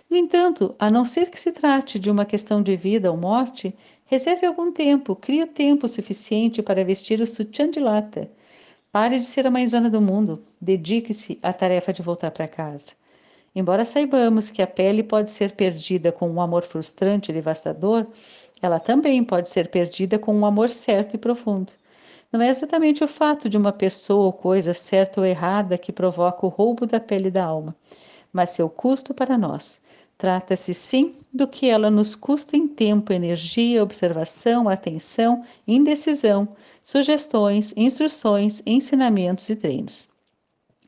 No 0.09 0.17
entanto, 0.17 0.75
a 0.79 0.91
não 0.91 1.05
ser 1.05 1.31
que 1.31 1.39
se 1.39 1.53
trate 1.53 1.99
de 1.99 2.11
uma 2.11 2.25
questão 2.25 2.61
de 2.63 2.77
vida 2.77 3.11
ou 3.11 3.17
morte, 3.17 3.73
reserve 4.07 4.45
algum 4.45 4.73
tempo, 4.73 5.15
crie 5.15 5.47
tempo 5.47 5.87
suficiente 5.87 6.63
para 6.63 6.85
vestir 6.85 7.21
o 7.21 7.27
sutiã 7.27 7.71
de 7.71 7.79
lata. 7.79 8.29
Pare 8.91 9.19
de 9.19 9.25
ser 9.25 9.47
a 9.47 9.51
mãezona 9.53 9.89
do 9.89 10.01
mundo, 10.01 10.43
dedique-se 10.61 11.39
à 11.41 11.53
tarefa 11.53 11.93
de 11.93 12.03
voltar 12.03 12.33
para 12.33 12.49
casa. 12.49 12.95
Embora 13.55 13.85
saibamos 13.85 14.51
que 14.51 14.63
a 14.63 14.67
pele 14.67 15.05
pode 15.05 15.31
ser 15.31 15.53
perdida 15.53 16.11
com 16.11 16.29
um 16.29 16.41
amor 16.41 16.65
frustrante 16.65 17.31
e 17.31 17.35
devastador, 17.35 18.05
ela 18.61 18.81
também 18.81 19.23
pode 19.23 19.49
ser 19.49 19.69
perdida 19.69 20.19
com 20.19 20.35
um 20.35 20.45
amor 20.45 20.69
certo 20.69 21.15
e 21.15 21.19
profundo. 21.19 21.73
Não 22.33 22.41
é 22.41 22.49
exatamente 22.49 23.03
o 23.03 23.09
fato 23.09 23.49
de 23.49 23.57
uma 23.57 23.73
pessoa 23.73 24.27
ou 24.27 24.33
coisa 24.33 24.73
certa 24.73 25.21
ou 25.21 25.27
errada 25.27 25.77
que 25.77 25.91
provoca 25.91 26.47
o 26.47 26.49
roubo 26.49 26.87
da 26.87 27.01
pele 27.01 27.29
da 27.29 27.45
alma, 27.45 27.75
mas 28.33 28.51
seu 28.51 28.71
custo 28.71 29.13
para 29.13 29.37
nós. 29.37 29.81
Trata-se 30.17 30.73
sim 30.73 31.15
do 31.33 31.49
que 31.49 31.69
ela 31.69 31.91
nos 31.91 32.15
custa 32.15 32.57
em 32.57 32.69
tempo, 32.69 33.13
energia, 33.13 33.83
observação, 33.83 34.69
atenção, 34.69 35.43
indecisão, 35.67 36.49
sugestões, 36.83 37.75
instruções, 37.77 38.63
ensinamentos 38.65 39.49
e 39.49 39.57
treinos. 39.57 40.09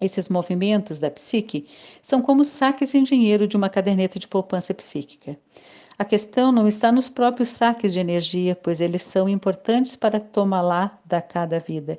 Esses 0.01 0.29
movimentos 0.29 0.99
da 0.99 1.11
psique 1.11 1.67
são 2.01 2.23
como 2.23 2.45
saques 2.45 2.95
em 2.95 3.03
dinheiro 3.03 3.49
de 3.49 3.57
uma 3.57 3.69
caderneta 3.69 4.19
de 4.19 4.29
poupança 4.29 4.75
psíquica. 4.75 5.37
A 6.03 6.05
questão 6.05 6.51
não 6.51 6.67
está 6.67 6.91
nos 6.91 7.09
próprios 7.09 7.51
saques 7.51 7.93
de 7.93 8.01
energia, 8.01 8.57
pois 8.57 8.81
eles 8.81 9.03
são 9.03 9.29
importantes 9.29 9.95
para 9.95 10.19
tomar 10.19 10.61
lá 10.61 10.99
da 11.05 11.23
cada 11.23 11.61
vida. 11.61 11.97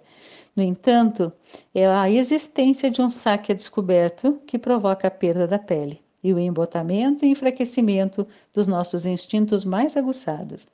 No 0.54 0.62
entanto, 0.62 1.32
é 1.74 1.88
a 1.88 2.10
existência 2.10 2.92
de 2.92 3.02
um 3.02 3.10
saque 3.10 3.54
a 3.54 3.56
descoberto 3.56 4.42
que 4.46 4.60
provoca 4.60 5.08
a 5.08 5.10
perda 5.10 5.48
da 5.48 5.58
pele 5.58 6.02
e 6.22 6.34
o 6.34 6.38
embotamento 6.38 7.24
e 7.24 7.30
enfraquecimento 7.30 8.28
dos 8.54 8.68
nossos 8.68 9.06
instintos 9.06 9.64
mais 9.64 9.96
aguçados. 9.96 10.68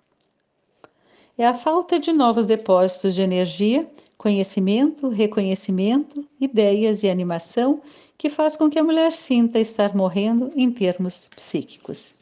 É 1.38 1.46
a 1.46 1.54
falta 1.54 2.00
de 2.00 2.12
novos 2.12 2.48
depósitos 2.48 3.14
de 3.14 3.22
energia, 3.22 3.88
conhecimento, 4.18 5.08
reconhecimento, 5.08 6.28
ideias 6.42 7.04
e 7.04 7.10
animação 7.12 7.80
que 8.18 8.28
faz 8.28 8.58
com 8.58 8.72
que 8.72 8.80
a 8.80 8.84
mulher 8.84 9.14
sinta 9.14 9.60
estar 9.60 9.96
morrendo 9.96 10.50
em 10.56 10.72
termos 10.72 11.30
psíquicos. 11.36 12.18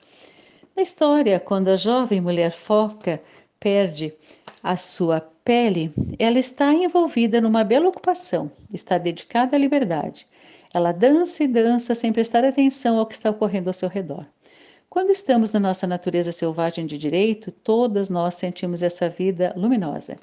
Na 0.78 0.84
história, 0.84 1.40
quando 1.40 1.70
a 1.70 1.76
jovem 1.76 2.22
mulher 2.22 2.52
foca 2.52 3.20
perde 3.60 4.14
a 4.62 4.78
sua 4.78 5.20
pele, 5.44 5.92
ela 6.20 6.38
está 6.38 6.72
envolvida 6.72 7.42
numa 7.42 7.64
bela 7.64 7.90
ocupação, 7.90 8.52
está 8.72 9.00
dedicada 9.00 9.56
à 9.56 9.60
liberdade. 9.60 10.28
Ela 10.72 10.92
dança 10.92 11.44
e 11.44 11.48
dança 11.48 11.96
sem 11.96 12.14
prestar 12.14 12.46
atenção 12.46 13.00
ao 13.00 13.08
que 13.08 13.16
está 13.16 13.32
ocorrendo 13.32 13.72
ao 13.72 13.74
seu 13.74 13.90
redor. 13.90 14.24
Quando 14.88 15.10
estamos 15.10 15.52
na 15.52 15.60
nossa 15.60 15.88
natureza 15.88 16.32
selvagem 16.32 16.86
de 16.86 16.96
direito, 16.96 17.52
todas 17.52 18.12
nós 18.12 18.36
sentimos 18.36 18.84
essa 18.84 19.10
vida 19.10 19.56
luminosa. 19.58 20.16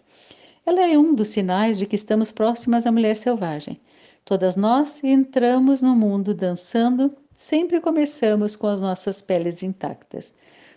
Ela 0.65 0.89
é 0.89 0.97
um 0.97 1.17
dos 1.17 1.31
sinais 1.31 1.79
de 1.79 1.85
que 1.85 1.97
estamos 1.97 2.31
próximas 2.31 2.87
à 2.87 2.93
mulher 2.93 3.17
selvagem. 3.17 3.81
Todas 4.25 4.55
nós 4.55 5.03
entramos 5.03 5.83
no 5.83 5.97
mundo 5.97 6.33
dançando 6.33 7.13
sempre 7.35 7.81
começamos 7.81 8.55
com 8.55 8.69
as 8.69 8.81
nossas 8.81 9.21
peles 9.21 9.63
intactas. 9.63 10.35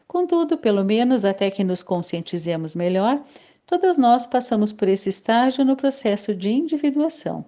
Contudo, 0.07 0.57
pelo 0.57 0.83
menos 0.85 1.25
até 1.25 1.51
que 1.51 1.63
nos 1.63 1.83
conscientizemos 1.83 2.75
melhor, 2.75 3.21
todas 3.65 3.97
nós 3.97 4.25
passamos 4.25 4.71
por 4.71 4.87
esse 4.87 5.09
estágio 5.09 5.65
no 5.65 5.75
processo 5.75 6.33
de 6.33 6.49
individuação. 6.49 7.45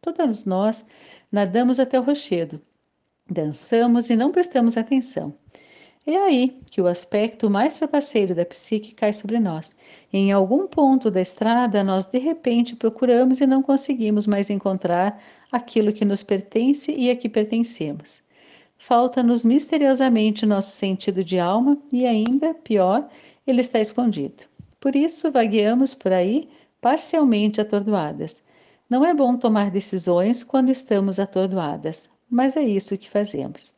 Todas 0.00 0.44
nós 0.44 0.86
nadamos 1.32 1.80
até 1.80 1.98
o 1.98 2.02
rochedo, 2.02 2.62
dançamos 3.28 4.08
e 4.08 4.14
não 4.14 4.30
prestamos 4.30 4.76
atenção. 4.76 5.34
É 6.06 6.16
aí 6.16 6.60
que 6.70 6.80
o 6.80 6.86
aspecto 6.86 7.50
mais 7.50 7.76
trapaceiro 7.76 8.32
da 8.32 8.46
psique 8.46 8.94
cai 8.94 9.12
sobre 9.12 9.40
nós. 9.40 9.74
Em 10.12 10.30
algum 10.30 10.68
ponto 10.68 11.10
da 11.10 11.20
estrada, 11.20 11.82
nós 11.82 12.06
de 12.06 12.20
repente 12.20 12.76
procuramos 12.76 13.40
e 13.40 13.46
não 13.46 13.60
conseguimos 13.60 14.24
mais 14.24 14.48
encontrar 14.48 15.20
aquilo 15.50 15.92
que 15.92 16.04
nos 16.04 16.22
pertence 16.22 16.92
e 16.92 17.10
a 17.10 17.16
que 17.16 17.28
pertencemos. 17.28 18.22
Falta-nos 18.78 19.42
misteriosamente 19.44 20.46
nosso 20.46 20.70
sentido 20.70 21.24
de 21.24 21.38
alma 21.38 21.78
e 21.90 22.06
ainda 22.06 22.54
pior, 22.54 23.08
ele 23.46 23.60
está 23.60 23.80
escondido. 23.80 24.44
Por 24.78 24.94
isso 24.94 25.30
vagueamos 25.30 25.94
por 25.94 26.12
aí 26.12 26.48
parcialmente 26.80 27.60
atordoadas. 27.60 28.42
Não 28.88 29.04
é 29.04 29.12
bom 29.12 29.36
tomar 29.36 29.70
decisões 29.70 30.44
quando 30.44 30.70
estamos 30.70 31.18
atordoadas, 31.18 32.08
mas 32.30 32.56
é 32.56 32.62
isso 32.62 32.96
que 32.96 33.10
fazemos. 33.10 33.72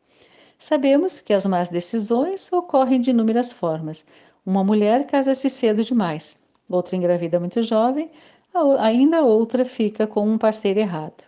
Sabemos 0.58 1.20
que 1.20 1.32
as 1.32 1.46
más 1.46 1.68
decisões 1.68 2.52
ocorrem 2.52 3.00
de 3.00 3.10
inúmeras 3.10 3.52
formas. 3.52 4.04
Uma 4.44 4.64
mulher 4.64 5.06
casa-se 5.06 5.48
cedo 5.48 5.84
demais, 5.84 6.36
outra 6.68 6.96
engravida 6.96 7.38
muito 7.38 7.62
jovem, 7.62 8.10
ainda 8.80 9.22
outra 9.22 9.64
fica 9.64 10.06
com 10.06 10.28
um 10.28 10.36
parceiro 10.36 10.80
errado. 10.80 11.24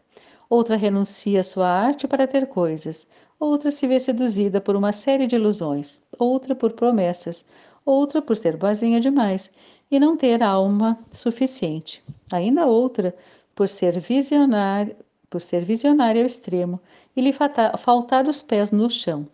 Outra 0.49 0.77
renuncia 0.77 1.41
à 1.41 1.45
sua 1.45 1.69
arte 1.69 2.09
para 2.09 2.27
ter 2.27 2.49
coisas, 2.49 3.07
outra 3.41 3.71
se 3.71 3.87
vê 3.87 3.99
seduzida 3.99 4.61
por 4.61 4.77
uma 4.77 4.93
série 4.93 5.27
de 5.27 5.37
ilusões, 5.37 6.03
outra 6.19 6.55
por 6.55 6.73
promessas, 6.73 7.47
outra 7.87 8.21
por 8.21 8.37
ser 8.37 8.59
boazinha 8.59 9.01
demais 9.01 9.51
e 9.91 9.99
não 9.99 10.15
ter 10.15 10.43
alma 10.43 10.99
suficiente, 11.11 12.05
ainda 12.31 12.67
outra 12.67 13.17
por 13.55 13.67
ser 13.67 13.99
visionária, 13.99 14.95
por 15.31 15.41
ser 15.41 15.65
visionária 15.65 16.21
ao 16.21 16.27
extremo 16.27 16.79
e 17.17 17.23
lhe 17.23 17.33
faltar 17.33 18.29
os 18.29 18.43
pés 18.43 18.71
no 18.71 18.91
chão. 18.91 19.27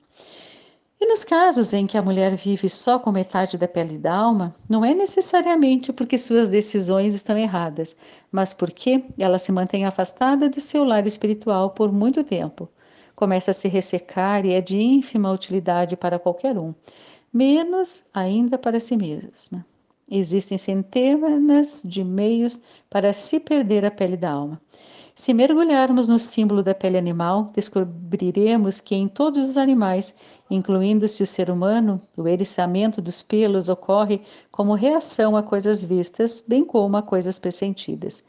E 0.99 1.07
nos 1.07 1.25
casos 1.25 1.75
em 1.75 1.87
que 1.87 1.99
a 1.99 2.03
mulher 2.03 2.37
vive 2.37 2.71
só 2.71 2.99
com 2.99 3.13
metade 3.13 3.59
da 3.59 3.69
pele 3.69 3.99
da 3.99 4.15
alma, 4.15 4.55
não 4.67 4.83
é 4.83 4.95
necessariamente 4.95 5.93
porque 5.93 6.17
suas 6.17 6.49
decisões 6.49 7.13
estão 7.13 7.37
erradas, 7.37 7.97
mas 8.33 8.55
porque 8.55 9.05
ela 9.19 9.37
se 9.37 9.53
mantém 9.53 9.85
afastada 9.85 10.49
de 10.49 10.59
seu 10.59 10.85
lar 10.85 11.07
espiritual 11.07 11.71
por 11.71 11.93
muito 11.93 12.25
tempo, 12.25 12.67
começa 13.17 13.51
a 13.51 13.55
se 13.55 13.67
ressecar 13.67 14.45
e 14.45 14.53
é 14.53 14.61
de 14.61 14.79
ínfima 14.79 15.33
utilidade 15.33 15.97
para 15.97 16.19
qualquer 16.19 16.59
um, 16.59 16.75
menos 17.33 18.05
ainda 18.12 18.59
para 18.59 18.79
si 18.79 18.97
mesma. 18.97 19.67
Existem 20.09 20.57
centenas 20.57 21.83
de 21.85 22.05
meios 22.05 22.61
para 22.89 23.12
se 23.12 23.41
perder 23.41 23.85
a 23.85 23.91
pele 23.91 24.17
da 24.17 24.31
alma. 24.31 24.61
Se 25.17 25.33
mergulharmos 25.33 26.09
no 26.09 26.19
símbolo 26.19 26.62
da 26.62 26.75
pele 26.75 26.99
animal, 26.99 27.51
descobriremos 27.55 28.81
que 28.81 28.95
em 28.95 29.09
todos 29.09 29.49
os 29.49 29.57
animais, 29.57 30.14
incluindo-se 30.51 31.23
o 31.23 31.27
ser 31.27 31.51
humano, 31.51 32.03
o 32.14 32.29
eriçamento 32.29 33.01
dos 33.01 33.23
pelos 33.23 33.71
ocorre 33.71 34.21
como 34.53 34.75
reação 34.75 35.35
a 35.35 35.43
coisas 35.43 35.83
vistas, 35.83 36.45
bem 36.47 36.62
como 36.62 36.99
a 36.99 37.03
coisas 37.03 37.39
pressentidas. 37.39 38.25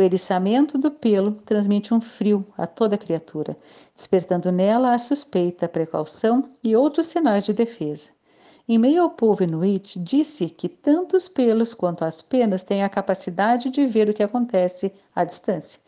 O 0.00 0.02
eriçamento 0.02 0.78
do 0.78 0.90
pelo 0.90 1.32
transmite 1.32 1.92
um 1.92 2.00
frio 2.00 2.42
a 2.56 2.66
toda 2.66 2.96
criatura, 2.96 3.54
despertando 3.94 4.50
nela 4.50 4.94
a 4.94 4.98
suspeita, 4.98 5.66
a 5.66 5.68
precaução 5.68 6.48
e 6.64 6.74
outros 6.74 7.04
sinais 7.04 7.44
de 7.44 7.52
defesa. 7.52 8.08
Em 8.66 8.78
meio 8.78 9.02
ao 9.02 9.10
povo 9.10 9.42
inuit, 9.42 9.98
disse 9.98 10.48
que 10.48 10.70
tanto 10.70 11.18
os 11.18 11.28
pelos 11.28 11.74
quanto 11.74 12.02
as 12.02 12.22
penas 12.22 12.62
têm 12.62 12.82
a 12.82 12.88
capacidade 12.88 13.68
de 13.68 13.86
ver 13.86 14.08
o 14.08 14.14
que 14.14 14.22
acontece 14.22 14.90
à 15.14 15.22
distância. 15.22 15.78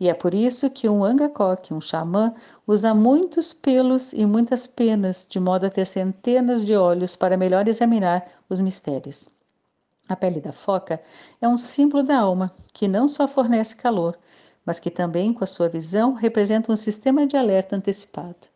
E 0.00 0.08
é 0.08 0.14
por 0.14 0.34
isso 0.34 0.68
que 0.68 0.88
um 0.88 1.04
angakok, 1.04 1.72
um 1.72 1.80
xamã, 1.80 2.34
usa 2.66 2.92
muitos 2.92 3.52
pelos 3.52 4.12
e 4.12 4.26
muitas 4.26 4.66
penas, 4.66 5.24
de 5.30 5.38
modo 5.38 5.64
a 5.66 5.70
ter 5.70 5.86
centenas 5.86 6.64
de 6.64 6.74
olhos 6.74 7.14
para 7.14 7.36
melhor 7.36 7.68
examinar 7.68 8.26
os 8.48 8.58
mistérios. 8.58 9.30
A 10.10 10.16
pele 10.16 10.40
da 10.40 10.50
foca 10.50 11.00
é 11.40 11.46
um 11.46 11.56
símbolo 11.56 12.02
da 12.02 12.18
alma, 12.18 12.52
que 12.72 12.88
não 12.88 13.06
só 13.06 13.28
fornece 13.28 13.76
calor, 13.76 14.18
mas 14.66 14.80
que 14.80 14.90
também, 14.90 15.32
com 15.32 15.44
a 15.44 15.46
sua 15.46 15.68
visão, 15.68 16.14
representa 16.14 16.72
um 16.72 16.74
sistema 16.74 17.24
de 17.28 17.36
alerta 17.36 17.76
antecipado. 17.76 18.48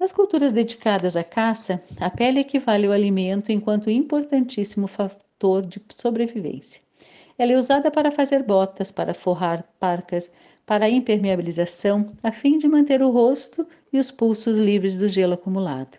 Nas 0.00 0.14
culturas 0.14 0.52
dedicadas 0.52 1.14
à 1.14 1.22
caça, 1.22 1.82
a 2.00 2.08
pele 2.08 2.40
equivale 2.40 2.86
ao 2.86 2.94
alimento 2.94 3.52
enquanto 3.52 3.90
importantíssimo 3.90 4.86
fator 4.86 5.60
de 5.60 5.78
sobrevivência. 5.94 6.80
Ela 7.36 7.52
é 7.52 7.58
usada 7.58 7.90
para 7.90 8.10
fazer 8.10 8.42
botas, 8.42 8.90
para 8.90 9.12
forrar 9.12 9.62
parcas, 9.78 10.32
para 10.64 10.88
impermeabilização, 10.88 12.06
a 12.22 12.32
fim 12.32 12.56
de 12.56 12.66
manter 12.66 13.02
o 13.02 13.10
rosto 13.10 13.68
e 13.92 13.98
os 13.98 14.10
pulsos 14.10 14.56
livres 14.56 14.98
do 14.98 15.06
gelo 15.06 15.34
acumulado. 15.34 15.98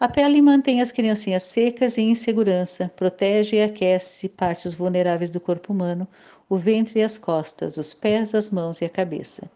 A 0.00 0.08
pele 0.08 0.42
mantém 0.42 0.80
as 0.80 0.90
criancinhas 0.90 1.42
secas 1.42 1.98
e 1.98 2.00
em 2.00 2.14
segurança, 2.14 2.90
protege 2.96 3.56
e 3.56 3.62
aquece 3.62 4.30
partes 4.30 4.74
vulneráveis 4.74 5.30
do 5.30 5.38
corpo 5.38 5.72
humano, 5.72 6.08
o 6.48 6.56
ventre 6.56 6.98
e 6.98 7.02
as 7.02 7.18
costas, 7.18 7.76
os 7.76 7.94
pés, 7.94 8.34
as 8.34 8.50
mãos 8.50 8.80
e 8.80 8.86
a 8.86 8.88
cabeça. 8.88 9.48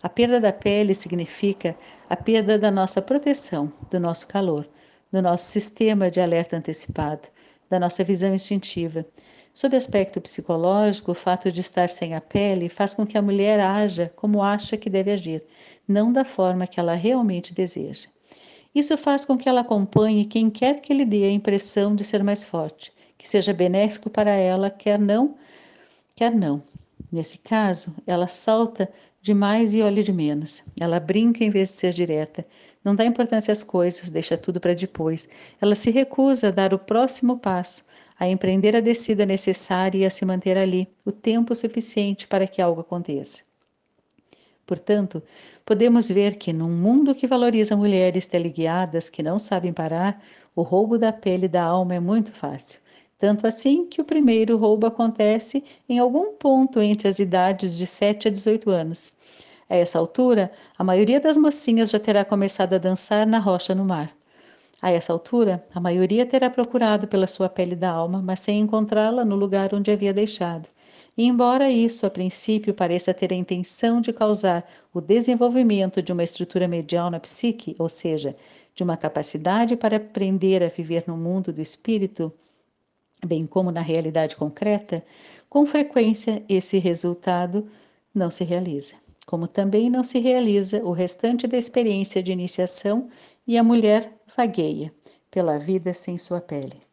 A 0.00 0.08
perda 0.08 0.40
da 0.40 0.52
pele 0.52 0.94
significa 0.94 1.76
a 2.08 2.16
perda 2.16 2.56
da 2.56 2.70
nossa 2.70 3.02
proteção, 3.02 3.72
do 3.90 3.98
nosso 3.98 4.28
calor, 4.28 4.66
do 5.12 5.20
nosso 5.20 5.44
sistema 5.50 6.10
de 6.10 6.20
alerta 6.20 6.56
antecipado, 6.56 7.28
da 7.68 7.80
nossa 7.80 8.04
visão 8.04 8.32
instintiva, 8.32 9.04
Sob 9.52 9.76
aspecto 9.76 10.20
psicológico, 10.20 11.10
o 11.10 11.14
fato 11.16 11.50
de 11.50 11.60
estar 11.60 11.88
sem 11.88 12.14
a 12.14 12.20
pele 12.20 12.68
faz 12.68 12.94
com 12.94 13.04
que 13.04 13.18
a 13.18 13.22
mulher 13.22 13.58
haja 13.58 14.12
como 14.14 14.40
acha 14.40 14.76
que 14.76 14.88
deve 14.88 15.10
agir, 15.10 15.44
não 15.88 16.12
da 16.12 16.24
forma 16.24 16.64
que 16.64 16.78
ela 16.78 16.94
realmente 16.94 17.52
deseja. 17.52 18.08
Isso 18.74 18.96
faz 18.96 19.24
com 19.24 19.36
que 19.36 19.48
ela 19.48 19.62
acompanhe 19.62 20.24
quem 20.24 20.50
quer 20.50 20.80
que 20.80 20.92
lhe 20.92 21.04
dê 21.04 21.24
a 21.24 21.32
impressão 21.32 21.94
de 21.94 22.04
ser 22.04 22.22
mais 22.22 22.44
forte, 22.44 22.92
que 23.16 23.28
seja 23.28 23.52
benéfico 23.52 24.10
para 24.10 24.30
ela, 24.30 24.70
quer 24.70 24.98
não, 24.98 25.36
quer 26.14 26.34
não. 26.34 26.62
Nesse 27.10 27.38
caso, 27.38 27.96
ela 28.06 28.26
salta 28.26 28.90
demais 29.22 29.74
e 29.74 29.82
olha 29.82 30.02
de 30.02 30.12
menos. 30.12 30.62
Ela 30.78 31.00
brinca 31.00 31.42
em 31.42 31.50
vez 31.50 31.70
de 31.70 31.76
ser 31.76 31.92
direta. 31.92 32.46
Não 32.84 32.94
dá 32.94 33.04
importância 33.04 33.52
às 33.52 33.62
coisas, 33.62 34.10
deixa 34.10 34.36
tudo 34.36 34.60
para 34.60 34.74
depois. 34.74 35.28
Ela 35.60 35.74
se 35.74 35.90
recusa 35.90 36.48
a 36.48 36.50
dar 36.50 36.74
o 36.74 36.78
próximo 36.78 37.38
passo, 37.38 37.86
a 38.18 38.28
empreender 38.28 38.76
a 38.76 38.80
descida 38.80 39.24
necessária 39.24 39.98
e 39.98 40.04
a 40.04 40.10
se 40.10 40.24
manter 40.24 40.58
ali 40.58 40.88
o 41.04 41.12
tempo 41.12 41.54
suficiente 41.54 42.26
para 42.26 42.46
que 42.46 42.60
algo 42.60 42.80
aconteça. 42.82 43.47
Portanto, 44.68 45.22
podemos 45.64 46.10
ver 46.10 46.36
que 46.36 46.52
num 46.52 46.68
mundo 46.68 47.14
que 47.14 47.26
valoriza 47.26 47.74
mulheres 47.74 48.26
teleguiadas 48.26 49.08
que 49.08 49.22
não 49.22 49.38
sabem 49.38 49.72
parar, 49.72 50.22
o 50.54 50.60
roubo 50.60 50.98
da 50.98 51.10
pele 51.10 51.48
da 51.48 51.62
alma 51.62 51.94
é 51.94 52.00
muito 52.00 52.34
fácil. 52.34 52.78
Tanto 53.16 53.46
assim 53.46 53.86
que 53.86 53.98
o 53.98 54.04
primeiro 54.04 54.58
roubo 54.58 54.86
acontece 54.86 55.64
em 55.88 55.98
algum 55.98 56.34
ponto 56.34 56.82
entre 56.82 57.08
as 57.08 57.18
idades 57.18 57.78
de 57.78 57.86
7 57.86 58.28
a 58.28 58.30
18 58.30 58.68
anos. 58.68 59.14
A 59.70 59.76
essa 59.76 59.98
altura, 59.98 60.52
a 60.76 60.84
maioria 60.84 61.18
das 61.18 61.38
mocinhas 61.38 61.88
já 61.88 61.98
terá 61.98 62.22
começado 62.22 62.74
a 62.74 62.78
dançar 62.78 63.26
na 63.26 63.38
rocha 63.38 63.74
no 63.74 63.86
mar. 63.86 64.14
A 64.82 64.90
essa 64.90 65.14
altura, 65.14 65.64
a 65.74 65.80
maioria 65.80 66.26
terá 66.26 66.50
procurado 66.50 67.08
pela 67.08 67.26
sua 67.26 67.48
pele 67.48 67.74
da 67.74 67.90
alma, 67.90 68.20
mas 68.20 68.40
sem 68.40 68.60
encontrá-la 68.60 69.24
no 69.24 69.34
lugar 69.34 69.74
onde 69.74 69.90
havia 69.90 70.12
deixado. 70.12 70.68
E 71.18 71.24
embora 71.24 71.68
isso 71.68 72.06
a 72.06 72.10
princípio 72.10 72.72
pareça 72.72 73.12
ter 73.12 73.32
a 73.32 73.36
intenção 73.36 74.00
de 74.00 74.12
causar 74.12 74.64
o 74.94 75.00
desenvolvimento 75.00 76.00
de 76.00 76.12
uma 76.12 76.22
estrutura 76.22 76.68
medial 76.68 77.10
na 77.10 77.18
psique, 77.18 77.74
ou 77.76 77.88
seja, 77.88 78.36
de 78.72 78.84
uma 78.84 78.96
capacidade 78.96 79.76
para 79.76 79.96
aprender 79.96 80.62
a 80.62 80.68
viver 80.68 81.02
no 81.08 81.16
mundo 81.16 81.52
do 81.52 81.60
espírito, 81.60 82.32
bem 83.26 83.48
como 83.48 83.72
na 83.72 83.80
realidade 83.80 84.36
concreta, 84.36 85.04
com 85.48 85.66
frequência 85.66 86.40
esse 86.48 86.78
resultado 86.78 87.68
não 88.14 88.30
se 88.30 88.44
realiza. 88.44 88.94
Como 89.26 89.48
também 89.48 89.90
não 89.90 90.04
se 90.04 90.20
realiza 90.20 90.84
o 90.84 90.92
restante 90.92 91.48
da 91.48 91.58
experiência 91.58 92.22
de 92.22 92.30
iniciação 92.30 93.08
e 93.44 93.58
a 93.58 93.64
mulher 93.64 94.12
vagueia 94.36 94.94
pela 95.32 95.58
vida 95.58 95.92
sem 95.92 96.16
sua 96.16 96.40
pele. 96.40 96.87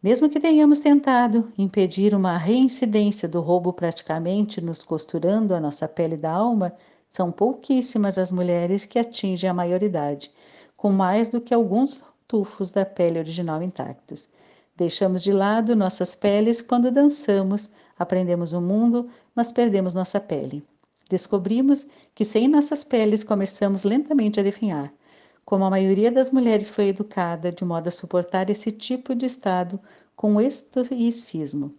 Mesmo 0.00 0.28
que 0.28 0.38
tenhamos 0.38 0.78
tentado 0.78 1.52
impedir 1.58 2.14
uma 2.14 2.36
reincidência 2.36 3.28
do 3.28 3.40
roubo 3.40 3.72
praticamente 3.72 4.60
nos 4.60 4.84
costurando 4.84 5.52
a 5.52 5.60
nossa 5.60 5.88
pele 5.88 6.16
da 6.16 6.30
alma, 6.30 6.72
são 7.08 7.32
pouquíssimas 7.32 8.16
as 8.16 8.30
mulheres 8.30 8.84
que 8.84 8.96
atingem 8.96 9.50
a 9.50 9.54
maioridade, 9.54 10.30
com 10.76 10.92
mais 10.92 11.30
do 11.30 11.40
que 11.40 11.52
alguns 11.52 12.04
tufos 12.28 12.70
da 12.70 12.84
pele 12.84 13.18
original 13.18 13.60
intactos. 13.60 14.28
Deixamos 14.76 15.20
de 15.24 15.32
lado 15.32 15.74
nossas 15.74 16.14
peles 16.14 16.62
quando 16.62 16.92
dançamos, 16.92 17.70
aprendemos 17.98 18.52
o 18.52 18.60
mundo, 18.60 19.10
mas 19.34 19.50
perdemos 19.50 19.94
nossa 19.94 20.20
pele. 20.20 20.64
Descobrimos 21.10 21.88
que 22.14 22.24
sem 22.24 22.46
nossas 22.46 22.84
peles 22.84 23.24
começamos 23.24 23.82
lentamente 23.82 24.38
a 24.38 24.44
definhar. 24.44 24.92
Como 25.48 25.64
a 25.64 25.70
maioria 25.70 26.12
das 26.12 26.30
mulheres 26.30 26.68
foi 26.68 26.88
educada 26.88 27.50
de 27.50 27.64
modo 27.64 27.88
a 27.88 27.90
suportar 27.90 28.50
esse 28.50 28.70
tipo 28.70 29.14
de 29.14 29.24
estado 29.24 29.80
com 30.14 30.38
estoicismo, 30.38 31.74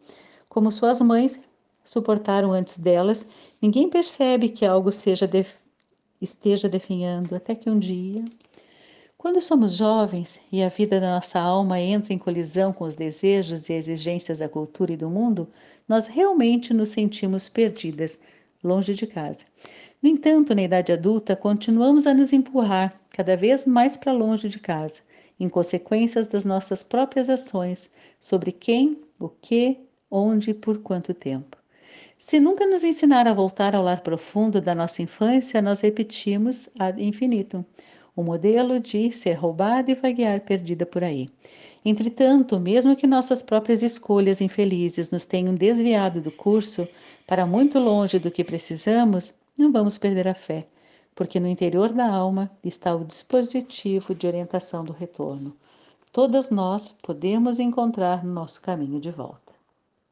como 0.50 0.72
suas 0.72 1.00
mães 1.02 1.48
suportaram 1.86 2.52
antes 2.52 2.80
delas, 2.80 3.28
ninguém 3.62 3.88
percebe 3.88 4.50
que 4.50 4.66
algo 4.66 4.90
def... 5.30 5.58
esteja 6.20 6.68
definhando 6.68 7.36
até 7.36 7.54
que 7.54 7.70
um 7.70 7.78
dia. 7.78 8.26
Quando 9.16 9.40
somos 9.40 9.74
jovens 9.74 10.40
e 10.52 10.64
a 10.64 10.70
vida 10.70 11.00
da 11.00 11.14
nossa 11.14 11.40
alma 11.40 11.80
entra 11.80 12.12
em 12.12 12.18
colisão 12.18 12.74
com 12.74 12.86
os 12.86 12.96
desejos 12.96 13.70
e 13.70 13.74
exigências 13.74 14.40
da 14.40 14.50
cultura 14.50 14.94
e 14.94 14.98
do 14.98 15.12
mundo, 15.12 15.48
nós 15.88 16.08
realmente 16.08 16.74
nos 16.74 16.90
sentimos 16.90 17.48
perdidas, 17.48 18.18
longe 18.64 18.96
de 18.96 19.06
casa. 19.06 19.46
No 20.02 20.10
entanto, 20.10 20.56
na 20.56 20.62
idade 20.62 20.94
adulta, 20.94 21.36
continuamos 21.36 22.08
a 22.08 22.14
nos 22.14 22.32
empurrar 22.32 22.94
cada 23.12 23.36
vez 23.36 23.66
mais 23.66 23.98
para 23.98 24.14
longe 24.14 24.48
de 24.48 24.58
casa, 24.58 25.02
em 25.38 25.50
consequências 25.50 26.28
das 26.28 26.46
nossas 26.46 26.82
próprias 26.82 27.28
ações 27.28 27.92
sobre 28.20 28.54
quem, 28.54 28.98
o 29.20 29.28
que, 29.28 29.78
onde 30.10 30.52
e 30.52 30.54
por 30.54 30.78
quanto 30.78 31.14
tempo. 31.14 31.58
Se 32.18 32.40
nunca 32.40 32.66
nos 32.66 32.84
ensinar 32.84 33.28
a 33.28 33.34
voltar 33.34 33.76
ao 33.76 33.84
lar 33.84 34.02
profundo 34.02 34.62
da 34.62 34.74
nossa 34.74 35.02
infância, 35.02 35.62
nós 35.62 35.82
repetimos 35.82 36.70
ad 36.80 37.02
infinitum 37.04 37.64
o 38.16 38.24
modelo 38.24 38.80
de 38.82 39.12
ser 39.14 39.34
roubada 39.34 39.92
e 39.92 39.96
vaguear 39.96 40.42
perdida 40.42 40.86
por 40.86 41.04
aí. 41.04 41.30
Entretanto, 41.86 42.60
mesmo 42.60 42.96
que 42.96 43.08
nossas 43.08 43.42
próprias 43.42 43.82
escolhas 43.82 44.42
infelizes 44.42 45.12
nos 45.12 45.26
tenham 45.26 45.56
desviado 45.56 46.20
do 46.20 46.30
curso 46.30 46.86
para 47.26 47.46
muito 47.46 47.80
longe 47.80 48.20
do 48.20 48.30
que 48.30 48.44
precisamos, 48.44 49.36
não 49.60 49.74
vamos 49.74 49.98
perder 49.98 50.26
a 50.26 50.34
fé, 50.34 50.66
porque 51.14 51.38
no 51.38 51.48
interior 51.48 51.92
da 51.92 52.10
alma 52.10 52.50
está 52.64 52.96
o 52.96 53.04
dispositivo 53.04 54.16
de 54.16 54.26
orientação 54.26 54.86
do 54.86 54.94
retorno. 54.94 55.54
Todas 56.14 56.50
nós 56.50 56.94
podemos 56.94 57.60
encontrar 57.60 58.24
nosso 58.24 58.62
caminho 58.62 59.02
de 59.02 59.12
volta. 59.12 59.49